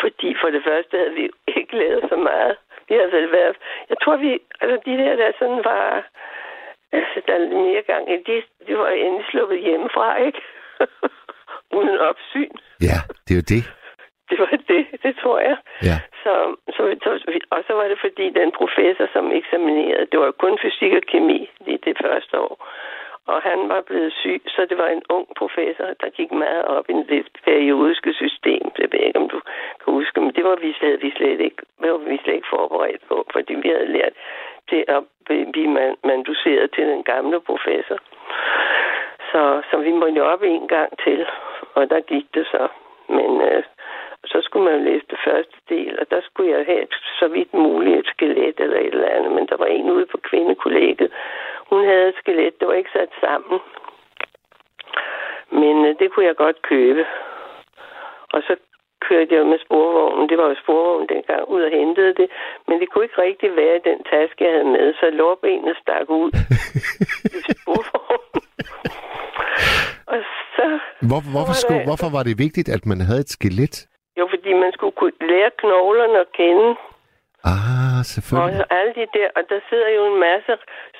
Fordi 0.00 0.34
for 0.40 0.50
det 0.50 0.62
første 0.64 0.96
havde 0.96 1.14
vi 1.14 1.30
ikke 1.56 1.76
lavet 1.76 2.04
så 2.08 2.16
meget. 2.16 2.56
Vi 2.88 2.94
havde 2.94 3.12
vel 3.12 3.32
været... 3.32 3.56
Jeg 3.88 3.96
tror, 4.02 4.16
vi... 4.16 4.38
Altså, 4.60 4.76
de 4.86 4.98
der, 4.98 5.16
der 5.16 5.32
sådan 5.38 5.64
var... 5.64 6.08
Altså, 6.92 7.20
der 7.26 7.34
er 7.34 7.48
mere 7.48 7.82
gang 7.82 8.12
i, 8.12 8.16
de, 8.16 8.42
de 8.66 8.78
var 8.78 8.88
endelig 8.88 9.26
sluppet 9.30 9.60
hjemmefra, 9.60 10.16
ikke? 10.16 10.42
Uden 11.78 11.98
opsyn. 11.98 12.52
Ja, 12.80 12.98
det 13.24 13.30
er 13.34 13.40
jo 13.40 13.46
det. 13.56 13.77
Det 14.30 14.38
var 14.38 14.58
det, 14.68 14.86
det 15.02 15.16
tror 15.22 15.38
jeg. 15.40 15.56
Ja. 15.82 15.96
Så, 16.22 16.32
så, 16.76 16.82
så, 17.04 17.10
og 17.50 17.64
så 17.66 17.72
var 17.74 17.88
det 17.88 17.98
fordi, 18.00 18.30
den 18.30 18.50
professor, 18.52 19.06
som 19.12 19.32
eksaminerede, 19.32 20.06
det 20.12 20.20
var 20.20 20.30
kun 20.30 20.58
fysik 20.62 20.92
og 20.92 21.02
kemi 21.12 21.50
i 21.66 21.76
det 21.76 21.96
første 22.04 22.40
år. 22.40 22.68
Og 23.32 23.42
han 23.42 23.68
var 23.68 23.80
blevet 23.80 24.12
syg, 24.12 24.42
så 24.46 24.66
det 24.70 24.78
var 24.78 24.88
en 24.88 25.02
ung 25.08 25.26
professor, 25.36 25.88
der 26.00 26.08
gik 26.18 26.32
meget 26.32 26.64
op 26.64 26.90
i 26.90 26.92
det 26.92 27.26
periodiske 27.44 28.12
system. 28.12 28.62
Det 28.76 28.92
ved 28.92 28.98
jeg 29.00 29.06
ikke, 29.06 29.18
om 29.18 29.28
du 29.28 29.40
kan 29.80 29.92
huske, 29.98 30.20
men 30.20 30.32
det 30.36 30.44
var 30.44 30.56
vi 30.56 30.72
slet, 30.72 31.02
vi 31.02 31.10
slet 31.16 31.40
ikke, 31.40 31.62
det 31.82 31.92
var 31.92 31.98
vi 31.98 32.18
slet 32.22 32.34
ikke 32.34 32.54
forberedt 32.56 33.02
på, 33.08 33.26
fordi 33.32 33.54
vi 33.54 33.68
havde 33.68 33.92
lært 33.92 34.12
det 34.70 34.84
at 34.88 35.02
blive 35.52 35.70
man- 35.70 35.96
manduseret 36.04 36.70
til 36.74 36.86
den 36.86 37.02
gamle 37.02 37.40
professor. 37.40 37.98
Så, 39.30 39.62
så 39.70 39.76
vi 39.76 39.92
måtte 39.92 40.16
jo 40.16 40.24
op 40.24 40.42
en 40.42 40.68
gang 40.68 40.98
til, 41.04 41.26
og 41.74 41.90
der 41.90 42.00
gik 42.00 42.26
det 42.34 42.46
så. 42.46 42.68
Men 43.08 43.40
øh, 43.40 43.62
så 44.24 44.38
skulle 44.42 44.70
man 44.70 44.84
læse 44.84 45.06
det 45.10 45.18
første 45.24 45.56
del, 45.68 45.98
og 46.00 46.10
der 46.10 46.20
skulle 46.24 46.50
jeg 46.56 46.64
have 46.66 46.86
så 47.20 47.28
vidt 47.28 47.54
muligt 47.54 47.98
et 47.98 48.06
skelet 48.06 48.54
eller 48.60 48.78
et 48.80 48.86
eller 48.94 49.08
andet. 49.16 49.32
Men 49.32 49.46
der 49.46 49.56
var 49.56 49.66
en 49.66 49.90
ude 49.90 50.06
på 50.06 50.18
kvindekollegiet. 50.28 51.12
Hun 51.70 51.84
havde 51.84 52.08
et 52.08 52.14
skelet, 52.22 52.60
det 52.60 52.68
var 52.68 52.74
ikke 52.74 52.90
sat 52.92 53.12
sammen. 53.20 53.60
Men 55.60 55.74
øh, 55.86 55.94
det 55.98 56.12
kunne 56.12 56.26
jeg 56.26 56.36
godt 56.36 56.62
købe. 56.62 57.04
Og 58.34 58.42
så 58.42 58.56
kørte 59.08 59.34
jeg 59.34 59.46
med 59.46 59.58
sporvognen. 59.66 60.28
Det 60.28 60.38
var 60.38 60.48
jo 60.48 60.54
sporvognen 60.62 61.08
dengang 61.08 61.48
ud 61.48 61.62
og 61.62 61.70
hentede 61.70 62.14
det. 62.14 62.28
Men 62.68 62.80
det 62.80 62.88
kunne 62.90 63.04
ikke 63.04 63.22
rigtig 63.22 63.56
være 63.56 63.76
i 63.76 63.86
den 63.90 63.98
taske, 64.12 64.44
jeg 64.44 64.52
havde 64.52 64.64
med. 64.76 64.94
Så 65.00 65.10
lårbenene 65.10 65.74
stak 65.82 66.10
ud 66.10 66.30
i 67.36 67.40
sporvognen. 67.52 68.42
og 70.06 70.18
så... 70.56 70.64
Hvor, 71.08 71.20
hvorfor, 71.34 71.54
var 71.62 71.78
der- 71.78 71.84
hvorfor 71.88 72.10
var 72.16 72.22
det 72.22 72.38
vigtigt, 72.38 72.68
at 72.68 72.86
man 72.86 73.00
havde 73.00 73.20
et 73.20 73.28
skelet? 73.38 73.76
Fordi 74.48 74.60
man 74.60 74.72
skulle 74.72 74.96
kunne 75.00 75.12
lære 75.20 75.50
knoglerne 75.58 76.18
at 76.20 76.32
kende. 76.32 76.68
Ah, 77.44 77.98
Og 77.98 78.04
selvfølgelig. 78.12 78.64
alle 78.70 78.92
de 79.00 79.06
der, 79.18 79.28
og 79.36 79.42
der 79.50 79.60
sidder 79.68 79.88
jo 79.88 80.02
en 80.12 80.20
masse 80.20 80.52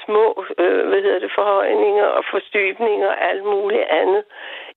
små, 0.04 0.44
øh, 0.58 0.88
hvad 0.88 1.00
hedder 1.02 1.18
det, 1.18 1.32
forhøjninger 1.34 2.04
og 2.18 2.22
forstybninger 2.30 3.08
og 3.08 3.20
alt 3.30 3.44
muligt 3.44 3.86
andet 4.00 4.24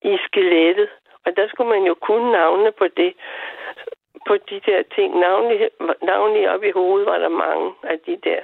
i 0.02 0.18
skelettet. 0.26 0.88
Og 1.26 1.36
der 1.36 1.48
skulle 1.48 1.70
man 1.70 1.82
jo 1.90 1.94
kunne 1.94 2.32
navne 2.32 2.72
på 2.72 2.86
det, 2.96 3.12
på 4.28 4.34
de 4.50 4.60
der 4.66 4.82
ting. 4.94 5.08
Navnlig, 5.18 5.70
navnlig 6.02 6.50
op 6.50 6.62
i 6.64 6.70
hovedet 6.70 7.06
var 7.06 7.18
der 7.18 7.28
mange 7.28 7.72
af 7.82 7.98
de 8.06 8.18
der, 8.24 8.40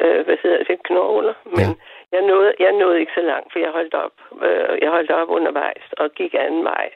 øh, 0.00 0.24
hvad 0.24 0.36
hedder 0.42 0.64
det, 0.64 0.82
knogler. 0.82 1.34
Men 1.44 1.68
jeg, 2.12 2.22
nåede, 2.22 2.54
jeg 2.58 2.72
nåede 2.72 3.00
ikke 3.00 3.12
så 3.14 3.24
langt, 3.32 3.52
for 3.52 3.58
jeg 3.58 3.70
holdt 3.70 3.94
op. 3.94 4.16
Øh, 4.46 4.78
jeg 4.82 4.90
holdt 4.90 5.10
op 5.10 5.28
undervejs 5.28 5.86
og 5.96 6.10
gik 6.10 6.34
anden 6.34 6.64
vej. 6.64 6.90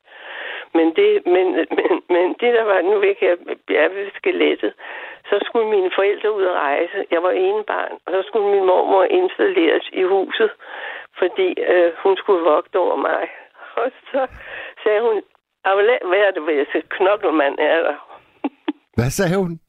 Men 0.74 0.86
det, 0.96 1.26
men, 1.26 1.46
men, 1.78 1.92
men 2.14 2.26
det 2.40 2.50
der 2.56 2.64
var, 2.64 2.80
nu 2.82 2.98
ved 2.98 3.14
jeg, 3.22 3.36
jeg 3.70 3.90
ved 3.94 4.10
skelettet, 4.16 4.72
så 5.28 5.38
skulle 5.46 5.68
mine 5.70 5.90
forældre 5.94 6.32
ud 6.32 6.44
at 6.44 6.54
rejse. 6.54 7.06
Jeg 7.10 7.22
var 7.22 7.30
ene 7.30 7.64
barn, 7.64 7.92
og 8.06 8.12
så 8.12 8.22
skulle 8.26 8.48
min 8.54 8.66
mormor 8.66 9.04
installeres 9.04 9.88
i 9.92 10.02
huset, 10.02 10.50
fordi 11.18 11.48
øh, 11.72 11.92
hun 12.02 12.16
skulle 12.16 12.42
vogte 12.44 12.76
over 12.78 12.96
mig. 12.96 13.28
Og 13.80 13.90
så 14.12 14.26
sagde 14.82 15.00
hun, 15.00 15.22
lade 15.64 15.98
være 16.04 16.32
der, 16.32 16.40
hvis 16.40 16.68
et 16.74 16.88
knokkelmand 16.88 17.56
er 17.58 17.82
der. 17.82 17.96
Hvad 18.96 19.10
sagde 19.10 19.36
hun? 19.42 19.60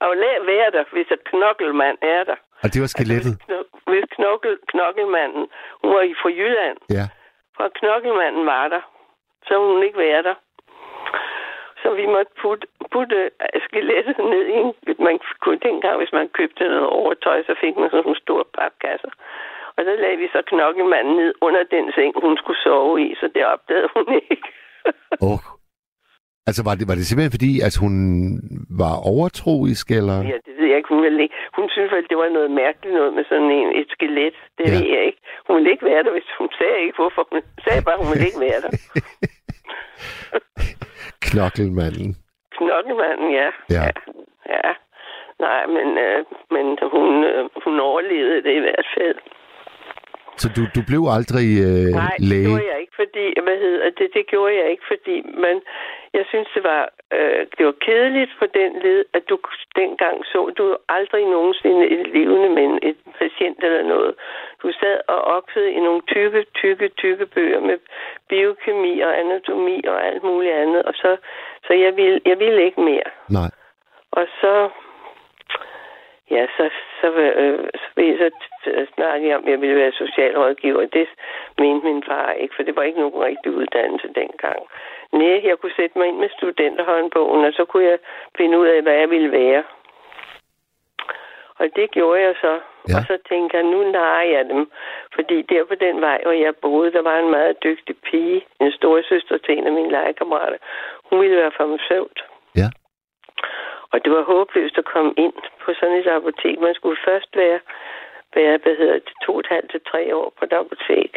Lade 0.00 0.46
være 0.46 0.70
der, 0.70 0.84
hvis 0.92 1.06
et 1.10 1.24
knokkelmand 1.24 1.98
er 2.02 2.24
der. 2.24 2.36
Og 2.62 2.68
det 2.74 2.80
var 2.80 2.86
skelettet? 2.86 3.32
Altså, 3.32 3.44
hvis, 3.46 3.56
kno- 3.56 3.90
hvis 3.90 4.04
knokkel, 4.16 4.58
knokkelmanden, 4.68 5.44
hun 5.82 5.94
var 5.94 6.00
i 6.00 6.14
fra 6.22 6.28
Jylland, 6.28 6.78
Ja. 6.90 7.06
og 7.58 7.72
knokkelmanden 7.72 8.46
var 8.46 8.68
der, 8.68 8.80
så 9.46 9.52
hun 9.58 9.82
ikke 9.82 9.98
være 9.98 10.22
der. 10.22 10.34
Så 11.84 11.90
vi 12.00 12.06
måtte 12.14 12.32
putte, 12.42 12.66
putte 12.92 13.18
skelettet 13.66 14.18
ned 14.32 14.44
i 14.54 14.56
en... 14.62 14.70
Man 15.08 15.18
kunne 15.42 15.60
dengang, 15.68 15.96
hvis 15.98 16.16
man 16.18 16.28
købte 16.38 16.64
noget 16.74 16.90
overtøj, 17.00 17.38
så 17.48 17.54
fik 17.62 17.74
man 17.76 17.90
sådan 17.90 18.04
nogle 18.06 18.24
store 18.24 18.44
papkasser. 18.58 19.12
Og 19.76 19.80
der 19.86 20.02
lagde 20.04 20.18
vi 20.22 20.28
så 20.34 20.40
knokkelmanden 20.50 21.14
ned 21.20 21.32
under 21.46 21.62
den 21.74 21.86
seng, 21.94 22.10
hun 22.26 22.36
skulle 22.36 22.60
sove 22.66 22.94
i, 23.06 23.08
så 23.20 23.26
det 23.34 23.42
opdagede 23.52 23.88
hun 23.94 24.06
ikke. 24.30 24.48
Oh. 25.28 25.42
Altså, 26.48 26.62
var 26.68 26.74
det, 26.78 26.84
var 26.90 26.96
det 26.96 27.06
simpelthen 27.06 27.36
fordi, 27.38 27.52
at 27.68 27.74
hun 27.82 27.94
var 28.82 28.94
overtroisk, 29.12 29.86
eller? 29.98 30.16
Ja, 30.32 30.38
det 30.46 30.52
ved 30.58 30.66
jeg 30.70 30.78
ikke. 30.80 30.92
Hun, 30.94 31.02
ville 31.06 31.22
ikke. 31.22 31.34
hun 31.58 31.66
synes 31.74 31.92
vel, 31.92 32.06
det 32.10 32.18
var 32.22 32.28
noget 32.38 32.50
mærkeligt 32.50 32.94
noget 32.98 33.12
med 33.18 33.24
sådan 33.30 33.50
en, 33.58 33.68
et 33.80 33.88
skelet. 33.96 34.36
Det 34.58 34.64
ja. 34.66 34.72
ved 34.74 34.84
jeg 34.94 35.02
ikke. 35.08 35.20
Hun 35.46 35.56
ville 35.56 35.70
ikke 35.74 35.86
være 35.90 36.02
der, 36.04 36.12
hvis 36.16 36.28
hun 36.40 36.50
sagde 36.58 36.78
ikke, 36.84 36.96
hvorfor. 37.00 37.22
Hun 37.32 37.40
sagde 37.64 37.82
bare, 37.86 37.98
hun 38.02 38.10
ville 38.12 38.26
ikke 38.30 38.44
være 38.48 38.60
der. 38.64 38.72
Knokkelmanden. 41.30 42.10
Knokkelmanden, 42.56 43.28
ja. 43.40 43.50
Ja. 43.76 43.86
ja. 44.54 44.70
Nej, 45.46 45.66
men, 45.66 45.88
øh, 45.98 46.24
men 46.50 46.66
hun, 46.94 47.24
øh, 47.24 47.44
hun 47.64 47.80
overlevede 47.80 48.42
det 48.42 48.54
i 48.56 48.64
hvert 48.66 48.88
fald. 48.96 49.18
Så 50.42 50.46
du, 50.56 50.62
du 50.76 50.80
blev 50.90 51.02
aldrig 51.16 51.48
øh, 51.68 51.90
Nej, 52.02 52.16
det 52.18 52.28
læge? 52.30 52.48
gjorde 52.48 52.66
jeg 52.72 52.78
ikke, 52.82 52.96
fordi, 53.02 53.24
hvad 53.46 53.58
hedder 53.64 53.90
det, 53.98 54.08
det 54.16 54.24
gjorde 54.32 54.54
jeg 54.60 54.66
ikke, 54.72 54.86
fordi 54.92 55.16
man, 55.44 55.56
jeg 56.16 56.24
synes, 56.30 56.48
det 56.54 56.62
var, 56.64 56.82
øh, 57.16 57.40
det 57.56 57.62
var 57.66 57.76
kedeligt 57.86 58.32
på 58.40 58.46
den 58.58 58.70
led, 58.84 59.04
at 59.16 59.22
du 59.30 59.36
dengang 59.76 60.16
så, 60.32 60.40
du 60.58 60.76
aldrig 60.88 61.24
nogensinde 61.36 61.84
et 61.94 62.06
levende 62.16 62.48
men 62.58 62.70
et 62.82 62.98
patient 63.18 63.58
eller 63.66 63.82
noget. 63.94 64.14
Du 64.62 64.72
sad 64.80 64.98
og 65.08 65.20
oppede 65.36 65.72
i 65.72 65.80
nogle 65.80 66.02
tykke, 66.12 66.46
tykke, 66.60 66.88
tykke 66.88 67.26
bøger 67.26 67.60
med 67.60 67.78
biokemi 68.28 69.00
og 69.00 69.18
anatomi 69.20 69.80
og 69.86 70.06
alt 70.06 70.22
muligt 70.22 70.54
andet, 70.54 70.82
og 70.82 70.94
så, 70.94 71.16
så 71.66 71.72
jeg 71.72 71.96
ville, 71.96 72.20
jeg 72.24 72.38
ville 72.38 72.64
ikke 72.64 72.80
mere. 72.80 73.10
Nej. 73.30 73.50
Og 74.18 74.26
så, 74.40 74.68
ja, 76.30 76.46
så, 76.56 76.70
så 77.04 77.10
øh, 77.40 77.58
så, 78.20 78.30
så, 78.64 78.86
snakkede 78.94 79.28
jeg 79.28 79.36
om, 79.38 79.44
at 79.44 79.50
jeg 79.50 79.60
ville 79.60 79.76
være 79.76 79.92
socialrådgiver. 79.92 80.86
Det 80.86 81.08
mente 81.58 81.86
min 81.86 82.02
far 82.06 82.32
ikke, 82.32 82.54
for 82.56 82.62
det 82.62 82.76
var 82.76 82.82
ikke 82.82 83.00
nogen 83.00 83.24
rigtig 83.28 83.52
uddannelse 83.52 84.08
dengang. 84.14 84.60
Nej, 85.12 85.40
jeg 85.44 85.58
kunne 85.58 85.76
sætte 85.76 85.98
mig 85.98 86.08
ind 86.08 86.18
med 86.18 86.28
studenterhåndbogen, 86.36 87.44
og 87.44 87.52
så 87.52 87.64
kunne 87.64 87.84
jeg 87.84 87.98
finde 88.36 88.58
ud 88.58 88.66
af, 88.66 88.82
hvad 88.82 88.94
jeg 88.94 89.10
ville 89.10 89.32
være. 89.32 89.62
Og 91.58 91.66
det 91.76 91.90
gjorde 91.90 92.20
jeg 92.20 92.34
så. 92.40 92.52
Ja. 92.88 92.96
Og 92.96 93.00
så 93.08 93.18
tænkte 93.28 93.56
jeg, 93.56 93.64
nu 93.64 93.90
narer 93.90 94.26
jeg 94.36 94.44
dem. 94.44 94.70
Fordi 95.14 95.42
der 95.42 95.64
på 95.64 95.74
den 95.74 96.00
vej, 96.00 96.20
hvor 96.22 96.32
jeg 96.32 96.56
boede, 96.56 96.92
der 96.92 97.02
var 97.02 97.18
en 97.18 97.30
meget 97.30 97.56
dygtig 97.64 97.96
pige, 98.06 98.46
en 98.60 98.72
store 98.72 99.02
søster 99.02 99.38
til 99.38 99.58
en 99.58 99.66
af 99.66 99.72
mine 99.72 99.90
legekammerater. 99.90 100.58
Hun 101.10 101.20
ville 101.20 101.36
være 101.36 101.56
farmaceut. 101.56 102.24
Og 103.94 104.04
det 104.04 104.12
var 104.12 104.22
håbløst 104.22 104.78
at 104.78 104.84
komme 104.84 105.12
ind 105.16 105.38
på 105.62 105.74
sådan 105.74 105.96
et 105.96 106.06
apotek. 106.06 106.60
Man 106.60 106.74
skulle 106.74 106.98
først 107.04 107.36
være, 107.36 107.60
være 108.34 108.58
hvad 108.62 108.76
hedder 108.76 108.98
det, 109.06 109.12
to 109.24 109.32
og 109.34 109.40
et 109.40 109.46
halvt 109.46 109.70
til 109.70 109.80
tre 109.90 110.16
år 110.16 110.32
på 110.38 110.44
et 110.44 110.52
apotek. 110.52 111.12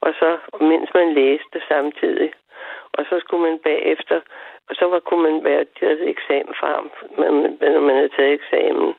Og 0.00 0.14
så, 0.20 0.38
mens 0.60 0.88
man 0.94 1.14
læste 1.14 1.58
samtidig. 1.68 2.32
Og 2.92 3.04
så 3.08 3.20
skulle 3.20 3.42
man 3.48 3.58
bagefter, 3.58 4.20
og 4.68 4.74
så 4.74 4.84
var, 4.86 4.98
kunne 4.98 5.22
man 5.30 5.44
være 5.44 5.64
til 5.78 6.08
eksamen 6.08 6.54
frem, 6.60 6.90
når 7.72 7.80
man 7.80 7.94
havde 7.96 8.16
taget 8.16 8.32
eksamen. 8.32 8.94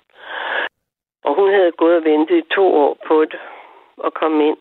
Og 1.23 1.35
hun 1.35 1.49
havde 1.49 1.71
gået 1.71 1.95
og 1.95 2.03
ventet 2.03 2.37
i 2.37 2.53
to 2.55 2.65
år 2.73 2.97
på 3.07 3.25
det, 3.25 3.39
og 3.97 4.13
komme 4.13 4.47
ind. 4.47 4.57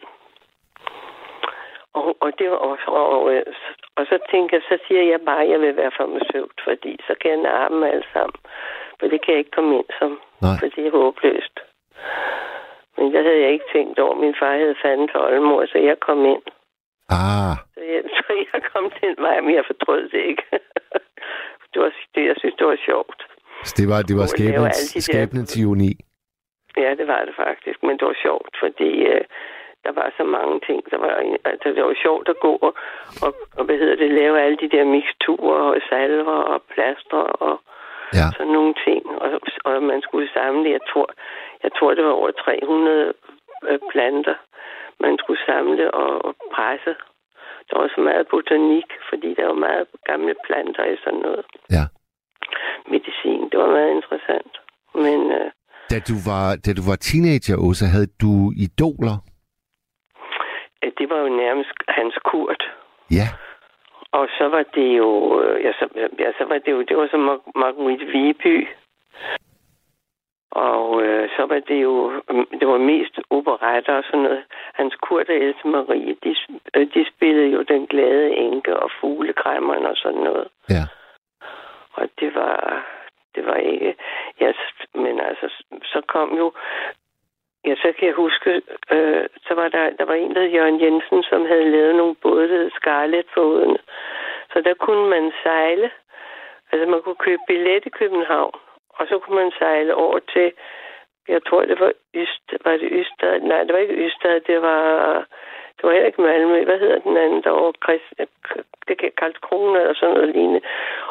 Og, 1.99 2.17
og, 2.25 2.31
det 2.39 2.49
og, 2.51 2.79
og, 2.87 3.21
og 3.99 4.03
så 4.11 4.17
tænker 4.31 4.57
jeg, 4.57 4.63
så 4.71 4.77
siger 4.87 5.03
jeg 5.13 5.21
bare, 5.29 5.43
at 5.45 5.51
jeg 5.51 5.61
vil 5.61 5.77
være 5.77 5.93
farmaceut, 5.99 6.57
fordi 6.65 6.93
så 7.07 7.13
kan 7.21 7.31
jeg 7.31 7.41
narre 7.47 7.69
dem 7.69 7.83
alle 7.83 8.05
sammen. 8.13 8.39
For 8.99 9.07
det 9.13 9.19
kan 9.23 9.33
jeg 9.33 9.39
ikke 9.39 9.57
komme 9.59 9.77
ind 9.79 9.89
som, 9.99 10.11
Nej. 10.43 10.57
for 10.61 10.67
det 10.75 10.87
er 10.87 10.91
håbløst. 10.91 11.57
Men 12.97 13.05
det 13.13 13.25
havde 13.25 13.41
jeg 13.45 13.51
ikke 13.53 13.71
tænkt 13.73 13.99
over. 13.99 14.15
Min 14.25 14.35
far 14.41 14.53
havde 14.63 14.77
fanden 14.85 15.09
til 15.09 15.21
oldemor, 15.21 15.67
så 15.73 15.79
jeg 15.79 15.97
kom 16.01 16.25
ind. 16.35 16.43
Ah, 17.09 17.55
Så 17.75 17.81
jeg, 17.93 18.03
så 18.19 18.25
jeg 18.53 18.61
kom 18.73 18.85
den 19.01 19.15
vej, 19.27 19.41
men 19.41 19.55
jeg 19.55 19.65
fortrød 19.67 20.03
det 20.09 20.21
ikke. 20.31 20.45
det 21.73 21.79
var, 21.83 21.91
det, 22.15 22.23
jeg 22.31 22.35
synes, 22.39 22.55
det 22.59 22.67
var 22.67 22.79
sjovt. 22.89 23.21
så 23.65 23.75
det 23.79 23.87
var, 23.93 24.01
det 24.09 24.17
var 24.21 24.27
skæbnens, 24.27 24.79
de 24.93 24.99
der- 24.99 25.07
skæbnens 25.09 25.57
ironi. 25.57 25.93
Ja, 26.77 26.91
det 26.95 27.07
var 27.07 27.23
det 27.29 27.35
faktisk, 27.37 27.83
men 27.83 27.99
det 27.99 28.07
var 28.07 28.17
sjovt, 28.23 28.53
fordi 28.63 28.91
øh, 29.13 29.25
der 29.85 29.93
var 30.01 30.13
så 30.17 30.25
mange 30.25 30.61
ting. 30.67 30.81
Der 30.91 30.99
var, 30.99 31.13
altså, 31.45 31.69
det 31.75 31.83
var 31.85 31.95
sjovt 32.03 32.29
at 32.29 32.41
gå 32.47 32.53
og, 32.67 32.73
og, 33.25 33.31
og 33.59 33.65
hvad 33.65 33.77
hedder 33.79 33.97
det, 33.97 34.11
lave 34.21 34.41
alle 34.45 34.59
de 34.63 34.69
der 34.69 34.85
mixturer 34.85 35.63
og 35.75 35.81
salver 35.91 36.39
og 36.53 36.63
plaster 36.75 37.23
og 37.47 37.61
Ja, 38.21 38.29
sådan 38.37 38.53
nogle 38.59 38.75
ting. 38.87 39.03
Og, 39.25 39.31
og 39.65 39.83
man 39.83 40.01
skulle 40.07 40.29
samle, 40.39 40.71
jeg 40.71 40.81
tror, 40.91 41.09
jeg 41.63 41.71
tror, 41.79 41.95
det 41.95 42.05
var 42.05 42.11
over 42.21 42.31
300 42.31 43.13
øh, 43.71 43.79
planter, 43.93 44.37
man 45.01 45.15
skulle 45.21 45.41
samle 45.47 45.95
og, 45.95 46.25
og 46.27 46.35
presse. 46.55 46.93
Der 47.67 47.73
var 47.77 47.83
også 47.87 48.01
meget 48.01 48.27
botanik, 48.31 48.89
fordi 49.11 49.35
der 49.39 49.47
var 49.47 49.59
meget 49.69 49.87
gamle 50.11 50.35
planter 50.47 50.85
i 50.85 50.97
sådan 51.05 51.21
noget 51.27 51.45
ja. 51.77 51.85
medicin. 52.93 53.43
Det 53.51 53.59
var 53.63 53.71
meget 53.77 53.93
interessant. 53.99 54.53
Men 55.05 55.19
øh, 55.39 55.51
Da 55.93 55.99
du 56.11 56.17
var, 56.31 56.47
da 56.65 56.71
du 56.79 56.83
var 56.91 56.97
teenager, 57.09 57.57
Åsa, 57.67 57.87
havde 57.95 58.11
du 58.25 58.33
idoler? 58.67 59.17
Det 60.99 61.11
var 61.11 61.19
jo 61.19 61.29
nærmest 61.29 61.71
Hans 61.89 62.15
Kurt. 62.25 62.63
Ja, 63.11 63.29
Og 64.13 64.29
så 64.39 64.49
var 64.49 64.65
det 64.75 64.99
jo, 64.99 65.41
øh, 65.43 65.65
ja, 65.65 65.73
så, 65.73 65.89
ja, 66.19 66.33
så 66.39 66.45
var 66.45 66.59
det 66.59 66.73
jo, 66.73 66.83
det 66.83 66.97
var 66.97 67.07
så 67.11 67.17
Mar- 67.17 67.53
Marguerite 67.61 68.05
Viby. 68.07 68.69
Og 70.51 71.03
øh, 71.03 71.29
så 71.37 71.47
var 71.47 71.61
det 71.69 71.83
jo, 71.83 72.23
mm, 72.31 72.47
det 72.61 72.69
var 72.69 72.79
mest 72.79 73.19
operetter 73.31 73.95
og 73.95 74.05
sådan 74.05 74.21
noget. 74.21 74.45
Hans 74.75 74.95
Kurt 74.95 75.29
og 75.29 75.35
Else 75.35 75.69
Marie, 75.69 76.17
de, 76.25 76.37
øh, 76.75 76.87
de 76.95 77.07
spillede 77.17 77.49
jo 77.49 77.63
Den 77.63 77.87
Glade 77.87 78.37
Enke 78.37 78.77
og 78.77 78.91
Fuglekræmmeren 79.01 79.87
og 79.87 79.97
sådan 79.97 80.21
noget. 80.21 80.49
ja. 80.71 80.85
Og 81.93 82.09
det 82.21 82.35
var, 82.35 82.87
det 83.35 83.47
var 83.47 83.55
ikke, 83.55 83.95
ja, 84.41 84.53
men 84.95 85.21
altså, 85.21 85.65
så 85.85 86.03
kom 86.07 86.37
jo, 86.37 86.53
ja, 87.69 87.75
så 87.83 87.93
kan 87.99 88.07
jeg 88.09 88.15
huske, 88.15 88.63
øh, 88.95 89.27
så 89.47 89.55
var 89.55 89.69
der, 89.69 89.91
der 89.99 90.05
var 90.05 90.15
en, 90.15 90.35
der 90.35 90.41
hed 90.41 90.51
Jørgen 90.51 90.81
Jensen, 90.81 91.23
som 91.23 91.47
havde 91.47 91.71
lavet 91.71 91.95
nogle 91.95 92.15
både, 92.15 92.49
der 92.49 92.57
hed 92.57 92.71
Scarlet-bådene. 92.71 93.79
Så 94.53 94.61
der 94.61 94.75
kunne 94.75 95.07
man 95.11 95.33
sejle, 95.43 95.91
altså 96.73 96.91
man 96.91 97.03
kunne 97.03 97.25
købe 97.27 97.43
billet 97.47 97.87
i 97.87 97.97
København, 98.01 98.55
og 98.99 99.07
så 99.09 99.19
kunne 99.19 99.37
man 99.43 99.53
sejle 99.59 99.95
over 99.95 100.19
til, 100.19 100.53
jeg 101.29 101.41
tror 101.45 101.65
det 101.65 101.81
var 101.81 101.93
Øst, 102.15 102.47
var 102.65 102.77
det 102.77 102.89
Ystad? 103.01 103.41
Nej, 103.41 103.65
det 103.65 103.73
var 103.73 103.79
ikke 103.79 104.03
Ystad, 104.07 104.41
det 104.41 104.63
var, 104.63 104.83
det 105.77 105.83
var 105.83 105.93
heller 105.93 106.07
ikke 106.07 106.23
Malmø. 106.23 106.65
Hvad 106.65 106.79
hedder 106.79 106.99
den 106.99 107.17
anden 107.17 107.43
derovre? 107.43 107.73
Chris, 107.85 108.05
det 108.89 108.99
kan 108.99 109.11
Karlskrona 109.19 109.81
eller 109.81 109.95
sådan 109.95 110.15
noget 110.15 110.35
lignende. 110.35 110.61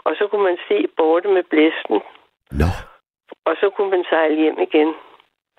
Og 0.03 0.15
så 0.15 0.27
kunne 0.27 0.43
man 0.43 0.57
se 0.67 0.87
borte 0.97 1.27
med 1.27 1.43
blæsten, 1.43 2.01
Nå, 2.51 2.69
og 3.45 3.55
så 3.59 3.69
kunne 3.69 3.89
man 3.89 4.05
sejle 4.09 4.35
hjem 4.35 4.59
igen. 4.59 4.93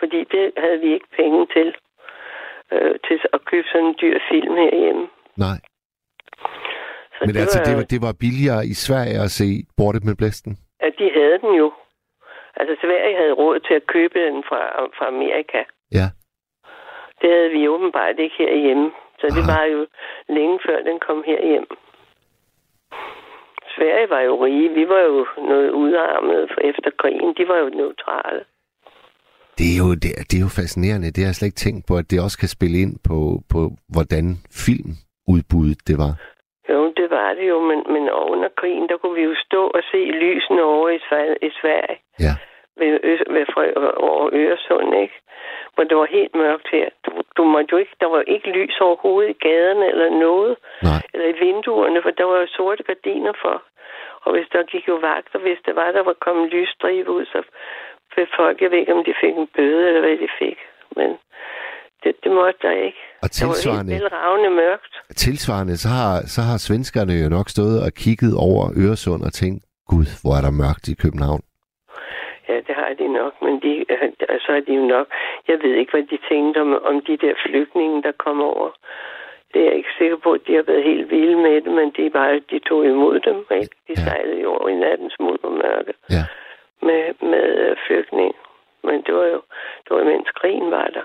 Fordi 0.01 0.24
det 0.34 0.53
havde 0.57 0.78
vi 0.80 0.92
ikke 0.92 1.09
penge 1.16 1.46
til, 1.57 1.68
øh, 2.72 2.94
til 3.07 3.20
at 3.32 3.44
købe 3.44 3.66
sådan 3.72 3.86
en 3.86 3.96
dyr 4.03 4.18
film 4.30 4.55
herhjemme. 4.55 5.09
nej. 5.36 5.59
Så 7.18 7.24
Men 7.26 7.36
altså, 7.36 7.59
det 7.66 7.76
var, 7.76 7.82
det 7.92 8.01
var 8.07 8.14
billigere 8.20 8.62
i 8.66 8.74
Sverige 8.74 9.18
at 9.26 9.30
se 9.30 9.49
Borte 9.76 10.01
med 10.05 10.14
Blæsten? 10.16 10.53
at 10.80 10.92
de 10.99 11.11
havde 11.14 11.38
den 11.38 11.55
jo. 11.55 11.72
Altså 12.57 12.76
Sverige 12.80 13.16
havde 13.16 13.32
råd 13.32 13.61
til 13.61 13.74
at 13.74 13.86
købe 13.86 14.18
den 14.26 14.42
fra, 14.49 14.61
fra 14.99 15.07
Amerika. 15.07 15.61
Ja. 15.92 16.07
Det 17.20 17.30
havde 17.36 17.51
vi 17.51 17.68
åbenbart 17.68 18.18
ikke 18.18 18.34
herhjemme. 18.38 18.90
Så 19.20 19.26
det 19.26 19.44
Aha. 19.44 19.53
var 19.53 19.64
jo 19.64 19.86
længe 20.28 20.59
før 20.66 20.78
den 20.82 20.99
kom 21.07 21.22
herhjem. 21.26 21.66
Sverige 23.76 24.11
var 24.11 24.20
jo 24.20 24.44
rige. 24.44 24.68
Vi 24.74 24.88
var 24.88 25.01
jo 25.01 25.26
noget 25.36 25.70
udarmet 25.70 26.51
for 26.55 26.61
efter 26.61 26.90
krigen. 26.99 27.34
De 27.38 27.49
var 27.49 27.57
jo 27.57 27.68
neutrale. 27.68 28.44
Det 29.59 29.67
er, 29.75 29.79
jo, 29.83 29.89
det, 30.03 30.11
det 30.29 30.37
er 30.39 30.45
jo 30.47 30.57
fascinerende. 30.61 31.13
Det 31.15 31.21
har 31.23 31.31
jeg 31.31 31.39
slet 31.39 31.51
ikke 31.51 31.65
tænkt 31.67 31.83
på, 31.89 31.95
at 32.01 32.07
det 32.11 32.25
også 32.27 32.39
kan 32.43 32.51
spille 32.57 32.79
ind 32.85 32.95
på, 33.09 33.17
på 33.53 33.61
hvordan 33.95 34.25
filmudbuddet 34.63 35.81
det 35.89 35.97
var. 36.05 36.13
Jo, 36.73 36.81
det 36.99 37.09
var 37.11 37.29
det 37.39 37.47
jo, 37.53 37.59
men, 37.69 37.79
men 37.95 38.05
under 38.35 38.49
krigen, 38.61 38.89
der 38.89 38.97
kunne 38.97 39.17
vi 39.21 39.25
jo 39.31 39.35
stå 39.47 39.63
og 39.77 39.83
se 39.93 40.01
lysene 40.25 40.63
over 40.63 40.89
i 40.99 41.01
Sverige, 41.09 41.37
i 41.49 41.51
Sverige 41.61 41.97
Ja, 42.27 42.35
ved, 42.81 42.95
ved 43.35 43.47
Frø- 43.55 43.97
over 44.11 44.29
Øresund, 44.33 44.95
ikke? 45.05 45.17
Hvor 45.75 45.85
det 45.85 45.97
var 45.97 46.09
helt 46.19 46.35
mørkt 46.35 46.69
her. 46.73 46.89
Du, 47.07 47.11
du 47.37 47.43
måtte 47.45 47.69
jo 47.73 47.77
ikke, 47.83 47.97
der 48.01 48.09
var 48.15 48.23
ikke 48.35 48.49
lys 48.51 48.77
overhovedet 48.81 49.31
i 49.31 49.41
gaderne 49.47 49.87
eller 49.93 50.11
noget, 50.11 50.57
nej. 50.83 51.03
eller 51.15 51.29
i 51.29 51.39
vinduerne, 51.45 52.03
for 52.03 52.11
der 52.11 52.25
var 52.25 52.39
jo 52.41 52.47
sorte 52.57 52.83
gardiner 52.83 53.33
for. 53.43 53.57
Og 54.25 54.33
hvis 54.35 54.49
der 54.53 54.63
gik 54.73 54.89
jo 54.89 54.95
vagter, 54.95 55.39
hvis 55.39 55.61
det 55.67 55.77
var, 55.77 55.93
der 55.93 56.03
var 56.03 56.17
kommet 56.27 56.53
lysstribe 56.53 57.11
ud, 57.11 57.25
så 57.25 57.43
fik 58.19 58.29
folk, 58.41 58.57
jeg 58.62 58.71
ved 58.71 58.79
ikke, 58.79 58.95
om 58.99 59.05
de 59.09 59.14
fik 59.23 59.35
en 59.43 59.49
bøde, 59.57 59.83
eller 59.89 60.01
hvad 60.01 60.16
de 60.25 60.29
fik. 60.43 60.59
Men 60.97 61.09
det, 62.03 62.12
det 62.25 62.31
måtte 62.39 62.59
der 62.66 62.75
ikke. 62.89 63.01
Og 63.25 63.29
Det 63.35 63.43
var 63.47 63.55
tilsvarende, 63.55 63.93
helt 63.95 64.12
ravne 64.12 64.51
mørkt. 64.62 64.93
tilsvarende 65.27 65.77
så, 65.85 65.89
har, 65.89 66.12
så 66.35 66.41
har 66.49 66.57
svenskerne 66.69 67.14
jo 67.23 67.29
nok 67.37 67.49
stået 67.57 67.79
og 67.87 67.91
kigget 68.03 68.33
over 68.47 68.62
Øresund 68.85 69.23
og 69.29 69.33
tænkt, 69.33 69.61
gud, 69.93 70.07
hvor 70.23 70.33
er 70.39 70.43
der 70.47 70.53
mørkt 70.62 70.85
i 70.93 70.95
København. 71.05 71.43
Ja, 72.49 72.57
det 72.66 72.75
har 72.81 72.91
de 73.01 73.07
nok, 73.21 73.35
men 73.47 73.55
de, 73.64 73.73
øh, 73.93 74.09
så 74.45 74.51
er 74.59 74.62
de 74.69 74.73
jo 74.81 74.85
nok... 74.97 75.07
Jeg 75.49 75.57
ved 75.62 75.73
ikke, 75.81 75.93
hvad 75.93 76.03
de 76.12 76.19
tænkte 76.31 76.59
om, 76.64 76.71
om 76.91 76.97
de 77.09 77.16
der 77.25 77.35
flygtninge, 77.47 78.03
der 78.07 78.12
kom 78.25 78.39
over. 78.53 78.69
Det 79.53 79.59
er 79.61 79.64
jeg 79.71 79.77
ikke 79.81 79.95
sikker 79.99 80.16
på, 80.25 80.31
at 80.33 80.41
de 80.47 80.55
har 80.59 80.62
været 80.71 80.85
helt 80.91 81.11
vilde 81.11 81.37
med 81.47 81.57
det, 81.64 81.73
men 81.79 81.87
de, 81.97 82.11
bare, 82.11 82.35
de 82.51 82.59
tog 82.69 82.81
imod 82.87 83.16
dem. 83.29 83.37
Ikke? 83.61 83.75
De 83.89 83.93
Ja. 83.97 84.05
sejlede 84.07 84.41
jo 84.45 84.49
over 84.57 84.69
i 84.69 84.75
nattens 84.75 85.14
muld 85.21 85.41
og 85.43 85.53
mørke 85.53 85.93
Ja, 86.16 86.25
med, 86.83 87.03
med 87.31 87.47
øh, 87.64 87.76
flygtninge. 87.87 88.39
Men 88.85 88.97
det 89.07 89.14
var 89.14 89.26
jo, 89.35 89.41
det 89.85 89.91
var 89.97 90.05
mens 90.05 90.29
krigen 90.41 90.70
var 90.70 90.89
der. 90.97 91.05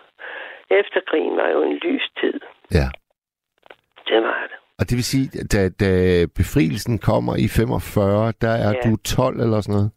Efter 0.79 0.99
krigen 1.09 1.37
var 1.37 1.49
jo 1.49 1.61
en 1.63 1.73
lys 1.73 2.05
tid. 2.21 2.39
ja. 2.71 2.87
Det 4.07 4.21
var 4.23 4.41
det. 4.51 4.57
Og 4.79 4.83
det 4.89 4.95
vil 4.99 5.03
sige, 5.13 5.27
da, 5.53 5.59
da 5.83 5.89
befrielsen 6.39 6.95
kommer 7.09 7.33
i 7.45 7.47
45, 7.47 8.33
der 8.41 8.53
er 8.67 8.73
Ja. 8.75 8.81
du 8.89 8.91
12 8.97 9.39
eller 9.45 9.61
sådan 9.61 9.75
noget. 9.77 9.91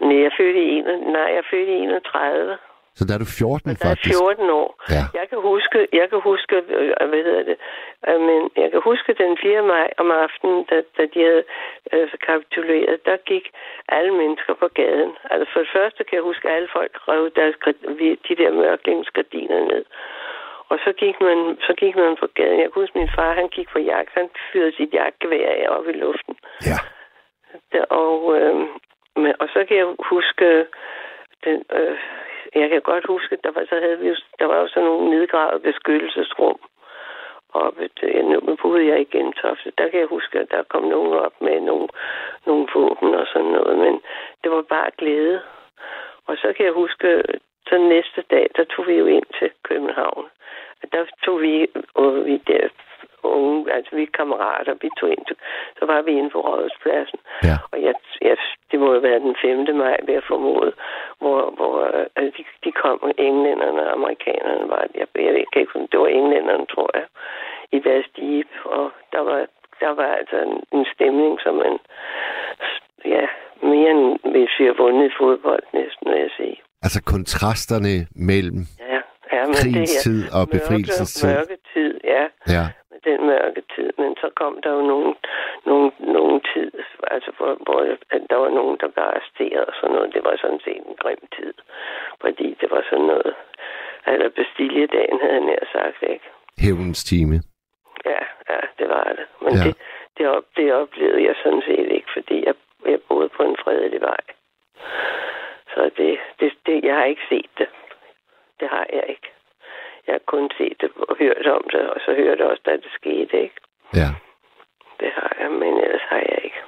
Nej, 0.00 0.16
jeg 0.22 0.26
er 0.30 0.36
født 0.40 0.56
i, 0.56 0.68
nej, 1.16 1.28
jeg 1.34 1.42
er 1.44 1.48
født 1.50 1.68
i 1.68 1.72
31. 1.72 2.58
Så 2.96 3.02
der 3.06 3.14
er 3.14 3.20
du 3.24 3.28
14 3.40 3.68
Der 3.68 3.76
er 3.76 3.88
faktisk. 3.88 4.18
14 4.18 4.50
år. 4.60 4.70
Ja. 4.94 5.04
Jeg 5.18 5.26
kan 5.30 5.40
huske, 5.52 5.78
jeg 6.00 6.06
kan 6.10 6.20
huske, 6.30 6.56
øh, 6.78 7.08
hvad 7.10 7.22
hedder 7.28 7.44
det, 7.50 7.58
øh, 8.08 8.20
men 8.28 8.40
jeg 8.62 8.68
kan 8.72 8.80
huske 8.90 9.10
den 9.22 9.32
4. 9.42 9.62
maj 9.74 9.88
om 10.02 10.08
aftenen, 10.24 10.58
da, 10.70 10.76
da 10.98 11.02
de 11.14 11.20
havde 11.28 11.44
øh, 11.92 12.08
kapituleret, 12.28 13.06
der 13.08 13.16
gik 13.30 13.46
alle 13.96 14.12
mennesker 14.20 14.54
på 14.62 14.68
gaden. 14.80 15.12
Altså 15.30 15.46
for 15.52 15.60
det 15.64 15.70
første 15.76 16.00
kan 16.04 16.16
jeg 16.18 16.28
huske, 16.30 16.48
at 16.48 16.54
alle 16.56 16.70
folk 16.78 16.92
rev 17.08 17.24
deres, 17.38 17.56
de 18.28 18.34
der 18.40 18.50
mørklingsgardiner 18.60 19.60
ned. 19.72 19.84
Og 20.70 20.78
så 20.84 20.90
gik, 21.02 21.16
man, 21.20 21.38
så 21.66 21.72
gik 21.82 21.96
man 21.96 22.16
på 22.22 22.26
gaden. 22.34 22.60
Jeg 22.60 22.68
kan 22.68 22.80
huske, 22.82 22.98
min 22.98 23.14
far, 23.16 23.32
han 23.40 23.48
gik 23.48 23.68
på 23.68 23.78
jagt. 23.78 24.10
Han 24.18 24.28
fyrede 24.52 24.76
sit 24.76 24.92
jagtgevær 24.92 25.48
af 25.60 25.66
op 25.76 25.88
i 25.88 25.92
luften. 25.92 26.34
Ja. 26.70 26.78
Der, 27.72 27.84
og, 27.84 28.18
øh, 28.36 28.54
men, 29.22 29.32
og 29.40 29.48
så 29.54 29.64
kan 29.68 29.76
jeg 29.76 29.88
huske, 30.12 30.66
den, 31.44 31.64
øh, 31.72 31.98
jeg 32.60 32.68
kan 32.70 32.82
godt 32.82 33.06
huske, 33.06 33.38
der 33.44 33.50
var, 33.50 33.64
så 33.68 33.76
havde 33.84 33.98
vi, 33.98 34.08
der 34.38 34.46
var 34.46 34.58
jo 34.60 34.68
sådan 34.68 34.88
nogle 34.88 35.10
nedgravede 35.10 35.60
beskyttelsesrum 35.60 36.58
oppe. 37.52 37.88
Det, 38.00 38.24
nu 38.24 38.56
boede 38.62 38.86
jeg 38.86 39.00
i 39.00 39.10
Gentofte. 39.14 39.72
Der 39.78 39.88
kan 39.88 40.00
jeg 40.00 40.08
huske, 40.16 40.38
at 40.38 40.50
der 40.50 40.62
kom 40.62 40.82
nogen 40.82 41.12
op 41.12 41.36
med 41.40 41.60
nogle, 41.60 41.88
nogle 42.46 42.66
våben 42.74 43.14
og 43.14 43.26
sådan 43.32 43.52
noget. 43.58 43.78
Men 43.78 43.94
det 44.42 44.50
var 44.50 44.62
bare 44.62 44.90
glæde. 44.98 45.40
Og 46.26 46.36
så 46.36 46.52
kan 46.56 46.64
jeg 46.66 46.72
huske, 46.72 47.22
så 47.68 47.78
næste 47.78 48.22
dag, 48.30 48.50
der 48.56 48.64
tog 48.64 48.86
vi 48.86 48.94
jo 48.94 49.06
ind 49.06 49.26
til 49.38 49.50
København. 49.62 50.26
Der 50.92 51.04
tog 51.24 51.40
vi, 51.42 51.66
og 51.94 52.26
vi 52.26 52.36
der 52.46 52.68
unge, 53.28 53.72
altså 53.72 53.96
vi 53.96 54.04
kammerater, 54.04 54.74
vi 54.82 54.90
tog 55.00 55.10
ind, 55.10 55.26
så 55.78 55.84
var 55.86 56.02
vi 56.02 56.12
inde 56.18 56.30
på 56.30 56.40
Rådhuspladsen. 56.40 57.18
Ja. 57.42 57.56
Og 57.72 57.82
jeg, 57.82 57.94
jeg, 58.22 58.36
det 58.70 58.80
må 58.80 58.94
jo 58.94 59.00
være 59.00 59.20
den 59.20 59.36
5. 59.42 59.76
maj, 59.76 59.96
ved 60.06 60.14
at 60.14 60.28
formode, 60.28 60.72
hvor, 61.20 61.40
hvor 61.56 61.74
altså 62.16 62.32
de, 62.38 62.44
de 62.64 62.72
kom, 62.72 63.12
englænderne 63.18 63.82
og 63.86 63.92
amerikanerne 63.92 64.68
var, 64.68 64.86
jeg, 64.94 65.06
jeg 65.14 65.32
ved 65.32 65.40
ikke, 65.40 65.66
det 65.92 66.00
var 66.00 66.06
englænderne, 66.06 66.66
tror 66.66 66.90
jeg, 66.94 67.06
i 67.72 67.78
deres 67.78 68.06
jeep, 68.18 68.50
og 68.64 68.90
der 69.12 69.20
var, 69.20 69.46
der 69.80 69.90
var 69.90 70.10
altså 70.20 70.36
en, 70.36 70.78
en 70.78 70.86
stemning, 70.94 71.40
som 71.40 71.54
man, 71.54 71.78
ja, 73.04 73.26
mere 73.62 73.90
end 73.90 74.18
hvis 74.32 74.50
vi 74.58 74.64
har 74.64 74.76
vundet 74.82 75.12
fodbold 75.20 75.64
næsten, 75.72 76.10
vil 76.12 76.20
jeg 76.20 76.30
sige. 76.36 76.56
Altså 76.82 77.02
kontrasterne 77.14 77.94
mellem 78.30 78.60
Ja, 78.92 79.00
ja 79.32 79.42
men 79.46 79.54
krigens 79.54 79.90
det 79.90 80.02
tid 80.02 80.20
og 80.36 80.42
befrielsens 80.56 81.14
tid. 81.14 81.28
Mørke, 81.28 81.38
mørke 81.38 81.58
tid, 81.74 82.00
ja. 82.04 82.24
Ja, 82.56 82.64
den 83.08 83.26
mørke 83.26 83.62
tid, 83.74 83.90
men 83.98 84.16
så 84.22 84.28
kom 84.40 84.54
der 84.62 84.70
jo 84.78 84.82
nogen, 84.92 85.14
nogen, 85.70 85.90
nogen 85.98 86.38
tid, 86.52 86.70
altså 87.14 87.30
hvor, 87.36 87.52
hvor 87.66 87.80
der 88.30 88.36
var 88.44 88.50
nogen, 88.58 88.76
der 88.80 88.88
blev 88.88 89.04
arresteret 89.04 89.64
og 89.70 89.74
sådan 89.80 89.94
noget. 89.96 90.14
Det 90.14 90.24
var 90.24 90.36
sådan 90.36 90.60
set 90.66 90.82
en 90.90 90.96
grim 91.02 91.24
tid, 91.36 91.54
fordi 92.20 92.48
det 92.60 92.68
var 92.70 92.82
sådan 92.90 93.08
noget, 93.14 93.34
eller 94.06 94.28
Bastilledagen 94.28 95.18
havde 95.22 95.34
jeg 95.38 95.46
nær 95.50 95.62
sagt, 95.72 96.02
ikke? 96.14 96.28
hævnens 96.58 97.04
time. 97.04 97.36
Ja, 98.04 98.22
ja, 98.50 98.60
det 98.78 98.88
var 98.88 99.04
det. 99.18 99.26
Men 99.40 99.52
ja. 99.52 99.64
det, 99.64 99.76
det, 100.18 100.28
op, 100.28 100.44
det 100.56 100.74
oplevede 100.74 101.24
jeg 101.24 101.34
sådan 101.42 101.62
set 101.66 101.88
ikke, 101.96 102.08
fordi 102.12 102.46
jeg, 102.46 102.54
jeg 102.86 103.00
boede 103.08 103.28
på 103.28 103.42
en 103.42 103.56
fredelig 103.64 104.00
vej. 104.00 104.22
Så 105.74 105.90
det, 105.96 106.18
det, 106.40 106.52
det, 106.66 106.84
jeg 106.84 106.94
har 106.96 107.04
ikke 107.04 107.26
set 107.28 107.50
det. 107.58 107.68
Det 108.60 108.68
har 108.68 108.86
jeg 108.92 109.04
ikke. 109.08 109.28
Jeg 110.06 110.14
har 110.14 110.24
kun 110.26 110.50
set 110.58 110.76
det 110.80 110.90
og 111.08 111.16
hørt 111.16 111.46
om 111.46 111.64
det, 111.72 111.90
og 111.90 112.00
så 112.04 112.14
hørte 112.14 112.42
jeg 112.42 112.50
også, 112.50 112.62
da 112.66 112.72
det 112.72 112.92
skete, 112.98 113.42
ikke? 113.42 113.60
Ja. 113.94 114.10
Det 115.00 115.10
har 115.18 115.36
jeg, 115.40 115.50
men 115.50 115.72
ellers 115.84 116.06
har 116.08 116.16
jeg 116.16 116.38
ikke. 116.44 116.62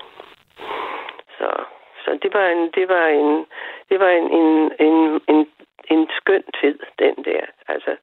Så, 1.39 1.49
så 2.05 2.19
det 2.23 2.35
var 2.35 2.47
en, 2.49 2.71
det 2.71 2.89
var 2.89 3.07
en, 3.07 3.47
det 3.89 4.01
var 4.01 4.09
en, 4.09 4.27
en, 4.39 4.73
en, 4.87 5.21
en, 5.29 5.47
en 5.91 6.09
skøn 6.19 6.45
tid, 6.61 6.79
den 6.99 7.15
der. 7.25 7.45
Altså, 7.69 7.97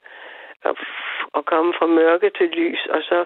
at, 0.65 0.75
at 1.37 1.45
komme 1.45 1.73
fra 1.77 1.85
mørke 1.85 2.31
til 2.37 2.49
lys, 2.49 2.85
og 2.89 3.01
så 3.01 3.25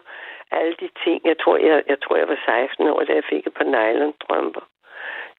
alle 0.52 0.76
de 0.82 0.90
ting. 1.04 1.22
Jeg 1.26 1.38
tror, 1.44 1.58
jeg, 1.58 1.84
jeg 1.88 1.98
tror, 2.04 2.16
jeg 2.18 2.28
var 2.28 2.40
16 2.46 2.88
år, 2.88 3.04
da 3.04 3.14
jeg 3.14 3.24
fik 3.30 3.48
et 3.48 3.54
par 3.54 3.64
nylon-drømper. 3.76 4.66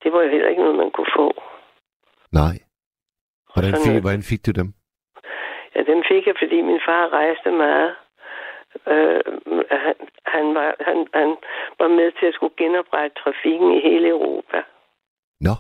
Det 0.03 0.13
var 0.13 0.23
jo 0.23 0.29
heller 0.29 0.49
ikke 0.49 0.63
noget, 0.63 0.77
man 0.77 0.91
kunne 0.91 1.13
få. 1.17 1.43
Nej. 2.33 2.57
Hvordan 3.55 3.75
fik, 3.85 4.01
hvordan 4.01 4.23
fik 4.31 4.47
du 4.47 4.53
dem? 4.61 4.69
Dem 5.91 6.03
fik 6.09 6.27
jeg, 6.27 6.37
fordi 6.39 6.61
min 6.61 6.81
far 6.87 7.13
rejste 7.13 7.51
meget. 7.51 7.95
Øh, 8.87 9.21
han, 9.71 9.95
han, 10.27 10.55
var, 10.55 10.75
han, 10.81 11.07
han 11.15 11.37
var 11.79 11.89
med 11.89 12.13
til 12.13 12.27
at 12.27 12.35
skulle 12.35 12.55
genoprette 12.57 13.21
trafikken 13.23 13.71
i 13.73 13.81
hele 13.81 14.09
Europa. 14.09 14.63
Nå, 15.41 15.55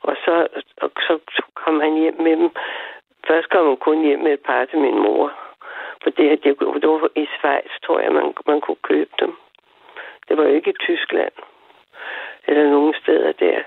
Og 0.00 0.16
så, 0.24 0.46
og 0.82 0.90
så 1.06 1.18
kom 1.54 1.80
han 1.80 1.94
hjem 1.94 2.20
med 2.20 2.36
dem. 2.36 2.50
Først 3.26 3.48
kom 3.50 3.66
han 3.66 3.76
kun 3.76 4.02
hjem 4.02 4.18
med 4.18 4.32
et 4.32 4.40
par 4.40 4.64
til 4.64 4.78
min 4.78 4.98
mor. 4.98 5.32
For 6.02 6.10
det, 6.10 6.44
det, 6.44 6.58
det 6.82 6.88
var 6.88 7.10
i 7.14 7.26
Schweiz, 7.26 7.72
tror 7.84 8.00
jeg, 8.00 8.12
man, 8.12 8.34
man 8.46 8.60
kunne 8.60 8.82
købe 8.82 9.10
dem. 9.20 9.36
Det 10.28 10.36
var 10.36 10.42
jo 10.44 10.54
ikke 10.54 10.70
i 10.70 10.82
Tyskland. 10.86 11.32
Eller 12.48 12.70
nogen 12.70 12.94
steder 13.02 13.32
der. 13.32 13.62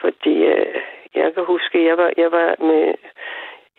Fordi 0.00 0.34
øh, 0.42 0.80
jeg 1.14 1.34
kan 1.34 1.44
huske, 1.44 1.86
jeg 1.86 1.98
var, 1.98 2.12
jeg 2.16 2.32
var 2.32 2.54
med... 2.58 2.94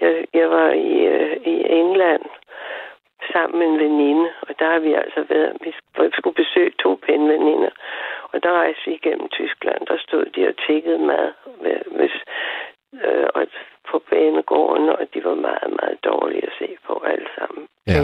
Jeg, 0.01 0.25
jeg 0.33 0.49
var 0.49 0.69
i, 0.71 0.93
øh, 1.05 1.37
i 1.45 1.55
England 1.79 2.25
sammen 3.31 3.59
med 3.59 3.67
en 3.67 3.79
veninde, 3.79 4.29
og 4.41 4.59
der 4.59 4.65
har 4.65 4.79
vi 4.79 4.93
altså 4.93 5.25
været, 5.29 5.57
vi 5.61 5.73
skulle 6.17 6.41
besøge 6.43 6.71
to 6.79 6.99
pænveninder, 7.05 7.69
og 8.31 8.43
der 8.43 8.51
rejste 8.51 8.81
vi 8.85 8.93
igennem 8.93 9.29
Tyskland, 9.29 9.85
der 9.85 9.97
stod 9.97 10.25
de 10.25 10.47
og 10.47 10.55
tækkede 10.67 10.99
mad 10.99 11.31
ved, 11.61 11.79
hvis, 11.97 12.15
øh, 13.03 13.27
og 13.35 13.47
på 13.91 13.99
banegården, 14.09 14.89
og 14.89 15.07
de 15.13 15.23
var 15.23 15.35
meget, 15.35 15.69
meget 15.79 15.97
dårlige 16.03 16.45
at 16.47 16.53
se 16.59 16.77
på 16.87 17.03
alle 17.11 17.27
sammen. 17.37 17.67
Ja. 17.87 17.99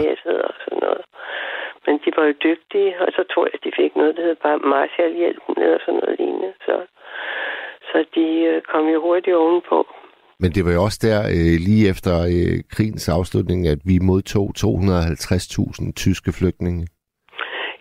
Og 0.48 0.54
sådan 0.64 0.78
noget. 0.82 1.04
Men 1.86 2.00
de 2.04 2.10
var 2.16 2.24
jo 2.24 2.34
dygtige, 2.48 3.00
og 3.00 3.08
så 3.16 3.22
tror 3.32 3.44
jeg, 3.44 3.54
at 3.54 3.64
de 3.64 3.72
fik 3.76 3.96
noget, 3.96 4.16
der 4.16 4.22
hed 4.22 4.36
bare 4.36 4.58
Marshallhjælpen 4.58 5.54
eller 5.62 5.78
sådan 5.78 6.00
noget 6.00 6.18
lignende. 6.18 6.52
Så, 6.66 6.86
så 7.92 8.04
de 8.14 8.26
øh, 8.50 8.62
kom 8.62 8.88
jo 8.88 9.00
hurtigt 9.00 9.36
ovenpå. 9.36 9.86
Men 10.40 10.50
det 10.54 10.64
var 10.64 10.72
jo 10.72 10.82
også 10.82 11.00
der 11.08 11.18
øh, 11.36 11.56
lige 11.68 11.88
efter 11.92 12.14
øh, 12.36 12.56
krigens 12.74 13.08
afslutning, 13.08 13.60
at 13.74 13.80
vi 13.90 13.96
modtog 14.10 14.46
250.000 14.58 15.92
tyske 15.92 16.32
flygtninge 16.38 16.86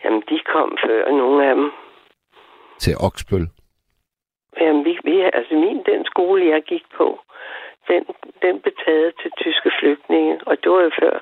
Jamen, 0.03 0.23
de 0.29 0.39
kom 0.53 0.77
før, 0.85 1.11
nogle 1.11 1.49
af 1.49 1.55
dem. 1.55 1.71
til 2.79 2.93
Oksbøl. 3.07 3.47
Jamen, 4.61 4.85
vi, 4.85 4.93
vi, 5.03 5.15
altså 5.33 5.53
min, 5.53 5.83
den 5.91 6.05
skole, 6.05 6.45
jeg 6.53 6.61
gik 6.63 6.85
på, 6.97 7.19
den, 7.89 8.01
den 8.41 8.53
blev 8.61 8.73
taget 8.85 9.13
til 9.21 9.31
tyske 9.43 9.71
flygtninge, 9.79 10.33
og 10.47 10.53
det 10.61 10.71
var 10.71 10.81
jo 10.87 10.91
før. 11.01 11.15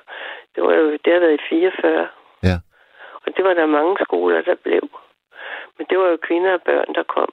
Det 0.56 0.64
var 0.64 0.74
jo, 0.74 0.86
det 1.04 1.14
har 1.14 1.20
været 1.20 1.40
i 1.40 1.48
44. 1.50 2.08
Ja. 2.44 2.58
Og 3.24 3.30
det 3.36 3.46
var 3.46 3.54
der 3.54 3.76
mange 3.78 3.96
skoler, 4.06 4.42
der 4.42 4.56
blev. 4.56 4.84
Men 5.78 5.88
det 5.90 5.98
var 6.00 6.08
jo 6.14 6.18
kvinder 6.28 6.54
og 6.54 6.62
børn, 6.62 6.90
der 6.96 7.04
kom. 7.04 7.32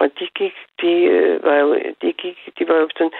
Og 0.00 0.06
de 0.18 0.26
gik, 0.40 0.54
de 0.80 0.92
øh, 1.14 1.44
var 1.44 1.56
jo, 1.56 1.74
de 2.02 2.12
gik, 2.12 2.38
de 2.58 2.68
var 2.68 2.76
jo 2.76 2.88
sådan, 2.96 3.12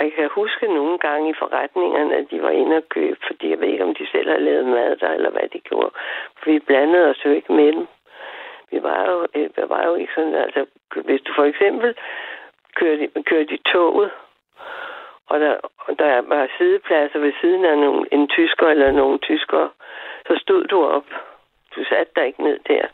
jeg 0.00 0.12
kan 0.12 0.28
huske 0.40 0.66
nogle 0.66 0.98
gange 0.98 1.30
i 1.30 1.38
forretningerne, 1.38 2.16
at 2.16 2.26
de 2.30 2.42
var 2.42 2.50
inde 2.50 2.76
og 2.76 2.88
købe, 2.88 3.18
fordi 3.26 3.50
jeg 3.50 3.60
ved 3.60 3.68
ikke, 3.68 3.84
om 3.84 3.94
de 3.94 4.06
selv 4.12 4.30
har 4.30 4.38
lavet 4.38 4.66
mad 4.66 4.96
der, 4.96 5.10
eller 5.10 5.30
hvad 5.30 5.48
de 5.52 5.60
gjorde. 5.60 5.90
For 6.38 6.50
vi 6.50 6.58
blandede 6.58 7.10
os 7.10 7.24
jo 7.24 7.30
ikke 7.30 7.52
med 7.52 7.72
dem. 7.72 7.86
Vi 8.70 8.82
var 8.82 9.10
jo, 9.10 9.26
øh, 9.34 9.50
vi 9.56 9.62
var 9.68 9.86
jo 9.86 9.94
ikke 9.94 10.12
sådan, 10.14 10.34
altså, 10.34 10.66
hvis 11.04 11.20
du 11.20 11.32
for 11.36 11.44
eksempel 11.44 11.94
kørte, 12.74 13.08
kørte 13.24 13.54
i 13.54 13.62
toget, 13.72 14.10
og 15.26 15.40
der, 15.40 15.56
og 15.78 15.98
der 15.98 16.20
var 16.20 16.48
sidepladser 16.58 17.18
ved 17.18 17.32
siden 17.40 17.64
af 17.64 17.78
nogle, 17.78 18.06
en 18.12 18.28
tysker 18.28 18.68
eller 18.68 18.92
nogle 18.92 19.18
tyskere, 19.18 19.70
så 20.26 20.38
stod 20.42 20.64
du 20.64 20.84
op. 20.84 21.06
Du 21.76 21.84
satte 21.84 22.12
dig 22.16 22.26
ikke 22.26 22.42
ned 22.42 22.58
der. 22.68 22.86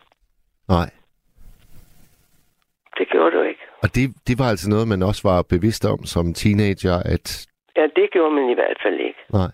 Nej. 0.68 1.01
Det 3.02 3.10
gjorde 3.10 3.36
du 3.36 3.42
ikke. 3.42 3.60
Og 3.82 3.88
det, 3.94 4.04
det 4.28 4.34
var 4.38 4.48
altså 4.52 4.66
noget, 4.70 4.88
man 4.88 5.02
også 5.02 5.22
var 5.30 5.42
bevidst 5.54 5.84
om 5.92 5.98
som 6.04 6.26
teenager, 6.34 6.96
at 7.14 7.26
Ja, 7.76 7.84
det 7.96 8.06
gjorde 8.14 8.34
man 8.38 8.46
i 8.50 8.54
hvert 8.54 8.78
fald 8.82 8.98
ikke. 9.08 9.20
nej, 9.38 9.50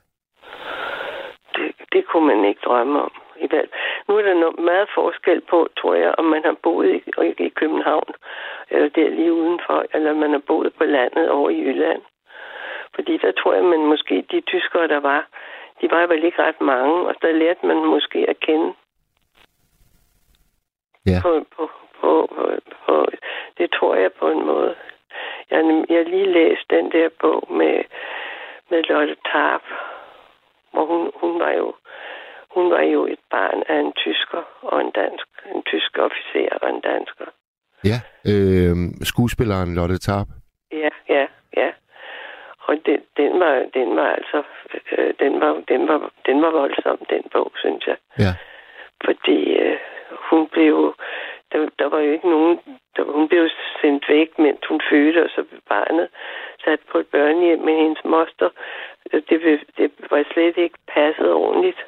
Det, 1.57 1.69
det 1.93 2.03
kunne 2.09 2.27
man 2.33 2.45
ikke 2.49 2.61
drømme 2.65 3.03
om. 3.03 3.13
I 3.45 3.47
hvert. 3.51 3.69
Nu 4.09 4.17
er 4.19 4.23
der 4.23 4.35
noget 4.35 4.59
meget 4.59 4.89
forskel 4.95 5.41
på, 5.51 5.69
tror 5.81 5.95
jeg, 5.95 6.15
om 6.19 6.25
man 6.25 6.43
har 6.45 6.57
boet 6.63 6.89
i, 6.95 7.01
i 7.47 7.49
København, 7.49 8.11
eller 8.71 8.89
der 8.89 9.09
lige 9.11 9.33
udenfor, 9.33 9.79
eller 9.95 10.15
man 10.15 10.31
har 10.31 10.43
boet 10.47 10.73
på 10.79 10.85
landet 10.85 11.31
over 11.31 11.51
i 11.51 11.61
Jylland. 11.67 12.03
Fordi 12.95 13.19
der 13.25 13.33
tror 13.33 13.55
jeg, 13.55 13.65
man 13.65 13.87
måske, 13.93 14.15
de 14.31 14.41
tyskere, 14.41 14.89
der 14.89 15.01
var, 15.01 15.21
de 15.81 15.87
var 15.91 16.07
vel 16.07 16.25
ikke 16.25 16.43
ret 16.43 16.61
mange, 16.61 16.95
og 17.09 17.15
der 17.23 17.33
lærte 17.33 17.67
man 17.67 17.77
måske 17.95 18.19
at 18.29 18.41
kende 18.41 18.73
Ja. 21.07 21.19
på, 21.23 21.47
på, 21.57 21.71
på, 22.01 22.29
på, 22.35 22.43
på, 22.87 23.07
det 23.59 23.73
tror 23.73 23.95
jeg 23.95 24.13
på 24.13 24.31
en 24.31 24.47
måde. 24.47 24.75
Jeg, 25.51 25.85
jeg 25.89 26.05
lige 26.05 26.33
læst 26.33 26.65
den 26.71 26.93
der 26.93 27.09
bog 27.21 27.53
med, 27.53 27.85
med 28.71 28.83
Lotte 28.83 29.17
Tarp, 29.33 29.63
hvor 30.73 30.85
hun, 30.87 31.11
hun 31.15 31.41
var 31.41 31.51
jo 31.51 31.75
hun 32.55 32.71
var 32.71 32.83
jo 32.83 33.07
et 33.07 33.23
barn 33.31 33.63
af 33.69 33.79
en 33.81 33.93
tysker 33.93 34.43
og 34.63 34.81
en 34.81 34.91
dansk, 34.91 35.27
en 35.55 35.63
tysk 35.63 35.99
officer 35.99 36.59
og 36.63 36.69
en 36.71 36.81
dansker. 36.81 37.27
ja, 37.91 37.99
øh, 38.31 38.77
skuespilleren 39.03 39.75
Lotte 39.75 39.99
Tarp. 39.99 40.29
Ja, 40.73 40.91
ja, 41.09 41.27
ja. 41.57 41.71
Og 42.67 42.77
den, 42.87 43.01
den 43.17 43.41
var, 43.41 43.55
den 43.75 43.97
var 43.97 44.09
altså, 44.19 44.43
øh, 44.93 45.15
den 45.21 45.41
var, 45.41 45.53
den 45.69 45.89
var, 45.89 46.11
den 46.27 46.43
var 46.43 46.51
voldsom, 46.51 46.99
den 47.11 47.23
bog, 47.33 47.53
synes 47.57 47.87
jeg. 47.87 47.97
Ja, 48.19 48.33
Fordi 49.05 49.39
øh, 49.65 49.79
hun 50.31 50.49
blev, 50.49 50.95
der, 51.53 51.69
der 51.79 51.89
var 51.89 52.01
jo 52.01 52.13
ikke 52.13 52.29
nogen, 52.29 52.61
der, 52.97 53.03
hun 53.05 53.29
blev 53.29 53.49
sendt 53.81 54.09
væk, 54.09 54.39
mens 54.39 54.67
hun 54.69 54.81
fødte, 54.91 55.25
og 55.25 55.31
så 55.31 55.43
blev 55.43 55.61
barnet 55.69 56.09
sat 56.65 56.81
på 56.91 56.99
et 56.99 57.07
børnehjem 57.07 57.59
med 57.59 57.75
hendes 57.77 58.05
moster. 58.05 58.51
Det, 59.13 59.41
det 59.79 59.93
var 60.11 60.25
slet 60.33 60.57
ikke 60.57 60.79
passet 60.89 61.33
ordentligt. 61.33 61.87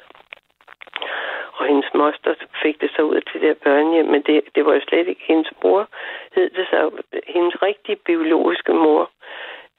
Og 1.57 1.65
hendes 1.67 1.93
moster 1.93 2.33
fik 2.63 2.81
det 2.81 2.91
så 2.95 3.01
ud 3.01 3.21
til 3.21 3.41
det 3.41 3.49
der 3.49 3.63
børnehjem, 3.63 4.05
men 4.05 4.21
det, 4.21 4.41
det 4.55 4.65
var 4.65 4.73
jo 4.73 4.81
slet 4.87 5.07
ikke 5.07 5.23
hendes 5.27 5.51
mor, 5.63 5.87
hed 6.35 6.49
det 6.49 6.67
så. 6.69 6.91
Hendes 7.27 7.61
rigtige 7.61 7.95
biologiske 7.95 8.73
mor, 8.73 9.09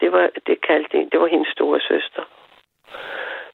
det 0.00 0.12
var, 0.12 0.30
det 0.46 0.66
kaldte, 0.66 1.08
det 1.12 1.20
var 1.20 1.26
hendes 1.26 1.48
store 1.48 1.80
søster. 1.80 2.22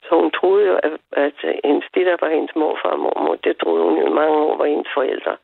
Så 0.02 0.14
hun 0.14 0.30
troede 0.30 0.66
jo, 0.66 0.74
at, 0.82 0.92
at 1.12 1.38
hendes, 1.64 1.84
det 1.94 2.06
der 2.06 2.16
var 2.20 2.28
hendes 2.28 2.56
morfar 2.56 2.88
og 2.88 3.00
mormor, 3.00 3.34
det 3.34 3.56
troede 3.58 3.84
hun 3.84 3.98
jo 3.98 4.14
mange 4.14 4.36
år 4.36 4.56
var 4.56 4.64
hendes 4.64 4.88
forældre. 4.94 5.36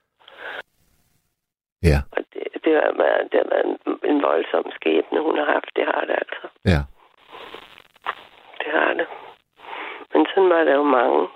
Ja, 1.91 1.99
Og 2.17 2.23
det, 2.33 2.65
det, 2.65 2.73
har 2.83 2.93
været, 3.03 3.33
det 3.33 3.41
har 3.43 3.49
været 3.55 3.67
en, 3.67 3.77
en 4.11 4.23
voldsom 4.23 4.71
skæbne, 4.75 5.21
hun 5.21 5.39
har 5.39 5.45
haft. 5.45 5.71
Det 5.77 5.85
har 5.85 6.01
det 6.09 6.17
altså. 6.23 6.45
ja. 6.73 6.81
Det 8.61 8.69
har 8.73 8.95
det. 8.95 9.07
Men 10.15 10.27
sådan 10.35 10.51
var 10.51 10.65
der 10.65 10.75
jo 10.75 10.83
mange. 10.83 11.29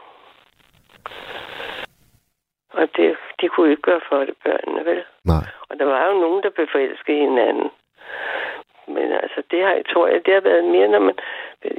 Og 2.71 2.89
det, 2.97 3.17
de 3.41 3.49
kunne 3.49 3.71
ikke 3.71 3.83
gøre 3.83 4.01
for 4.09 4.19
det, 4.19 4.35
børnene, 4.45 4.85
vel? 4.85 5.05
Nej. 5.25 5.45
Og 5.69 5.79
der 5.79 5.85
var 5.85 6.07
jo 6.07 6.13
nogen, 6.21 6.43
der 6.43 6.51
blev 6.51 6.67
forelsket 6.73 7.17
hinanden. 7.17 7.71
Men 8.87 9.13
altså, 9.13 9.43
det 9.51 9.63
har, 9.65 9.73
jeg 9.73 9.87
tror 9.93 10.07
jeg, 10.09 10.27
det 10.27 10.35
har 10.35 10.41
været 10.41 10.65
mere, 10.65 10.89
når 10.89 10.99
man... 10.99 11.15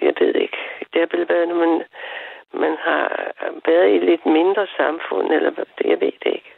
Jeg 0.02 0.14
ved 0.20 0.34
ikke. 0.36 0.58
Det 0.94 1.02
har 1.02 1.26
været, 1.34 1.48
når 1.48 1.56
man, 1.56 1.84
man 2.54 2.78
har 2.80 3.32
været 3.66 3.90
i 3.96 3.98
lidt 3.98 4.26
mindre 4.26 4.68
samfund, 4.78 5.32
eller 5.32 5.50
hvad, 5.50 5.66
det, 5.78 5.86
jeg 5.90 6.02
ved 6.02 6.12
det 6.24 6.32
ikke. 6.38 6.52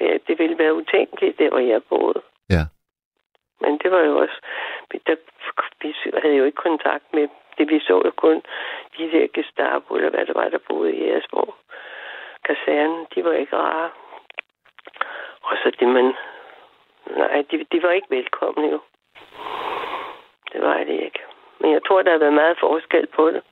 Ja, 0.00 0.18
det 0.26 0.38
ville 0.38 0.58
være 0.58 0.74
utænkeligt, 0.74 1.38
der 1.38 1.50
hvor 1.50 1.58
jeg 1.58 1.82
boede. 1.82 2.22
Ja. 2.50 2.64
Men 3.60 3.78
det 3.78 3.90
var 3.90 4.00
jo 4.00 4.18
også... 4.18 4.40
Vi, 4.90 5.00
der, 5.06 5.16
vi 5.82 5.94
havde 6.22 6.36
jo 6.36 6.44
ikke 6.44 6.62
kontakt 6.68 7.04
med 7.14 7.28
det. 7.58 7.68
Vi 7.68 7.80
så 7.80 8.02
jo 8.04 8.12
kun 8.16 8.42
de 8.98 9.10
der 9.12 9.26
Gestapo, 9.34 9.94
eller 9.94 10.10
hvad 10.10 10.26
det 10.26 10.34
var, 10.34 10.48
der 10.48 10.58
boede 10.68 10.92
i 10.92 11.04
Jægersborg. 11.04 11.54
Kasernen, 12.44 13.06
de 13.14 13.24
var 13.24 13.32
ikke 13.32 13.56
rare. 13.56 13.90
Og 15.42 15.56
så 15.62 15.72
det, 15.80 15.88
man... 15.88 16.14
Nej, 17.06 17.44
de, 17.50 17.64
de 17.72 17.82
var 17.82 17.90
ikke 17.90 18.10
velkomne 18.10 18.70
jo. 18.70 18.80
Det 20.52 20.62
var 20.62 20.78
det 20.78 21.00
ikke. 21.00 21.20
Men 21.60 21.72
jeg 21.72 21.80
tror, 21.86 22.02
der 22.02 22.10
har 22.10 22.18
været 22.18 22.32
meget 22.32 22.58
forskel 22.60 23.06
på 23.06 23.30
det. 23.30 23.42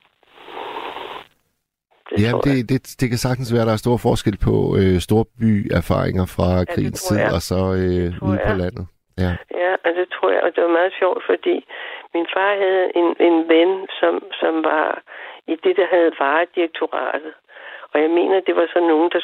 Det 2.11 2.21
Ja, 2.25 2.31
det, 2.47 2.69
det, 2.69 2.79
det 2.99 3.07
kan 3.09 3.17
sagtens 3.17 3.53
være, 3.53 3.61
at 3.61 3.67
der 3.67 3.73
er 3.73 3.85
stor 3.85 3.97
forskel 4.07 4.37
på 4.47 4.53
øh, 4.79 4.97
storby-erfaringer 5.07 6.25
fra 6.35 6.49
det 6.59 6.69
krigens 6.73 7.01
tid, 7.09 7.21
og 7.37 7.41
så 7.51 7.59
øh, 7.81 8.29
ude 8.29 8.39
på 8.47 8.53
jeg. 8.53 8.61
landet. 8.63 8.85
Ja, 9.23 9.31
Ja, 9.61 9.71
og 9.85 9.91
det 9.99 10.07
tror 10.15 10.29
jeg, 10.31 10.41
og 10.43 10.55
det 10.55 10.63
var 10.63 10.77
meget 10.79 10.93
sjovt, 10.99 11.23
fordi 11.25 11.55
min 12.13 12.27
far 12.33 12.51
havde 12.63 12.85
en, 12.95 13.09
en 13.27 13.37
ven, 13.49 13.87
som, 13.99 14.13
som 14.41 14.63
var 14.63 15.01
i 15.47 15.55
det, 15.63 15.77
der 15.77 15.87
havde 15.95 16.11
varedirektoratet. 16.19 17.33
Og 17.93 18.01
jeg 18.01 18.09
mener, 18.09 18.39
det 18.39 18.55
var 18.55 18.67
sådan 18.73 18.87
nogen, 18.93 19.11
der, 19.13 19.21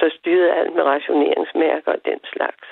der 0.00 0.08
styrede 0.18 0.54
alt 0.54 0.74
med 0.74 0.82
rationeringsmærker 0.82 1.92
og 1.92 2.00
den 2.04 2.20
slags. 2.32 2.68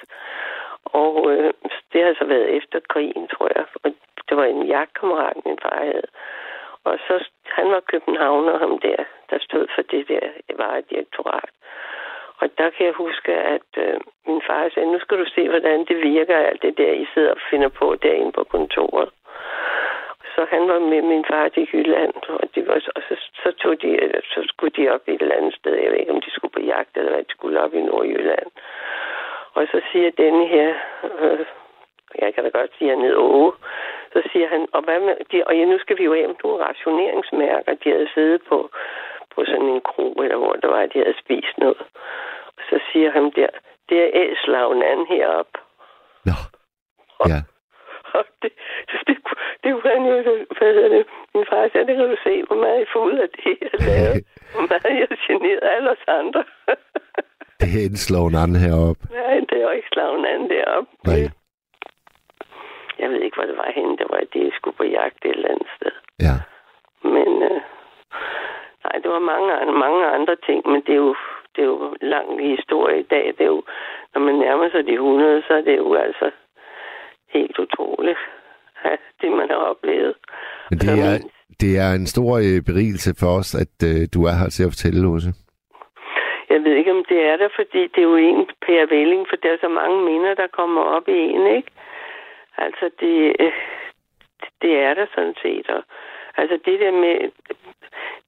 Og 0.84 1.32
øh, 1.32 1.52
det 1.92 2.04
har 2.04 2.14
så 2.18 2.24
været 2.24 2.48
efter 2.58 2.80
krigen, 2.88 3.26
tror 3.34 3.48
jeg. 3.56 3.64
Og 3.84 3.90
det 4.28 4.36
var 4.36 4.44
en 4.44 4.66
jagtkammerat, 4.66 5.36
min 5.46 5.58
far 5.62 5.80
havde. 5.84 6.08
Og 6.84 6.98
så, 7.06 7.28
han 7.44 7.70
var 7.70 7.80
københavner, 7.80 8.58
ham 8.58 8.78
der, 8.78 9.04
der 9.30 9.38
stod 9.40 9.66
for 9.74 9.82
det 9.82 10.08
der 10.08 10.20
varedirektorat. 10.56 11.50
Og 12.40 12.58
der 12.58 12.70
kan 12.70 12.86
jeg 12.86 12.92
huske, 12.92 13.32
at 13.32 13.70
øh, 13.76 14.00
min 14.26 14.42
far 14.46 14.68
sagde, 14.68 14.92
nu 14.92 14.98
skal 14.98 15.18
du 15.18 15.24
se, 15.34 15.48
hvordan 15.48 15.84
det 15.84 15.96
virker, 16.02 16.36
alt 16.36 16.62
det 16.62 16.78
der, 16.78 16.92
I 16.92 17.06
sidder 17.14 17.30
og 17.30 17.40
finder 17.50 17.68
på 17.68 17.96
derinde 18.02 18.32
på 18.32 18.44
kontoret. 18.44 19.10
Så 20.34 20.46
han 20.50 20.68
var 20.68 20.78
med 20.78 21.02
min 21.02 21.24
far 21.30 21.48
til 21.48 21.68
Jylland, 21.72 22.14
og, 22.28 22.54
de 22.54 22.66
var, 22.66 22.74
og 22.96 23.02
så, 23.08 23.14
så, 23.42 23.52
tog 23.52 23.82
de, 23.82 24.20
så 24.32 24.44
skulle 24.48 24.72
de 24.76 24.94
op 24.94 25.00
et 25.06 25.22
eller 25.22 25.36
andet 25.36 25.54
sted. 25.54 25.74
Jeg 25.74 25.90
ved 25.90 25.98
ikke, 25.98 26.12
om 26.12 26.20
de 26.20 26.30
skulle 26.30 26.52
på 26.52 26.60
jagt, 26.60 26.96
eller 26.96 27.12
hvad 27.12 27.22
de 27.22 27.30
skulle 27.30 27.60
op 27.60 27.74
i 27.74 27.80
Nordjylland. 27.80 28.50
Og 29.54 29.66
så 29.72 29.80
siger 29.92 30.10
denne 30.10 30.46
her, 30.46 30.74
øh, 31.20 31.46
jeg 32.18 32.34
kan 32.34 32.44
da 32.44 32.50
godt 32.58 32.70
sige, 32.78 32.90
at 32.90 32.96
han 32.96 33.06
hed 33.06 33.16
Åge, 33.16 33.52
så 34.14 34.20
siger 34.32 34.48
han, 34.54 34.62
og, 34.76 34.80
hvad 34.86 35.00
med, 35.06 35.14
de, 35.30 35.36
og 35.48 35.52
ja, 35.58 35.64
nu 35.64 35.78
skal 35.78 35.98
vi 35.98 36.04
jo 36.04 36.12
af 36.14 36.28
med 36.28 36.36
nogle 36.44 36.64
rationeringsmærker, 36.68 37.72
de 37.82 37.88
havde 37.90 38.10
siddet 38.14 38.40
på, 38.48 38.58
på 39.34 39.38
sådan 39.50 39.68
en 39.74 39.82
kro, 39.90 40.06
eller 40.24 40.36
hvor 40.36 40.54
det 40.62 40.68
var, 40.74 40.80
at 40.82 40.92
de 40.94 40.98
havde 40.98 41.22
spist 41.24 41.56
noget. 41.58 41.84
Og 42.56 42.62
så 42.70 42.76
siger 42.92 43.10
han 43.10 43.24
der, 43.38 43.50
det 43.88 43.98
er 44.04 44.10
æslaven 44.22 44.82
anden 44.82 45.06
herop. 45.06 45.50
Nå. 46.28 46.36
Ja. 47.32 47.40
Og 48.18 48.24
det, 48.42 48.52
det, 48.90 48.98
det, 49.08 49.16
det 49.64 49.70
var 49.74 49.90
han 49.94 50.04
jo, 50.10 50.16
hvad 50.58 50.70
hedder 50.74 50.88
det, 50.96 51.06
min 51.34 51.46
far 51.50 51.68
sagde, 51.68 51.86
det 51.86 51.96
kan 51.96 52.10
du 52.10 52.16
se, 52.26 52.34
hvor 52.46 52.56
meget 52.56 52.78
jeg 52.78 52.86
får 52.92 53.04
ud 53.10 53.18
af 53.24 53.28
det, 53.36 53.52
jeg 53.62 53.70
lavede. 53.88 54.20
Hvor 54.54 54.66
meget 54.70 54.92
jeg 55.00 55.18
generede 55.26 55.70
alle 55.74 55.90
os 55.90 56.04
andre. 56.08 56.44
Det 57.60 57.68
er 57.80 57.86
en 57.90 57.96
sloven 58.06 58.34
anden 58.42 58.56
heroppe. 58.64 59.02
Nej, 59.10 59.34
det 59.48 59.56
er 59.58 59.62
jo 59.62 59.70
ikke 59.70 59.88
slaven 59.92 60.24
anden 60.26 60.50
deroppe. 60.50 60.90
Nej. 61.06 61.43
Jeg 63.04 63.10
ved 63.12 63.20
ikke, 63.22 63.36
hvor 63.36 63.48
det 63.50 63.56
var 63.62 63.70
henne. 63.78 63.96
Det 64.00 64.06
var, 64.10 64.16
at 64.24 64.30
de 64.34 64.50
skulle 64.56 64.76
på 64.76 64.84
jagt 64.98 65.20
et 65.24 65.30
eller 65.30 65.48
andet 65.54 65.70
sted. 65.76 65.94
Ja. 66.26 66.36
Men 67.14 67.30
øh, 67.50 67.60
nej, 68.84 68.94
det 69.02 69.10
var 69.16 69.22
mange, 69.32 69.48
andre- 69.60 69.78
mange 69.86 70.02
andre 70.16 70.36
ting, 70.46 70.60
men 70.72 70.80
det 70.86 70.92
er 70.98 71.02
jo, 71.06 71.14
det 71.56 71.60
er 71.62 71.66
jo 71.74 71.96
lang 72.00 72.28
historie 72.56 72.98
i 73.00 73.08
dag. 73.14 73.26
Det 73.36 73.44
er 73.48 73.52
jo, 73.56 73.62
når 74.14 74.20
man 74.20 74.34
nærmer 74.34 74.70
sig 74.70 74.86
de 74.86 74.92
100, 74.92 75.42
så 75.48 75.52
er 75.54 75.60
det 75.60 75.76
jo 75.76 75.94
altså 75.94 76.30
helt 77.34 77.58
utroligt, 77.58 78.18
ja, 78.84 78.90
det 79.20 79.30
man 79.32 79.48
har 79.50 79.56
oplevet. 79.72 80.14
Men 80.70 80.78
det 80.78 80.88
er, 81.08 81.14
det 81.60 81.78
er 81.78 81.90
en 81.92 82.06
stor 82.06 82.30
øh, 82.46 82.58
berigelse 82.68 83.10
for 83.20 83.30
os, 83.40 83.50
at 83.64 83.76
øh, 83.90 84.00
du 84.14 84.18
er 84.30 84.34
her 84.40 84.48
til 84.48 84.62
at 84.64 84.72
fortælle, 84.74 85.02
Lose. 85.02 85.30
Jeg 86.50 86.64
ved 86.64 86.72
ikke, 86.76 86.90
om 86.98 87.04
det 87.08 87.20
er 87.30 87.36
der, 87.36 87.48
fordi 87.58 87.80
det 87.92 87.98
er 87.98 88.08
jo 88.12 88.16
en 88.16 88.46
Per 88.66 88.86
Velling, 88.94 89.26
for 89.28 89.36
der 89.36 89.50
er 89.52 89.56
så 89.60 89.68
mange 89.68 89.98
minder, 90.10 90.34
der 90.34 90.46
kommer 90.46 90.82
op 90.82 91.08
i 91.08 91.18
en, 91.36 91.46
ikke? 91.56 91.70
Altså, 92.58 92.90
det, 93.00 93.36
øh, 93.40 93.52
det 94.62 94.72
er 94.78 94.94
der 94.94 95.06
sådan 95.14 95.34
set. 95.42 95.68
Og, 95.68 95.82
altså, 96.36 96.58
det 96.64 96.80
der 96.80 96.90
med... 96.90 97.30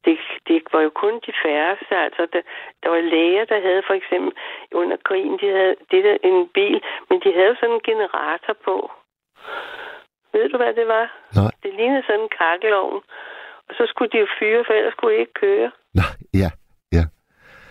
Det, 0.04 0.18
det 0.48 0.62
var 0.72 0.80
jo 0.80 0.90
kun 0.90 1.14
de 1.26 1.32
færreste. 1.44 1.96
Altså, 1.96 2.26
der, 2.32 2.42
der 2.82 2.88
var 2.88 3.00
læger, 3.00 3.44
der 3.44 3.60
havde 3.60 3.82
for 3.86 3.94
eksempel 3.94 4.32
under 4.72 4.96
krigen, 5.04 5.38
de 5.40 5.48
havde 5.50 5.76
det 5.90 6.04
der, 6.04 6.16
en 6.22 6.48
bil, 6.48 6.80
men 7.08 7.20
de 7.24 7.32
havde 7.32 7.56
sådan 7.60 7.74
en 7.74 7.80
generator 7.80 8.54
på. 8.64 8.90
Ved 10.32 10.48
du, 10.48 10.56
hvad 10.56 10.74
det 10.74 10.86
var? 10.88 11.06
Nej. 11.34 11.50
Det 11.62 11.74
lignede 11.74 12.02
sådan 12.06 12.20
en 12.20 12.28
kakkelovn. 12.38 13.02
Og 13.68 13.74
så 13.74 13.84
skulle 13.86 14.10
de 14.12 14.18
jo 14.18 14.26
fyre, 14.38 14.64
for 14.66 14.72
ellers 14.72 14.92
skulle 14.92 15.14
de 15.14 15.20
ikke 15.20 15.32
køre. 15.32 15.70
Nå, 15.94 16.02
ja, 16.42 16.50
ja, 16.92 17.04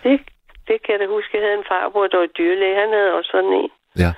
Det, 0.02 0.20
det 0.68 0.82
kan 0.82 0.92
jeg 0.92 1.00
da 1.00 1.06
huske. 1.06 1.36
Jeg 1.36 1.44
havde 1.46 1.58
en 1.58 1.68
farbror, 1.68 2.06
der 2.06 2.18
var 2.18 2.26
dyrlæge. 2.26 2.80
Han 2.80 2.92
havde 2.92 3.12
også 3.12 3.30
sådan 3.30 3.52
en. 3.52 3.70
ja. 3.98 4.12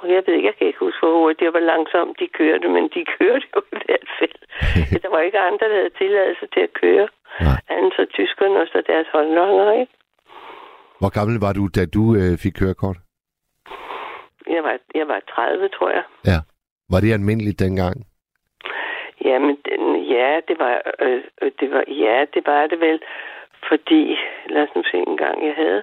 Og 0.00 0.06
jeg 0.14 0.22
ved 0.26 0.34
ikke, 0.34 0.46
jeg 0.46 0.56
kan 0.56 0.66
ikke 0.66 0.84
huske, 0.86 1.00
hvor 1.00 1.18
hurtigt 1.18 1.40
det 1.40 1.52
var 1.52 1.64
langsomt, 1.72 2.20
de 2.20 2.28
kørte, 2.38 2.68
men 2.68 2.84
de 2.94 3.02
kørte 3.18 3.46
jo 3.54 3.60
i 3.76 3.78
hvert 3.86 4.08
fald. 4.18 4.38
der 5.02 5.10
var 5.14 5.20
ikke 5.20 5.38
andre, 5.38 5.68
der 5.68 5.78
havde 5.80 5.98
tilladelse 6.02 6.46
til 6.54 6.60
at 6.68 6.72
køre. 6.82 7.08
Nej. 7.40 7.58
Andet 7.68 7.92
så 7.98 8.04
tyskerne 8.18 8.60
og 8.62 8.66
så 8.72 8.82
deres 8.86 9.08
håndlanger, 9.12 9.72
ikke? 9.80 9.92
Hvor 11.00 11.10
gammel 11.18 11.36
var 11.46 11.52
du, 11.58 11.64
da 11.76 11.82
du 11.96 12.02
øh, 12.20 12.34
fik 12.44 12.54
kørekort? 12.60 12.98
Jeg 14.54 14.62
var, 14.64 14.76
jeg 14.94 15.08
var 15.08 15.20
30, 15.34 15.68
tror 15.68 15.90
jeg. 15.90 16.04
Ja. 16.26 16.38
Var 16.92 17.00
det 17.00 17.12
almindeligt 17.12 17.58
dengang? 17.58 17.96
Jamen, 19.24 19.56
den, 19.68 19.82
ja, 20.16 20.40
det 20.48 20.58
var, 20.58 20.74
øh, 21.00 21.22
øh, 21.42 21.52
det 21.60 21.70
var, 21.70 21.84
ja, 21.88 22.24
det 22.34 22.42
var 22.46 22.66
det 22.66 22.80
vel, 22.80 23.00
fordi, 23.68 24.18
lad 24.48 24.62
os 24.62 24.74
nu 24.76 24.82
se 24.90 24.96
en 24.96 25.16
gang, 25.16 25.46
jeg 25.46 25.54
havde, 25.54 25.82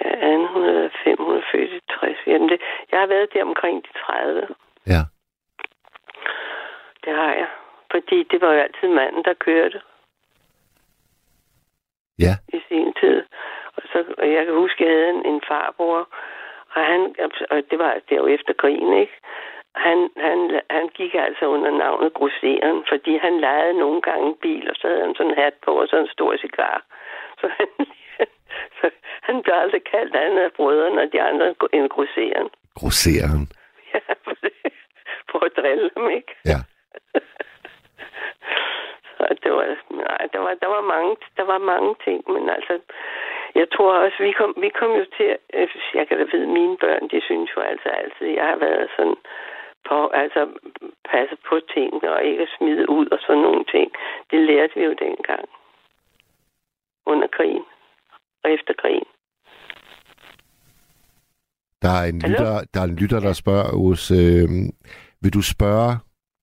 ja, 0.00 0.08
1805, 0.08 1.16
hun 1.18 1.36
er 1.36 1.42
født 1.52 1.70
i 1.72 1.80
60. 2.00 2.18
Jamen, 2.26 2.48
det, 2.48 2.60
jeg 2.92 3.00
har 3.00 3.06
været 3.06 3.32
der 3.34 3.42
omkring 3.44 3.84
de 3.84 3.88
30. 4.06 4.48
Ja. 4.86 5.02
Det 7.04 7.12
har 7.14 7.32
jeg. 7.34 7.48
Fordi 7.90 8.22
det 8.22 8.40
var 8.40 8.52
jo 8.52 8.60
altid 8.60 8.88
manden, 8.88 9.24
der 9.24 9.34
kørte 9.34 9.80
Ja. 12.18 12.34
i 12.56 12.60
sin 12.68 12.92
tid. 13.00 13.22
Og, 13.76 13.82
så, 13.92 14.04
og 14.18 14.32
jeg 14.32 14.44
kan 14.44 14.54
huske, 14.54 14.84
at 14.84 14.90
jeg 14.90 14.98
havde 14.98 15.10
en, 15.10 15.26
en 15.26 15.42
farbror, 15.48 16.08
og, 16.74 16.82
han, 16.84 17.14
og 17.50 17.56
det 17.70 17.78
var, 17.78 17.92
det 18.08 18.18
var 18.18 18.22
jo 18.22 18.26
efter 18.26 18.52
krigen, 18.52 18.92
ikke? 18.92 19.16
Han, 19.74 20.10
han, 20.16 20.60
han 20.70 20.88
gik 20.88 21.14
altså 21.14 21.46
under 21.46 21.70
navnet 21.70 22.12
Grosseren, 22.14 22.84
fordi 22.88 23.16
han 23.16 23.40
lejede 23.40 23.78
nogle 23.78 24.00
gange 24.02 24.36
bil, 24.42 24.70
og 24.70 24.76
så 24.76 24.88
havde 24.88 25.00
han 25.00 25.14
sådan 25.14 25.32
en 25.32 25.38
hat 25.38 25.54
på 25.64 25.70
og 25.80 25.88
sådan 25.88 26.04
en 26.04 26.12
stor 26.12 26.36
cigar. 26.36 26.84
Så 27.40 27.50
han, 27.58 27.86
så 28.80 28.90
han 29.28 29.42
blev 29.42 29.54
aldrig 29.54 29.84
kaldt 29.84 30.16
andet 30.16 30.42
af 30.42 30.52
brødrene 30.52 31.02
og 31.02 31.12
de 31.12 31.22
andre 31.22 31.54
en 31.72 31.88
Grosseren. 31.88 32.48
Grosseren. 32.74 33.48
Ja, 33.94 34.00
for, 34.24 34.34
det, 34.42 34.52
for 35.30 35.44
at 35.44 35.52
drille 35.56 35.90
dem, 35.96 36.10
ikke? 36.10 36.32
Ja. 36.44 36.58
Så 39.16 39.26
det 39.42 39.52
var, 39.52 39.64
nej, 39.90 40.22
der 40.32 40.38
var, 40.38 40.54
der 40.62 40.66
var 40.68 40.80
mange, 40.80 41.16
der 41.36 41.42
var 41.44 41.58
mange 41.58 41.94
ting, 42.04 42.30
men 42.32 42.48
altså, 42.50 42.78
jeg 43.54 43.66
tror 43.74 43.92
også, 44.04 44.16
vi 44.20 44.32
kom, 44.32 44.54
vi 44.60 44.68
kom 44.68 44.90
jo 45.00 45.04
til, 45.16 45.36
at- 45.50 45.70
jeg 45.94 46.08
kan 46.08 46.18
da 46.18 46.24
vide, 46.32 46.46
mine 46.46 46.76
børn, 46.76 47.08
de 47.08 47.20
synes 47.20 47.50
jo 47.56 47.60
altså 47.62 47.88
altid, 47.88 48.26
jeg 48.26 48.46
har 48.46 48.56
været 48.56 48.90
sådan, 48.96 49.16
på, 49.88 50.08
altså, 50.08 50.48
passe 51.10 51.36
på 51.48 51.60
tingene 51.74 52.12
og 52.14 52.24
ikke 52.24 52.46
smide 52.58 52.88
ud 52.90 53.06
og 53.06 53.18
sådan 53.26 53.42
nogle 53.42 53.64
ting. 53.64 53.92
Det 54.30 54.40
lærte 54.40 54.74
vi 54.74 54.84
jo 54.84 54.92
dengang. 54.92 55.48
under 57.06 57.26
krigen 57.26 57.64
og 58.44 58.50
efter 58.52 58.74
krigen. 58.82 59.08
Der 61.82 61.92
er 62.00 62.04
en 62.12 62.20
lytter, 62.26 62.52
der, 62.74 62.80
er 62.80 62.84
en 62.84 62.96
lytter, 62.96 63.20
der 63.20 63.32
spørger 63.32 63.68
os, 63.90 64.10
øh, 64.10 64.48
vil 65.22 65.32
du 65.34 65.42
spørge 65.54 65.90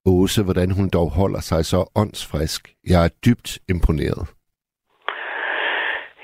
Åse, 0.06 0.44
hvordan 0.44 0.70
hun 0.78 0.88
dog 0.98 1.10
holder 1.20 1.42
sig 1.50 1.62
så 1.66 1.80
åndsfrisk? 2.02 2.62
Jeg 2.92 3.02
er 3.06 3.12
dybt 3.26 3.50
imponeret. 3.74 4.24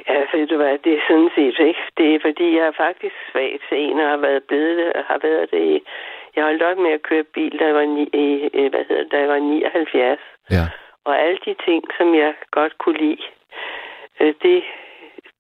Ja, 0.09 0.19
ved 0.34 0.47
du 0.47 0.57
hvad, 0.61 0.78
det 0.86 0.93
er 0.97 1.03
sådan 1.09 1.32
set 1.36 1.57
ikke. 1.69 1.84
Det 1.97 2.07
er 2.15 2.19
fordi, 2.28 2.47
jeg 2.57 2.65
er 2.71 2.78
faktisk 2.86 3.15
svag 3.32 3.51
til 3.67 3.78
en, 3.86 3.99
og 3.99 4.09
har 4.09 4.21
været 4.28 4.43
blevet 4.49 4.93
har 5.09 5.19
været 5.28 5.51
det 5.51 5.63
i, 5.73 5.76
jeg 6.36 6.43
holdt 6.43 6.63
op 6.63 6.78
med 6.78 6.91
at 6.91 7.01
køre 7.09 7.23
bil, 7.23 7.59
da 7.59 7.65
jeg 7.65 7.76
var, 7.76 7.86
ni, 7.95 8.03
i, 8.23 8.69
hvad 8.73 8.86
hedder, 8.89 9.05
da 9.11 9.17
jeg 9.19 9.30
var 9.30 9.39
79. 9.39 10.19
Ja. 10.51 10.65
Og 11.05 11.13
alle 11.23 11.39
de 11.45 11.55
ting, 11.65 11.84
som 11.97 12.15
jeg 12.15 12.34
godt 12.51 12.78
kunne 12.78 12.97
lide, 12.97 13.23
øh, 14.19 14.34
det, 14.41 14.63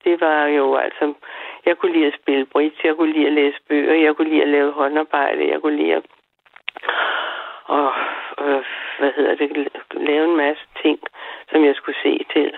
det 0.05 0.21
var 0.21 0.45
jo 0.45 0.75
altså, 0.75 1.13
jeg 1.65 1.77
kunne 1.77 1.93
lide 1.93 2.07
at 2.07 2.19
spille 2.21 2.45
bridge, 2.45 2.77
jeg 2.83 2.95
kunne 2.95 3.13
lide 3.13 3.27
at 3.27 3.33
læse 3.33 3.59
bøger, 3.69 3.93
jeg 3.93 4.15
kunne 4.15 4.29
lide 4.29 4.41
at 4.41 4.47
lave 4.47 4.71
håndarbejde, 4.71 5.49
jeg 5.51 5.61
kunne 5.61 5.77
lide 5.77 5.93
at 5.95 6.03
og, 7.65 7.93
øh, 8.41 8.63
hvad 8.99 9.11
hedder 9.15 9.35
det, 9.35 9.67
lave 9.91 10.25
en 10.25 10.37
masse 10.37 10.63
ting, 10.81 10.99
som 11.51 11.65
jeg 11.65 11.75
skulle 11.75 11.97
se 12.03 12.25
til. 12.33 12.57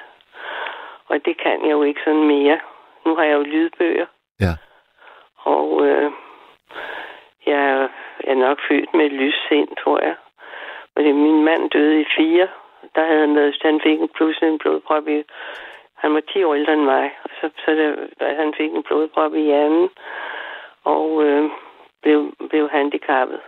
Og 1.07 1.25
det 1.25 1.37
kan 1.37 1.61
jeg 1.65 1.71
jo 1.71 1.83
ikke 1.83 2.01
sådan 2.05 2.27
mere. 2.27 2.59
Nu 3.05 3.15
har 3.15 3.23
jeg 3.23 3.33
jo 3.33 3.43
lydbøger. 3.43 4.05
Ja. 4.39 4.53
Og 5.37 5.87
øh, 5.87 6.11
jeg 7.45 7.89
er 8.23 8.35
nok 8.35 8.59
født 8.67 8.93
med 8.93 9.05
et 9.05 9.11
lyssind, 9.11 9.67
tror 9.83 9.99
jeg. 9.99 10.15
Og 10.95 11.03
det, 11.03 11.15
min 11.15 11.43
mand 11.43 11.69
døde 11.69 12.01
i 12.01 12.05
fire. 12.17 12.47
Der 12.95 13.05
havde 13.05 13.19
han 13.19 13.35
været, 13.35 13.57
han 13.61 13.81
fik 13.83 13.99
en 13.99 14.09
pludselig 14.15 14.49
en 14.49 14.57
blodprop 14.57 15.07
i... 15.07 15.23
Han 15.97 16.13
var 16.13 16.19
10 16.19 16.43
år 16.43 16.55
ældre 16.55 16.73
end 16.73 16.81
mig. 16.81 17.11
Og 17.23 17.29
så, 17.41 17.49
så 17.65 17.71
det, 17.71 18.09
han 18.19 18.53
fik 18.57 18.71
en 18.73 18.83
blodprop 18.83 19.33
i 19.33 19.41
hjernen. 19.41 19.89
Og 20.83 21.23
øh, 21.23 21.49
blev, 22.01 22.33
blev 22.49 22.69
handicappet. 22.69 23.39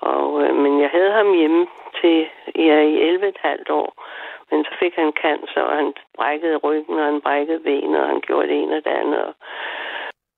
Og, 0.00 0.42
øh, 0.42 0.54
men 0.56 0.80
jeg 0.80 0.90
havde 0.90 1.12
ham 1.12 1.32
hjemme 1.32 1.66
til 2.00 2.26
ja, 2.56 2.78
i 2.80 3.16
11,5 3.16 3.72
år. 3.72 3.88
Men 4.50 4.64
så 4.64 4.70
fik 4.78 4.94
han 4.94 5.12
cancer, 5.22 5.60
og 5.60 5.76
han 5.76 5.92
brækkede 6.16 6.56
ryggen, 6.56 6.98
og 6.98 7.04
han 7.04 7.20
brækkede 7.20 7.60
benet, 7.60 8.00
og 8.00 8.08
han 8.08 8.20
gjorde 8.20 8.48
det 8.48 8.62
ene 8.62 8.76
og 8.76 8.84
det 8.84 8.90
andet. 8.90 9.34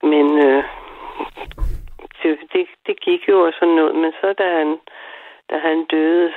Men 0.02 0.26
øh, 0.46 0.64
det, 2.22 2.38
det, 2.52 2.66
det 2.86 3.00
gik 3.00 3.28
jo 3.28 3.46
og 3.46 3.52
sådan 3.58 3.74
noget. 3.74 3.94
Men 3.94 4.12
så 4.20 4.32
da 4.32 4.58
han, 4.58 4.78
da 5.50 5.58
han 5.58 5.84
døde, 5.84 6.32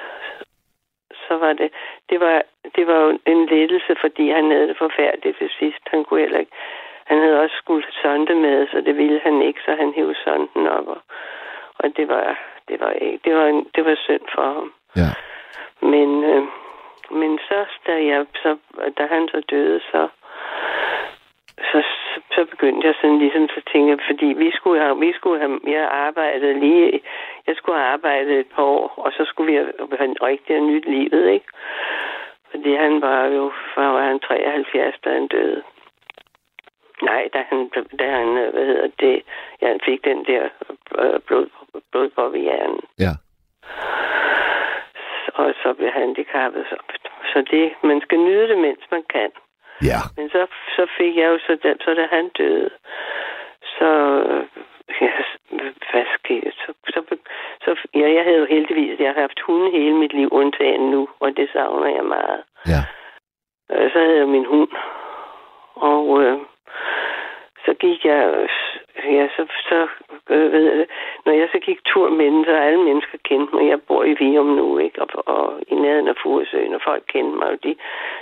så 1.30 1.36
var 1.38 1.54
det, 1.54 1.70
det 2.10 2.20
var, 2.20 2.44
det 2.76 2.88
var 2.88 3.00
jo 3.06 3.20
en 3.26 3.46
lettelse, 3.46 3.96
fordi 4.02 4.30
han 4.30 4.52
havde 4.52 4.68
det 4.68 4.78
forfærdeligt 4.78 5.38
til 5.38 5.50
sidst. 5.60 5.84
Han 5.94 6.04
kunne 6.04 6.20
heller 6.20 6.40
ikke, 6.40 6.56
han 7.10 7.18
havde 7.20 7.42
også 7.44 7.56
skulle 7.64 7.86
sonde 8.02 8.36
med, 8.36 8.68
så 8.72 8.82
det 8.82 8.98
ville 8.98 9.20
han 9.24 9.42
ikke, 9.42 9.62
så 9.66 9.72
han 9.82 9.94
hævde 9.94 10.16
sonden 10.24 10.68
op. 10.68 10.88
Og, 10.88 11.02
og 11.80 11.98
det 11.98 12.08
var, 12.08 12.40
det 12.68 12.80
var, 12.80 12.92
ikke, 12.92 13.20
det 13.26 13.36
var, 13.36 13.46
en, 13.46 13.68
det 13.76 13.86
var 13.86 13.96
synd 14.06 14.26
for 14.36 14.46
ham. 14.54 14.74
Ja. 14.96 15.12
Men, 15.82 16.24
øh, 16.24 16.44
men 17.12 17.40
så, 17.48 17.66
da, 17.88 17.94
jeg, 18.06 18.26
så, 18.44 18.58
da 18.98 19.06
han 19.06 19.28
så 19.28 19.42
døde, 19.50 19.80
så, 19.92 20.08
så, 21.72 21.84
så 22.36 22.46
begyndte 22.46 22.88
jeg 22.88 22.96
sådan 23.02 23.20
ligesom 23.20 23.50
at 23.58 23.64
tænke, 23.74 24.04
fordi 24.08 24.26
vi 24.26 24.52
skulle 24.52 24.82
have, 24.82 25.00
vi 25.00 25.14
skulle 25.14 25.40
have, 25.40 25.60
jeg 25.68 25.88
arbejdede 25.92 26.60
lige, 26.60 27.02
jeg 27.50 27.56
skulle 27.58 27.78
have 27.80 27.94
arbejdet 27.94 28.40
et 28.40 28.50
par 28.56 28.64
år, 28.64 28.94
og 28.98 29.12
så 29.12 29.22
skulle 29.26 29.52
vi 29.52 29.58
have, 29.58 29.74
have 30.00 30.16
rigtig 30.30 30.60
nyt 30.62 30.86
livet, 30.86 31.24
ikke? 31.36 31.50
Fordi 32.52 32.76
han 32.76 33.02
var 33.02 33.26
jo, 33.26 33.52
var 33.76 34.08
han 34.10 34.20
73, 34.20 34.96
da 35.04 35.10
han 35.10 35.28
døde. 35.28 35.64
Nej, 37.02 37.30
da 37.34 37.40
han, 37.50 37.70
da 38.00 38.06
han, 38.18 38.28
hvad 38.54 38.66
hedder 38.66 38.90
det, 39.00 39.24
ja, 39.62 39.68
han 39.68 39.80
fik 39.86 40.04
den 40.04 40.26
der 40.26 40.44
øh, 41.02 41.20
blod, 41.28 41.48
blod 41.92 42.10
på 42.10 42.36
hjernen. 42.36 42.82
Ja. 43.00 43.14
Og 45.34 45.54
så 45.64 45.74
blev 45.78 45.90
han 45.90 46.02
handicappet. 46.02 46.66
Så, 46.70 46.76
så 47.34 47.46
det, 47.52 47.74
man 47.84 48.02
skal 48.02 48.20
nyde 48.20 48.48
det, 48.48 48.58
mens 48.58 48.84
man 48.92 49.04
kan. 49.10 49.32
Ja. 49.90 50.02
Men 50.18 50.30
så, 50.30 50.48
så 50.76 50.88
fik 50.98 51.16
jeg 51.18 51.28
jo 51.34 51.38
så, 51.48 51.58
da, 51.64 51.74
så 51.84 51.94
da 51.94 52.06
han 52.12 52.30
døde, 52.38 52.70
så, 53.78 53.90
ja, 55.02 55.12
hvad 55.92 56.06
skete 56.18 56.52
så, 56.52 56.74
så, 56.88 57.02
så, 57.64 57.76
ja, 57.96 58.14
jeg 58.14 58.24
havde 58.24 58.38
jo 58.38 58.46
heldigvis, 58.46 59.00
jeg 59.00 59.14
har 59.14 59.22
haft 59.22 59.40
hunde 59.40 59.72
hele 59.72 59.96
mit 59.96 60.14
liv, 60.14 60.30
undtagen 60.32 60.92
nu, 60.92 61.10
og 61.20 61.38
det 61.38 61.50
savner 61.54 61.88
jeg 61.96 62.06
meget. 62.06 62.42
Ja. 62.68 62.82
Øh, 63.72 63.92
Så 63.92 64.00
havde 64.00 64.18
jeg 64.18 64.28
min 64.28 64.46
hund, 64.46 64.70
og 65.76 66.24
øh, 66.24 66.38
så 67.66 67.74
gik 67.74 68.06
jeg, 68.06 68.22
øh, 68.38 69.16
ja, 69.16 69.28
så, 69.36 69.46
så 69.70 69.88
øh, 70.30 70.52
ved 70.52 70.64
jeg 70.70 70.78
det, 70.78 70.90
når 71.26 71.34
jeg 71.34 71.50
så 71.52 71.60
gik 71.60 71.80
tur 71.86 72.10
med 72.10 72.26
den, 72.26 72.46
så 72.46 72.52
alle 72.52 72.84
mennesker 72.84 73.18
kendte 73.24 73.56
mig. 73.56 73.70
Jeg 73.70 73.82
bor 73.82 74.04
i 74.04 74.14
Vium 74.20 74.46
nu, 74.46 74.78
ikke? 74.78 75.02
Og, 75.02 75.10
og 75.36 75.60
i 75.68 75.76
nærheden 75.76 76.08
af 76.08 76.16
Furesøen, 76.24 76.74
og 76.74 76.82
folk 76.82 77.04
kendte 77.08 77.38
mig. 77.38 77.48
Og 77.48 77.64
de, 77.64 77.76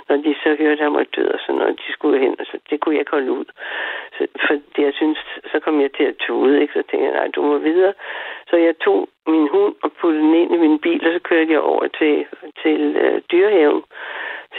når 0.08 0.16
de 0.16 0.34
så 0.42 0.48
hørte, 0.58 0.72
at 0.72 0.80
jeg 0.80 0.92
var 0.92 1.06
død 1.16 1.28
og 1.28 1.40
sådan 1.40 1.58
noget, 1.58 1.80
de 1.86 1.92
skulle 1.92 2.18
hen, 2.18 2.36
og 2.40 2.46
så 2.46 2.58
det 2.70 2.80
kunne 2.80 2.94
jeg 2.94 3.00
ikke 3.00 3.16
holde 3.18 3.32
ud. 3.32 3.44
Så, 4.18 4.26
for 4.46 4.54
det, 4.54 4.82
jeg 4.88 4.94
synes, 4.94 5.18
så 5.52 5.60
kom 5.60 5.80
jeg 5.80 5.92
til 5.92 6.04
at 6.04 6.16
tude, 6.16 6.60
ikke? 6.60 6.72
Så 6.72 6.82
tænkte 6.90 7.06
jeg, 7.06 7.14
nej, 7.14 7.28
du 7.34 7.42
må 7.42 7.58
videre. 7.58 7.92
Så 8.50 8.56
jeg 8.56 8.78
tog 8.78 9.08
min 9.26 9.48
hund 9.48 9.74
og 9.82 9.92
puttede 9.92 10.24
den 10.24 10.34
ind 10.34 10.54
i 10.54 10.58
min 10.58 10.78
bil, 10.78 11.06
og 11.06 11.12
så 11.12 11.18
kørte 11.18 11.52
jeg 11.52 11.60
over 11.60 11.86
til, 11.98 12.26
til 12.62 12.96
øh, 12.96 13.22
dyrehaven 13.32 13.82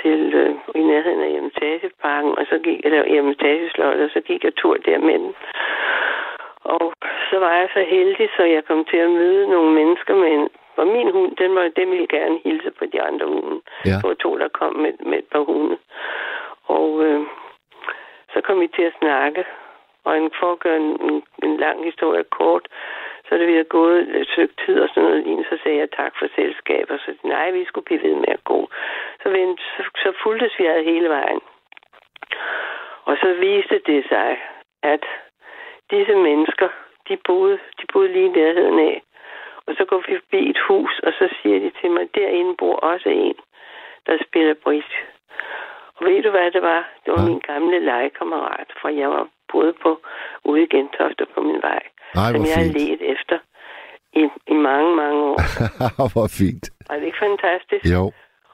til 0.01 0.33
øh, 0.33 0.55
i 0.75 0.83
nærheden 0.91 1.23
af 1.23 1.31
Hjemmetageparken, 1.31 2.37
og 2.37 2.45
så 2.49 2.59
gik 2.59 2.83
jeg 2.83 2.91
der 2.91 3.11
Hjemmetageslottet, 3.13 4.05
og 4.05 4.11
så 4.13 4.21
gik 4.21 4.43
jeg 4.43 4.55
tur 4.55 4.77
der 4.77 4.97
med 4.97 5.19
den. 5.19 5.33
Og 6.63 6.93
så 7.29 7.39
var 7.39 7.53
jeg 7.59 7.69
så 7.73 7.83
heldig, 7.95 8.29
så 8.37 8.43
jeg 8.43 8.65
kom 8.65 8.85
til 8.85 8.97
at 8.97 9.09
møde 9.09 9.49
nogle 9.49 9.71
mennesker 9.73 10.15
med 10.15 10.31
en 10.31 10.49
og 10.79 10.87
min 10.87 11.11
hund, 11.11 11.35
den, 11.35 11.55
var, 11.55 11.67
den 11.79 11.91
ville 11.91 12.07
gerne 12.07 12.39
hilse 12.43 12.71
på 12.71 12.85
de 12.85 13.01
andre 13.01 13.25
hunde. 13.25 13.61
Ja. 13.85 13.89
Det 13.89 14.03
var 14.03 14.13
to, 14.13 14.37
der 14.37 14.47
kom 14.47 14.75
med, 14.75 14.93
med 15.09 15.17
et 15.17 15.29
par 15.31 15.39
hunde. 15.39 15.77
Og 16.77 17.05
øh, 17.05 17.21
så 18.33 18.41
kom 18.41 18.61
vi 18.61 18.67
til 18.67 18.81
at 18.81 18.97
snakke. 19.01 19.45
Og 20.03 20.17
en, 20.17 20.31
for 20.39 20.51
at 20.51 20.59
gøre 20.59 20.77
en, 20.77 20.91
en, 21.09 21.23
en 21.43 21.57
lang 21.57 21.85
historie 21.85 22.23
kort, 22.23 22.67
så 23.29 23.37
da 23.37 23.45
vi 23.45 23.51
havde 23.51 23.75
gået 23.79 24.15
et 24.15 24.27
stykke 24.27 24.53
tid 24.65 24.79
og 24.81 24.89
sådan 24.89 25.03
noget 25.03 25.23
lignende, 25.23 25.49
så 25.49 25.57
sagde 25.63 25.77
jeg 25.77 25.91
tak 25.91 26.13
for 26.19 26.27
selskab, 26.35 26.85
og 26.89 26.99
så 26.99 27.11
nej, 27.23 27.51
vi 27.51 27.65
skulle 27.65 27.85
blive 27.85 28.03
ved 28.03 28.15
med 28.15 28.29
at 28.37 28.43
gå. 28.43 28.69
Så, 29.23 29.29
vendte, 29.29 29.63
så, 29.63 29.83
så 30.03 30.13
fuldtes 30.23 30.59
vi 30.59 30.65
ad 30.65 30.83
hele 30.83 31.09
vejen. 31.09 31.41
Og 33.03 33.17
så 33.21 33.33
viste 33.33 33.81
det 33.85 34.05
sig, 34.09 34.41
at 34.83 35.05
disse 35.91 36.15
mennesker, 36.15 36.69
de 37.09 37.17
boede, 37.27 37.59
de 37.81 37.85
boede 37.93 38.13
lige 38.13 38.25
i 38.25 38.37
nærheden 38.39 38.79
af. 38.79 39.01
Og 39.67 39.75
så 39.77 39.85
går 39.85 39.97
vi 40.07 40.19
forbi 40.19 40.49
et 40.49 40.59
hus, 40.67 40.99
og 41.03 41.13
så 41.13 41.29
siger 41.41 41.59
de 41.59 41.71
til 41.81 41.91
mig, 41.91 42.15
derinde 42.15 42.55
bor 42.57 42.75
også 42.75 43.09
en, 43.09 43.35
der 44.07 44.17
spiller 44.27 44.53
bridge. 44.53 44.95
Og 45.95 46.05
ved 46.05 46.23
du, 46.23 46.29
hvad 46.29 46.51
det 46.51 46.61
var? 46.61 46.89
Det 47.05 47.13
var 47.13 47.25
min 47.25 47.39
gamle 47.39 47.79
legekammerat, 47.79 48.69
for 48.81 48.89
jeg 48.89 49.09
var 49.09 49.27
boet 49.51 49.75
på 49.83 50.01
ude 50.43 50.63
i 50.63 50.67
Gentofte 50.67 51.25
på 51.25 51.41
min 51.41 51.61
vej, 51.61 51.83
Nej, 52.15 52.31
som 52.31 52.45
jeg 52.45 52.55
har 52.55 52.63
fint. 52.63 52.77
let 52.77 53.01
efter 53.13 53.37
i, 54.13 54.23
i 54.47 54.53
mange, 54.53 54.95
mange 54.95 55.21
år. 55.31 55.39
hvor 56.13 56.27
fint. 56.41 56.65
Var 56.89 56.95
det 56.95 57.05
ikke 57.05 57.23
fantastisk? 57.27 57.83
Jo. 57.95 58.11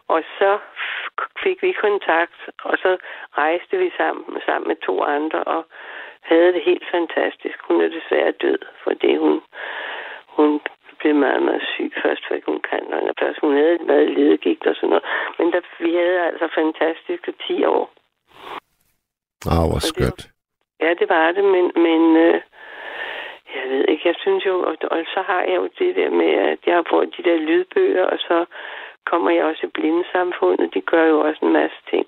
Og 0.08 0.22
så 0.40 0.52
fik 1.44 1.58
vi 1.62 1.72
kontakt, 1.86 2.40
og 2.64 2.78
så 2.78 2.98
rejste 3.38 3.78
vi 3.78 3.90
sammen, 3.98 4.42
sammen 4.46 4.68
med 4.68 4.76
to 4.88 5.04
andre, 5.04 5.44
og 5.44 5.62
havde 6.22 6.54
det 6.54 6.62
helt 6.70 6.86
fantastisk. 6.92 7.58
Hun 7.68 7.82
er 7.82 7.90
desværre 7.98 8.34
død, 8.44 8.60
fordi 8.84 9.16
hun, 9.16 9.42
hun 10.38 10.62
blev 11.00 11.16
meget, 11.16 11.44
meget 11.44 11.64
syg 11.74 11.92
først, 12.04 12.24
fordi 12.28 12.42
hun 12.46 12.60
kan, 12.70 12.94
og 12.94 13.16
først 13.20 13.40
hun 13.42 13.54
havde 13.54 13.78
været 13.92 14.10
ledegigt 14.18 14.68
og 14.68 14.76
sådan 14.76 14.90
noget. 14.90 15.06
Men 15.38 15.48
der, 15.54 15.62
vi 15.86 15.92
havde 16.02 16.20
altså 16.30 16.48
fantastiske 16.56 17.32
10 17.48 17.66
år. 17.66 17.86
Ah, 19.54 19.66
hvor 19.70 19.82
skønt. 19.92 20.24
Ja, 20.84 20.90
det 21.00 21.08
var 21.10 21.32
det, 21.32 21.44
men, 21.56 21.66
men 21.86 22.02
øh, 22.18 22.42
jeg 23.60 23.66
ved 23.70 23.86
ikke, 23.88 24.08
jeg 24.08 24.16
synes 24.24 24.46
jo, 24.46 24.56
og, 24.70 24.76
og 24.92 25.00
så 25.14 25.22
har 25.30 25.42
jeg 25.42 25.56
jo 25.56 25.70
det 25.80 25.96
der 25.96 26.10
med, 26.10 26.32
at 26.54 26.60
jeg 26.68 26.76
har 26.76 26.86
fået 26.90 27.16
de 27.18 27.24
der 27.30 27.38
lydbøger, 27.38 28.06
og 28.06 28.18
så 28.20 28.46
kommer 29.10 29.32
jeg 29.32 29.44
også 29.46 29.62
i 29.68 29.70
blindesamfundet. 29.78 30.74
De 30.74 30.82
gør 30.82 31.06
jo 31.06 31.20
også 31.20 31.46
en 31.46 31.54
masse 31.54 31.78
ting. 31.92 32.06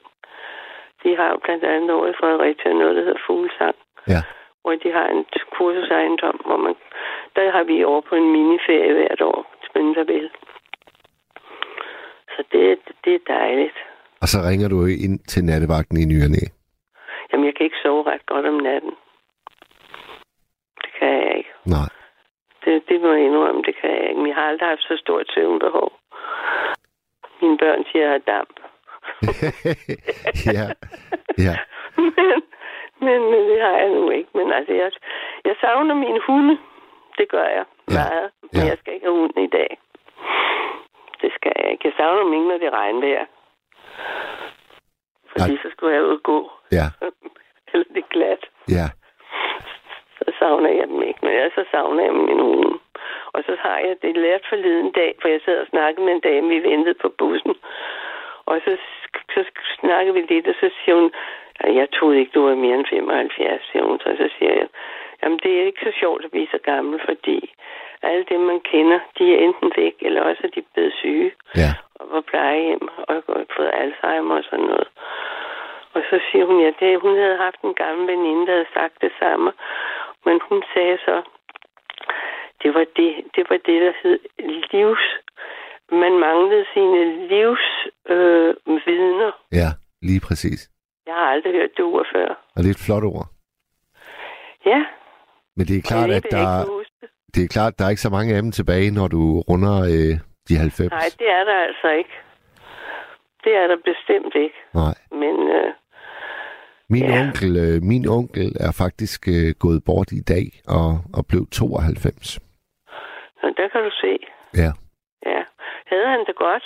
De 1.04 1.16
har 1.16 1.30
jo 1.30 1.38
blandt 1.46 1.64
andet 1.64 1.92
over 1.92 2.08
i 2.08 2.20
Fredericia 2.20 2.74
noget, 2.74 2.96
der 2.96 3.04
hedder 3.04 3.24
Fuglesang, 3.28 3.76
Ja. 4.08 4.22
hvor 4.62 4.76
de 4.84 4.92
har 4.92 5.08
en 5.08 5.26
kursusejendom, 5.56 6.38
hvor 6.46 6.58
man, 6.58 6.76
der 7.36 7.52
har 7.52 7.64
vi 7.64 7.84
over 7.84 8.02
på 8.02 8.16
en 8.16 8.32
miniferie 8.32 8.94
hvert 8.94 9.22
år, 9.22 9.56
spændende 9.70 10.08
vel. 10.14 10.30
Så 12.36 12.44
det, 12.52 12.80
det 13.06 13.14
er 13.16 13.20
dejligt. 13.28 13.78
Og 14.22 14.28
så 14.28 14.38
ringer 14.50 14.68
du 14.70 14.86
ind 14.86 15.20
til 15.20 15.44
nattevagten 15.46 15.98
i 15.98 16.06
ny 16.06 16.18
og 16.26 16.30
næ. 16.36 16.44
Jamen, 17.32 17.46
jeg 17.46 17.56
kan 17.56 17.64
ikke 17.64 17.82
sove 17.84 18.04
ret 18.12 18.26
godt 18.26 18.46
om 18.46 18.54
natten. 18.54 18.92
Det 20.84 20.90
kan 21.00 21.08
jeg 21.24 21.38
ikke. 21.38 21.50
Nej. 21.76 21.90
Det, 22.66 22.84
det 22.90 23.02
må 23.02 23.12
jeg 23.14 23.24
indrømme, 23.26 23.62
det 23.68 23.76
kan 23.82 23.90
jeg 23.90 24.04
ikke. 24.10 24.20
Men 24.22 24.28
jeg 24.28 24.36
har 24.36 24.48
aldrig 24.52 24.70
haft 24.70 24.82
så 24.82 24.96
stort 25.04 25.28
søvnbehov. 25.34 25.92
Mine 27.42 27.58
børn 27.58 27.84
siger, 27.92 28.06
at 28.06 28.12
jeg 28.12 28.12
har 28.12 28.38
damp. 28.38 28.56
ja. 30.58 30.66
Ja. 31.48 31.56
men, 33.06 33.20
men 33.32 33.42
det 33.50 33.62
har 33.62 33.78
jeg 33.78 33.90
nu 33.90 34.10
ikke. 34.10 34.30
Men 34.34 34.52
altså, 34.54 34.74
jeg, 34.74 34.92
jeg 35.46 35.56
savner 35.62 35.96
min 35.96 36.20
hunde. 36.28 36.58
Det 37.18 37.30
gør 37.30 37.44
jeg 37.58 37.66
Ja. 37.92 37.94
meget. 37.94 38.32
Men 38.42 38.62
Ja. 38.62 38.68
jeg 38.70 38.78
skal 38.80 38.94
ikke 38.94 39.06
have 39.06 39.20
hund 39.20 39.38
i 39.38 39.48
dag. 39.48 39.78
Det 41.22 41.32
skal 41.36 41.52
jeg 41.56 41.72
ikke. 41.72 41.88
Jeg 41.88 41.94
savner 41.98 42.24
dem 42.24 42.34
ikke, 42.34 42.48
når 42.48 42.58
det 42.58 42.74
regnvejr. 42.74 43.26
Fordi 45.32 45.54
Nej. 45.54 45.62
så 45.64 45.68
skulle 45.72 45.96
jeg 45.96 46.04
ud 46.04 46.10
og 46.20 46.24
gå. 46.24 46.52
Ja, 46.72 46.88
Eller 47.74 47.86
det 47.94 47.98
er 48.04 48.10
glat. 48.16 48.44
ja, 48.70 48.88
Så 50.28 50.34
savner 50.40 50.70
jeg 50.70 50.88
dem 50.88 51.02
ikke. 51.02 51.20
Men 51.24 51.34
jeg 51.34 51.52
så 51.56 51.64
savner 51.72 52.04
jeg 52.04 52.14
min 52.14 52.40
hunde. 52.40 52.80
Og 53.34 53.44
så 53.46 53.56
har 53.60 53.78
jeg 53.78 53.96
det 54.02 54.18
lært 54.18 54.46
forleden 54.50 54.92
dag, 54.92 55.16
for 55.22 55.28
jeg 55.28 55.42
sad 55.46 55.58
og 55.60 55.68
snakkede 55.68 56.06
med 56.06 56.14
en 56.14 56.20
dame, 56.20 56.48
vi 56.50 56.70
ventede 56.70 56.94
på 57.02 57.10
bussen. 57.18 57.56
Og 58.46 58.62
så, 58.66 58.78
så 59.34 59.44
snakkede 59.80 60.14
vi 60.14 60.22
lidt, 60.22 60.48
og 60.48 60.56
så 60.60 60.70
siger 60.78 60.96
hun, 60.96 61.12
"Ej, 61.64 61.76
jeg 61.76 61.88
troede 61.92 62.20
ikke, 62.20 62.32
du 62.36 62.48
var 62.48 62.56
mere 62.56 62.76
end 62.76 62.86
75, 62.90 63.62
siger 63.72 63.84
hun. 63.84 64.00
Så, 64.00 64.10
så 64.18 64.30
siger 64.38 64.54
jeg, 64.54 64.68
jamen 65.24 65.40
det 65.44 65.52
er 65.60 65.66
ikke 65.66 65.86
så 65.86 65.92
sjovt 66.00 66.26
at 66.26 66.32
blive 66.32 66.48
så 66.52 66.58
gammel, 66.64 67.00
fordi 67.06 67.54
alle 68.02 68.24
dem, 68.30 68.40
man 68.40 68.60
kender, 68.60 69.00
de 69.18 69.34
er 69.36 69.40
enten 69.40 69.72
væk, 69.78 69.96
eller 70.02 70.22
også 70.22 70.42
er 70.44 70.48
de 70.48 70.62
blevet 70.74 70.94
syge 70.94 71.32
ja, 71.56 71.72
og 71.96 72.08
på 72.10 72.22
plejehjem 72.22 72.88
og 72.98 73.14
har 73.16 73.24
fået 73.58 73.72
Alzheimer 73.74 74.38
og 74.38 74.44
sådan 74.44 74.66
noget. 74.66 74.88
Og 75.94 76.02
så 76.10 76.20
siger 76.32 76.46
hun, 76.46 76.60
ja, 76.60 76.72
det, 76.80 77.02
hun 77.02 77.16
havde 77.18 77.38
haft 77.38 77.62
en 77.62 77.74
gammel 77.74 78.08
veninde, 78.08 78.46
der 78.48 78.52
havde 78.54 78.74
sagt 78.74 79.02
det 79.02 79.12
samme. 79.20 79.52
Men 80.28 80.40
hun 80.50 80.64
sagde 80.74 80.98
så, 81.08 81.16
det 82.62 82.74
var 82.74 82.86
det, 82.98 83.10
det, 83.36 83.44
var 83.50 83.58
det 83.68 83.78
der 83.84 83.94
hed 84.02 84.20
livs... 84.74 85.06
Man 85.92 86.20
manglede 86.20 86.66
sine 86.74 87.28
livs 87.28 87.66
øh, 88.10 88.56
vidner. 88.86 89.32
ja, 89.52 89.70
lige 90.02 90.22
præcis. 90.28 90.70
Jeg 91.06 91.16
har 91.16 91.28
aldrig 91.34 91.54
hørt 91.54 91.70
det 91.78 91.86
ord 91.86 92.06
før. 92.14 92.28
Og 92.56 92.60
det 92.64 92.66
er 92.70 92.76
et 92.80 92.86
flot 92.86 93.04
ord. 93.04 93.28
Ja, 94.66 94.86
Men 95.56 95.66
det 95.68 95.78
er 95.78 95.82
klart, 95.82 96.10
det 96.10 96.16
at 96.16 96.26
der, 96.32 96.48
det 97.36 97.44
er 97.44 97.48
klart, 97.48 97.74
der 97.80 97.86
er 97.86 97.90
ikke 97.90 98.08
så 98.08 98.10
mange 98.10 98.36
af 98.36 98.42
dem 98.42 98.52
tilbage, 98.52 98.92
når 98.92 99.08
du 99.08 99.22
runder 99.50 99.78
øh, 99.94 100.14
de 100.50 100.56
90. 100.58 100.92
Nej, 100.92 101.10
det 101.20 101.30
er 101.38 101.44
der 101.44 101.58
altså 101.70 101.90
ikke. 102.00 102.16
Det 103.44 103.54
er 103.62 103.68
der 103.68 103.78
bestemt 103.92 104.36
ikke. 104.36 104.60
Nej. 104.74 104.96
Men 105.22 105.36
øh, 105.58 105.74
Min 106.90 107.04
Ja. 107.04 107.22
onkel, 107.22 107.58
øh, 107.58 107.84
min 107.84 108.08
onkel 108.08 108.56
er 108.60 108.72
faktisk 108.72 109.28
øh, 109.28 109.54
gået 109.60 109.84
bort 109.84 110.12
i 110.12 110.22
dag 110.22 110.62
og, 110.68 111.00
og 111.14 111.26
blev 111.26 111.48
92. 111.52 112.28
så 113.42 113.54
der 113.58 113.68
kan 113.72 113.82
du 113.82 113.92
se. 114.02 114.18
Ja. 114.62 114.72
Ja. 115.32 115.42
Havde 115.92 116.08
han 116.10 116.20
det 116.28 116.36
godt? 116.36 116.64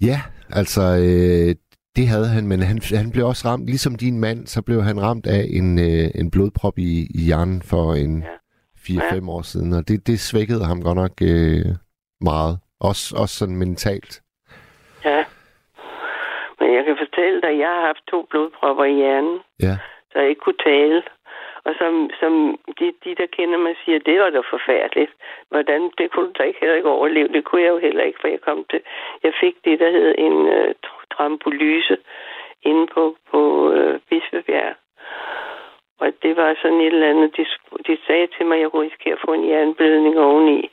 Ja, 0.00 0.20
altså 0.50 0.82
øh, 0.82 1.54
det 1.96 2.08
havde 2.08 2.28
han, 2.28 2.46
men 2.46 2.60
han, 2.62 2.78
han 2.94 3.10
blev 3.12 3.26
også 3.26 3.48
ramt, 3.48 3.66
ligesom 3.66 3.94
din 3.94 4.18
mand, 4.20 4.46
så 4.46 4.62
blev 4.62 4.82
han 4.82 5.02
ramt 5.02 5.26
af 5.26 5.46
en, 5.50 5.78
øh, 5.78 6.10
en 6.14 6.30
blodprop 6.30 6.78
i, 6.78 7.06
i 7.14 7.20
hjernen 7.24 7.62
for 7.62 7.94
en 7.94 8.22
Ja. 8.22 8.28
4-5 9.18 9.30
år 9.30 9.42
siden, 9.42 9.72
og 9.72 9.88
det, 9.88 10.06
det 10.06 10.20
svækkede 10.20 10.64
ham 10.64 10.82
godt 10.82 10.96
nok 10.96 11.12
øh, 11.22 11.64
meget. 12.20 12.58
Også, 12.80 13.16
også 13.16 13.34
sådan 13.34 13.56
mentalt. 13.56 14.22
Ja. 15.04 15.24
Men 16.68 16.76
jeg 16.76 16.84
kan 16.84 16.96
fortælle 16.96 17.40
dig, 17.40 17.50
at 17.50 17.58
jeg 17.58 17.68
har 17.68 17.86
haft 17.86 18.02
to 18.10 18.22
blodpropper 18.22 18.84
i 18.84 18.94
hjernen, 18.94 19.40
Ja, 19.62 19.74
så 20.10 20.18
jeg 20.18 20.28
ikke 20.28 20.40
kunne 20.40 20.62
tale. 20.64 21.02
Og 21.64 21.74
som, 21.78 22.10
som 22.20 22.58
de, 22.78 22.92
de, 23.04 23.14
der 23.14 23.26
kender 23.26 23.58
mig, 23.58 23.74
siger, 23.84 23.98
det 23.98 24.20
var 24.20 24.30
da 24.30 24.40
forfærdeligt. 24.50 25.12
Hvordan, 25.50 25.90
det 25.98 26.10
kunne 26.10 26.26
du 26.26 26.32
da 26.38 26.42
ikke 26.42 26.60
heller 26.60 26.76
ikke 26.76 26.88
overleve. 26.88 27.28
Det 27.28 27.44
kunne 27.44 27.62
jeg 27.62 27.68
jo 27.68 27.78
heller 27.78 28.04
ikke, 28.04 28.18
for 28.20 28.28
jeg 28.28 28.40
kom 28.40 28.64
til... 28.70 28.80
Jeg 29.22 29.32
fik 29.40 29.54
det, 29.64 29.80
der 29.80 29.90
hed 29.90 30.14
en 30.18 30.46
øh, 30.46 30.74
tr- 30.86 31.06
trampolyse 31.16 31.96
inde 32.62 32.86
på, 32.86 33.16
på 33.30 33.72
øh, 33.72 34.00
Bispebjerg. 34.10 34.74
Og 36.00 36.12
det 36.22 36.36
var 36.36 36.56
sådan 36.62 36.80
et 36.80 36.86
eller 36.86 37.10
andet, 37.10 37.36
de, 37.36 37.46
de 37.86 37.98
sagde 38.06 38.26
til 38.26 38.46
mig, 38.46 38.56
at 38.56 38.60
jeg 38.60 38.70
kunne 38.70 38.86
risikere 38.86 39.12
at 39.12 39.24
få 39.26 39.32
en 39.32 39.44
hjerneblødning 39.44 40.18
oveni. 40.18 40.70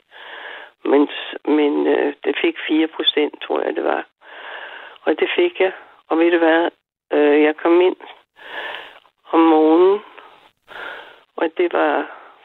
Men, 0.84 1.08
men 1.44 1.86
øh, 1.86 2.14
det 2.24 2.36
fik 2.42 2.56
4 2.68 2.86
procent, 2.86 3.42
tror 3.42 3.60
jeg 3.60 3.76
det 3.76 3.84
var. 3.84 4.06
Og 5.06 5.20
det 5.20 5.28
fik 5.36 5.60
jeg. 5.60 5.72
Og 6.08 6.18
ved 6.18 6.30
du 6.30 6.38
hvad? 6.38 6.70
Øh, 7.12 7.42
jeg 7.42 7.56
kom 7.56 7.80
ind 7.80 7.96
om 9.32 9.40
morgenen, 9.40 10.00
og 11.36 11.50
det 11.58 11.72
var, 11.72 11.92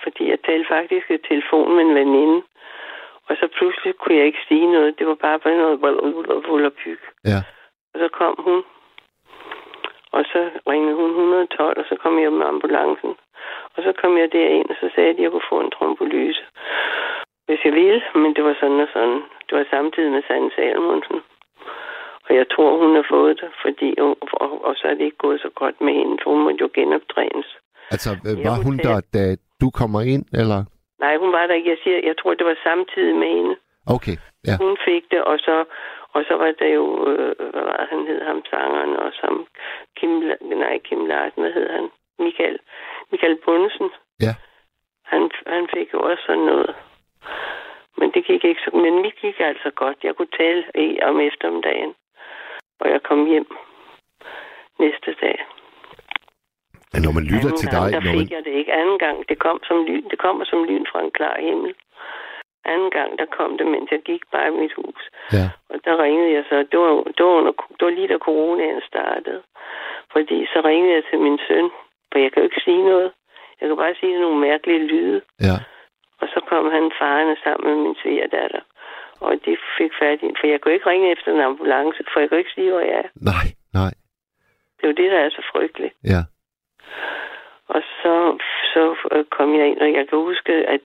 fordi 0.03 0.29
jeg 0.29 0.39
talte 0.45 0.67
faktisk 0.67 1.09
i 1.11 1.17
telefon 1.17 1.75
med 1.75 1.83
en 1.83 1.95
veninde. 1.95 2.41
Og 3.27 3.37
så 3.37 3.47
pludselig 3.57 3.95
kunne 3.95 4.17
jeg 4.17 4.25
ikke 4.25 4.45
sige 4.47 4.71
noget. 4.71 4.99
Det 4.99 5.07
var 5.07 5.15
bare 5.15 5.39
bare 5.39 5.57
noget 5.57 5.81
volapyg. 6.49 6.99
ja, 7.25 7.39
Og 7.93 7.99
så 7.99 8.07
kom 8.19 8.35
hun. 8.39 8.63
Og 10.11 10.23
så 10.31 10.49
ringede 10.69 10.95
hun 10.95 11.09
112, 11.09 11.79
og 11.79 11.85
så 11.89 11.95
kom 11.95 12.19
jeg 12.19 12.31
med 12.33 12.45
ambulancen. 12.45 13.15
Og 13.75 13.83
så 13.83 13.93
kom 14.01 14.17
jeg 14.17 14.31
derind, 14.31 14.69
og 14.69 14.75
så 14.81 14.89
sagde 14.95 15.13
de, 15.13 15.17
at 15.17 15.23
jeg 15.23 15.31
kunne 15.31 15.49
få 15.49 15.59
en 15.61 15.71
trombolyse. 15.71 16.43
Hvis 17.45 17.65
jeg 17.65 17.73
ville, 17.73 18.01
men 18.15 18.35
det 18.35 18.43
var 18.43 18.55
sådan 18.59 18.79
og 18.79 18.87
sådan. 18.93 19.21
Det 19.49 19.57
var 19.57 19.65
samtidig 19.69 20.11
med 20.11 20.23
Sanne 20.27 20.51
Salmonsen. 20.55 21.21
Og 22.31 22.37
jeg 22.37 22.47
tror, 22.53 22.69
hun 22.83 22.95
har 22.95 23.05
fået 23.15 23.41
det, 23.41 23.51
fordi, 23.63 23.89
og, 24.05 24.17
og, 24.43 24.65
og 24.67 24.73
så 24.75 24.87
er 24.87 24.93
det 24.93 25.05
ikke 25.07 25.23
gået 25.25 25.39
så 25.41 25.49
godt 25.61 25.81
med 25.81 25.93
hende, 25.93 26.17
for 26.21 26.29
hun 26.33 26.43
måtte 26.43 26.61
jo 26.65 26.69
genoptrænes. 26.73 27.49
altså 27.93 28.09
øh, 28.27 28.35
var 28.47 28.57
hun 28.65 28.75
der, 28.87 28.97
da 29.15 29.23
du 29.61 29.67
kommer 29.79 30.01
ind, 30.13 30.25
eller? 30.41 30.59
Nej, 31.03 31.13
hun 31.17 31.31
var 31.37 31.47
der 31.47 31.53
ikke. 31.53 31.69
Jeg, 31.69 31.79
siger, 31.83 31.97
jeg 32.09 32.15
tror, 32.19 32.33
det 32.33 32.45
var 32.45 32.57
samtidig 32.69 33.15
med 33.15 33.29
hende. 33.37 33.55
Okay, 33.95 34.15
ja, 34.47 34.55
Hun 34.63 34.77
fik 34.87 35.03
det, 35.11 35.21
og 35.31 35.37
så, 35.47 35.55
og 36.15 36.21
så 36.27 36.33
var 36.41 36.51
der 36.59 36.69
jo, 36.79 36.85
øh, 37.11 37.35
hvad 37.51 37.63
var 37.69 37.87
han 37.91 37.99
hed 38.09 38.21
ham 38.29 38.39
sangeren, 38.49 38.93
og 39.03 39.11
som 39.21 39.33
Kim, 39.97 40.11
nej, 40.63 40.75
Kim 40.87 41.05
Larsen, 41.05 41.41
hvad 41.43 41.53
hed 41.57 41.69
han? 41.77 41.85
Michael, 42.25 42.57
Michael 43.11 43.37
Bundesen. 43.45 43.89
Ja. 44.25 44.33
Han, 45.11 45.31
han 45.47 45.67
fik 45.75 45.93
jo 45.93 45.99
også 46.09 46.23
sådan 46.27 46.45
noget. 46.53 46.75
Men 47.97 48.11
det 48.13 48.25
gik 48.25 48.43
ikke 48.43 48.61
så, 48.65 48.69
men 48.83 49.01
mit 49.01 49.17
gik 49.21 49.39
altså 49.39 49.69
godt. 49.75 49.97
Jeg 50.03 50.15
kunne 50.15 50.33
tale 50.41 50.63
i 50.75 51.01
om 51.01 51.19
eftermiddagen, 51.19 51.93
og 52.81 52.87
jeg 52.93 53.01
kom 53.09 53.25
hjem 53.31 53.47
næste 54.79 55.11
dag. 55.21 55.37
Men 56.93 57.01
når 57.05 57.11
man 57.17 57.25
lytter 57.31 57.51
Anden 57.51 57.61
til 57.61 57.69
gang, 57.69 57.83
dig, 57.83 57.93
der 57.93 57.99
når 57.99 58.11
man, 58.11 58.19
fik 58.19 58.31
jeg 58.35 58.43
det 58.47 58.53
ikke. 58.59 58.73
Anden 58.81 58.99
gang, 59.05 59.17
det 59.29 59.37
kom 59.45 59.57
som 59.67 59.77
lyn. 59.87 60.05
Det 60.11 60.19
kommer 60.25 60.43
som 60.45 60.63
lyn 60.69 60.85
fra 60.91 60.99
en 61.05 61.11
klar 61.19 61.37
himmel. 61.47 61.73
Anden 62.73 62.91
gang, 62.97 63.09
der 63.19 63.25
kom 63.37 63.57
det, 63.57 63.67
mens 63.73 63.87
jeg 63.91 64.01
gik 64.09 64.23
bare 64.33 64.47
i 64.47 64.57
mit 64.61 64.73
hus. 64.79 65.01
ja, 65.37 65.45
Og 65.71 65.77
der 65.85 66.03
ringede 66.03 66.31
jeg 66.37 66.43
så. 66.49 66.55
Det 66.71 66.79
var, 66.79 66.91
det 67.17 67.21
var, 67.25 67.33
under, 67.39 67.53
det 67.77 67.83
var 67.87 67.93
lige 67.97 68.07
da 68.07 68.17
coronaen 68.27 68.81
startede. 68.91 69.41
Fordi 70.13 70.37
så 70.53 70.61
ringede 70.69 70.93
jeg 70.93 71.03
til 71.09 71.19
min 71.19 71.39
søn. 71.47 71.67
For 72.11 72.17
jeg 72.19 72.31
kan 72.31 72.41
jo 72.41 72.47
ikke 72.49 72.61
sige 72.67 72.83
noget. 72.91 73.11
Jeg 73.59 73.65
kan 73.67 73.77
bare 73.77 73.95
sige 73.99 74.19
nogle 74.21 74.39
mærkelige 74.39 74.87
lyde. 74.91 75.21
ja, 75.47 75.57
Og 76.21 76.27
så 76.33 76.39
kom 76.49 76.65
han 76.71 76.91
farne 76.99 77.35
sammen 77.43 77.65
med 77.69 77.77
min 77.85 77.95
svigerdatter. 78.01 78.61
De 79.45 79.57
fik 79.77 79.91
fat 79.99 80.19
i 80.23 80.29
For 80.39 80.47
jeg 80.47 80.61
kunne 80.61 80.73
ikke 80.73 80.89
ringe 80.89 81.11
efter 81.11 81.33
en 81.33 81.41
ambulance, 81.41 82.03
for 82.13 82.19
jeg 82.19 82.29
kunne 82.29 82.39
ikke 82.39 82.55
sige, 82.55 82.71
hvor 82.71 82.79
jeg 82.79 82.95
er. 83.03 83.09
nej, 83.31 83.47
nej, 83.73 83.93
Det 84.77 84.83
er 84.83 84.87
jo 84.87 84.99
det, 85.01 85.11
der 85.11 85.19
er 85.19 85.29
så 85.29 85.43
frygteligt. 85.53 85.93
ja, 86.03 86.21
Og 87.67 87.81
så, 88.01 88.37
så 88.73 88.95
øh, 89.11 89.25
kom 89.25 89.49
jeg 89.59 89.67
ind, 89.67 89.79
og 89.79 89.93
jeg 89.93 90.07
kan 90.09 90.17
huske, 90.17 90.53
at 90.75 90.81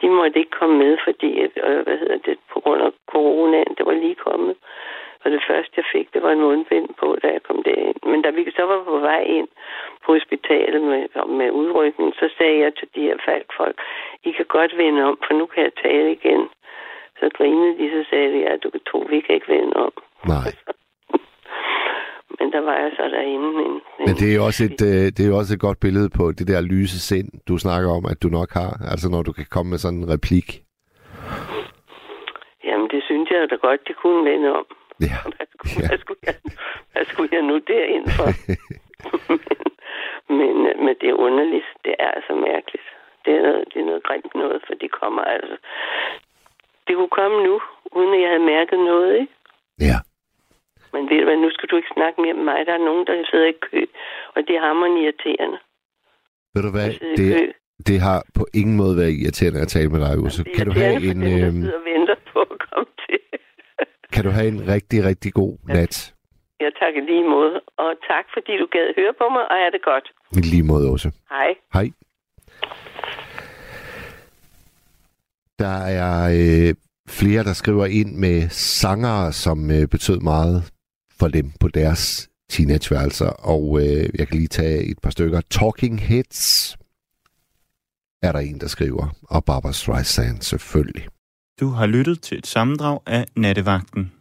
de 0.00 0.08
måtte 0.08 0.38
ikke 0.38 0.50
komme 0.60 0.78
med, 0.78 0.98
fordi, 1.04 1.30
at, 1.44 1.50
øh, 1.68 1.80
hvad 1.84 1.98
hedder 1.98 2.18
det, 2.18 2.38
på 2.52 2.60
grund 2.60 2.82
af 2.82 2.90
coronaen, 3.12 3.74
det 3.78 3.86
var 3.86 3.92
lige 3.92 4.14
kommet. 4.14 4.56
Og 5.24 5.30
det 5.30 5.42
første, 5.48 5.72
jeg 5.76 5.84
fik, 5.92 6.14
det 6.14 6.22
var 6.22 6.32
en 6.32 6.40
mundbind 6.40 6.88
på, 7.00 7.18
da 7.22 7.26
jeg 7.28 7.42
kom 7.42 7.62
derind. 7.62 7.96
Men 8.10 8.22
da 8.22 8.30
vi 8.30 8.50
så 8.56 8.62
var 8.62 8.84
på 8.84 8.98
vej 8.98 9.22
ind 9.22 9.48
på 10.04 10.12
hospitalet 10.12 10.82
med, 10.82 11.02
med 11.38 11.50
udrykning, 11.50 12.14
så 12.14 12.26
sagde 12.38 12.58
jeg 12.58 12.74
til 12.74 12.88
de 12.94 13.00
her 13.00 13.16
falkfolk, 13.24 13.76
I 14.24 14.30
kan 14.32 14.44
godt 14.44 14.76
vende 14.76 15.04
om, 15.04 15.18
for 15.26 15.34
nu 15.34 15.46
kan 15.46 15.62
jeg 15.62 15.72
tale 15.82 16.12
igen. 16.12 16.48
Så 17.20 17.30
grinede 17.36 17.78
de, 17.78 17.90
så 17.90 18.10
sagde 18.10 18.32
de, 18.32 18.38
ja, 18.38 18.56
du 18.64 18.70
kan 18.70 18.80
tro, 18.90 18.98
vi 19.10 19.20
kan 19.20 19.34
ikke 19.34 19.48
vende 19.52 19.76
om. 19.76 19.92
nej. 20.26 20.48
Men 22.38 22.52
der 22.52 22.60
var 22.60 22.76
jeg 22.76 22.92
så 22.96 23.02
derinde. 23.08 23.48
En, 23.48 23.70
en, 23.70 23.80
Men 24.06 24.14
det 24.20 24.30
er 24.32 24.36
jo 24.36 24.44
også 24.44 24.64
et, 24.64 24.80
øh, 24.90 25.06
det 25.14 25.20
er 25.24 25.28
jo 25.32 25.36
også 25.36 25.54
et 25.54 25.60
godt 25.60 25.80
billede 25.80 26.10
på 26.18 26.32
det 26.38 26.48
der 26.48 26.60
lyse 26.60 27.00
sind, 27.00 27.28
du 27.48 27.58
snakker 27.58 27.90
om, 27.98 28.04
at 28.12 28.22
du 28.22 28.28
nok 28.28 28.50
har. 28.52 28.70
Altså 28.92 29.06
når 29.10 29.22
du 29.22 29.32
kan 29.32 29.46
komme 29.50 29.70
med 29.70 29.78
sådan 29.78 29.98
en 29.98 30.10
replik. 30.14 30.48
Jamen, 32.64 32.88
det 32.94 33.02
synes 33.08 33.30
jeg 33.30 33.50
da 33.50 33.56
godt, 33.66 33.88
de 33.88 33.92
kunne 34.02 34.30
vende 34.30 34.48
om. 34.60 34.66
Ja, 35.00 35.16
Hvad 35.36 35.46
skulle, 35.54 35.74
Ja. 35.82 35.88
hvad 35.88 35.98
skulle, 35.98 36.20
jeg, 36.26 36.34
hvad 36.92 37.04
skulle 37.10 37.30
jeg 37.36 37.42
nu 37.50 37.56
derind 37.72 38.06
for? 38.18 38.28
men, 40.38 40.54
men, 40.64 40.74
men 40.84 40.94
det 41.00 41.08
er 41.10 41.18
underligt. 41.26 41.68
Det 41.84 41.94
er 41.98 42.10
altså 42.16 42.34
mærkeligt. 42.34 42.86
Det 43.24 43.32
er 43.36 43.42
noget, 43.42 43.64
det 43.74 43.78
er 43.80 43.86
noget 43.90 44.02
grimt 44.08 44.34
noget, 44.34 44.58
for 44.66 44.74
de 44.82 44.88
kommer 44.88 45.22
altså... 45.22 45.56
Det 46.86 46.92
kunne 46.96 47.14
komme 47.20 47.36
nu, 47.48 47.54
uden 47.98 48.14
at 48.14 48.20
jeg 48.22 48.30
havde 48.32 48.46
mærket 48.54 48.78
noget, 48.78 49.12
ikke? 49.20 49.32
ja, 49.90 49.98
Men 50.92 51.02
ved 51.10 51.18
du 51.20 51.24
hvad, 51.28 51.36
nu 51.36 51.50
skal 51.50 51.68
du 51.70 51.76
ikke 51.76 51.94
snakke 51.96 52.16
mere 52.24 52.34
med 52.38 52.44
mig. 52.50 52.66
Der 52.66 52.74
er 52.78 52.84
nogen, 52.88 53.06
der 53.06 53.14
sidder 53.30 53.48
i 53.54 53.56
kø, 53.68 53.80
og 54.34 54.40
det 54.46 54.52
er 54.56 54.60
hammerende 54.66 55.00
irriterende. 55.04 55.58
ved 56.54 56.62
du 56.66 56.70
hvad, 56.76 56.88
Der 56.92 57.16
det, 57.16 57.52
det 57.88 57.98
har 58.00 58.18
på 58.38 58.44
ingen 58.60 58.76
måde 58.76 58.94
været 59.00 59.12
irriterende 59.22 59.60
at 59.60 59.68
tale 59.76 59.88
med 59.94 60.00
dig. 60.04 60.12
Det 60.16 60.50
er 60.50 60.54
Kan 60.56 60.66
du 60.66 60.72
have 60.82 60.94
en, 60.94 61.02
dem, 61.02 61.20
der 61.20 61.46
øh, 61.46 61.52
sidder 61.52 61.78
og 61.80 61.84
venter 61.92 62.16
på 62.32 62.38
at 62.54 62.58
komme 62.66 62.90
til. 63.06 63.18
kan 64.14 64.24
du 64.26 64.30
have 64.38 64.48
en 64.54 64.60
rigtig, 64.74 64.98
rigtig 65.10 65.32
god 65.32 65.54
nat? 65.76 65.94
Jeg 66.60 66.72
takker 66.80 67.00
lige 67.10 67.24
måde. 67.36 67.60
Og 67.76 67.90
tak, 68.10 68.24
fordi 68.34 68.52
du 68.62 68.66
gad 68.76 68.86
høre 68.98 69.14
på 69.20 69.26
mig, 69.34 69.44
og 69.52 69.56
er 69.66 69.70
det 69.70 69.82
godt. 69.82 70.06
Lige 70.52 70.66
måde 70.72 70.90
også. 70.94 71.08
Hej. 71.30 71.50
Hej. 71.74 71.86
Der 75.58 75.76
er 75.76 76.30
øh, 76.32 76.74
flere, 77.08 77.44
der 77.44 77.52
skriver 77.52 77.86
ind 77.86 78.16
med 78.16 78.48
sangere, 78.50 79.32
som 79.32 79.70
øh, 79.70 79.88
betød 79.88 80.20
meget 80.20 80.72
for 81.18 81.28
dem 81.28 81.50
på 81.60 81.68
deres 81.68 82.28
teenageværelser. 82.50 83.26
Og 83.26 83.80
øh, 83.80 84.08
jeg 84.14 84.28
kan 84.28 84.36
lige 84.36 84.48
tage 84.48 84.84
et 84.84 84.98
par 85.02 85.10
stykker. 85.10 85.40
Talking 85.50 86.00
Heads 86.00 86.76
er 88.22 88.32
der 88.32 88.38
en, 88.38 88.60
der 88.60 88.66
skriver. 88.66 89.16
Og 89.22 89.44
Barbara 89.44 89.72
Streisand 89.72 90.42
selvfølgelig. 90.42 91.08
Du 91.60 91.68
har 91.68 91.86
lyttet 91.86 92.20
til 92.20 92.38
et 92.38 92.46
sammendrag 92.46 93.00
af 93.06 93.26
Nattevagten. 93.36 94.12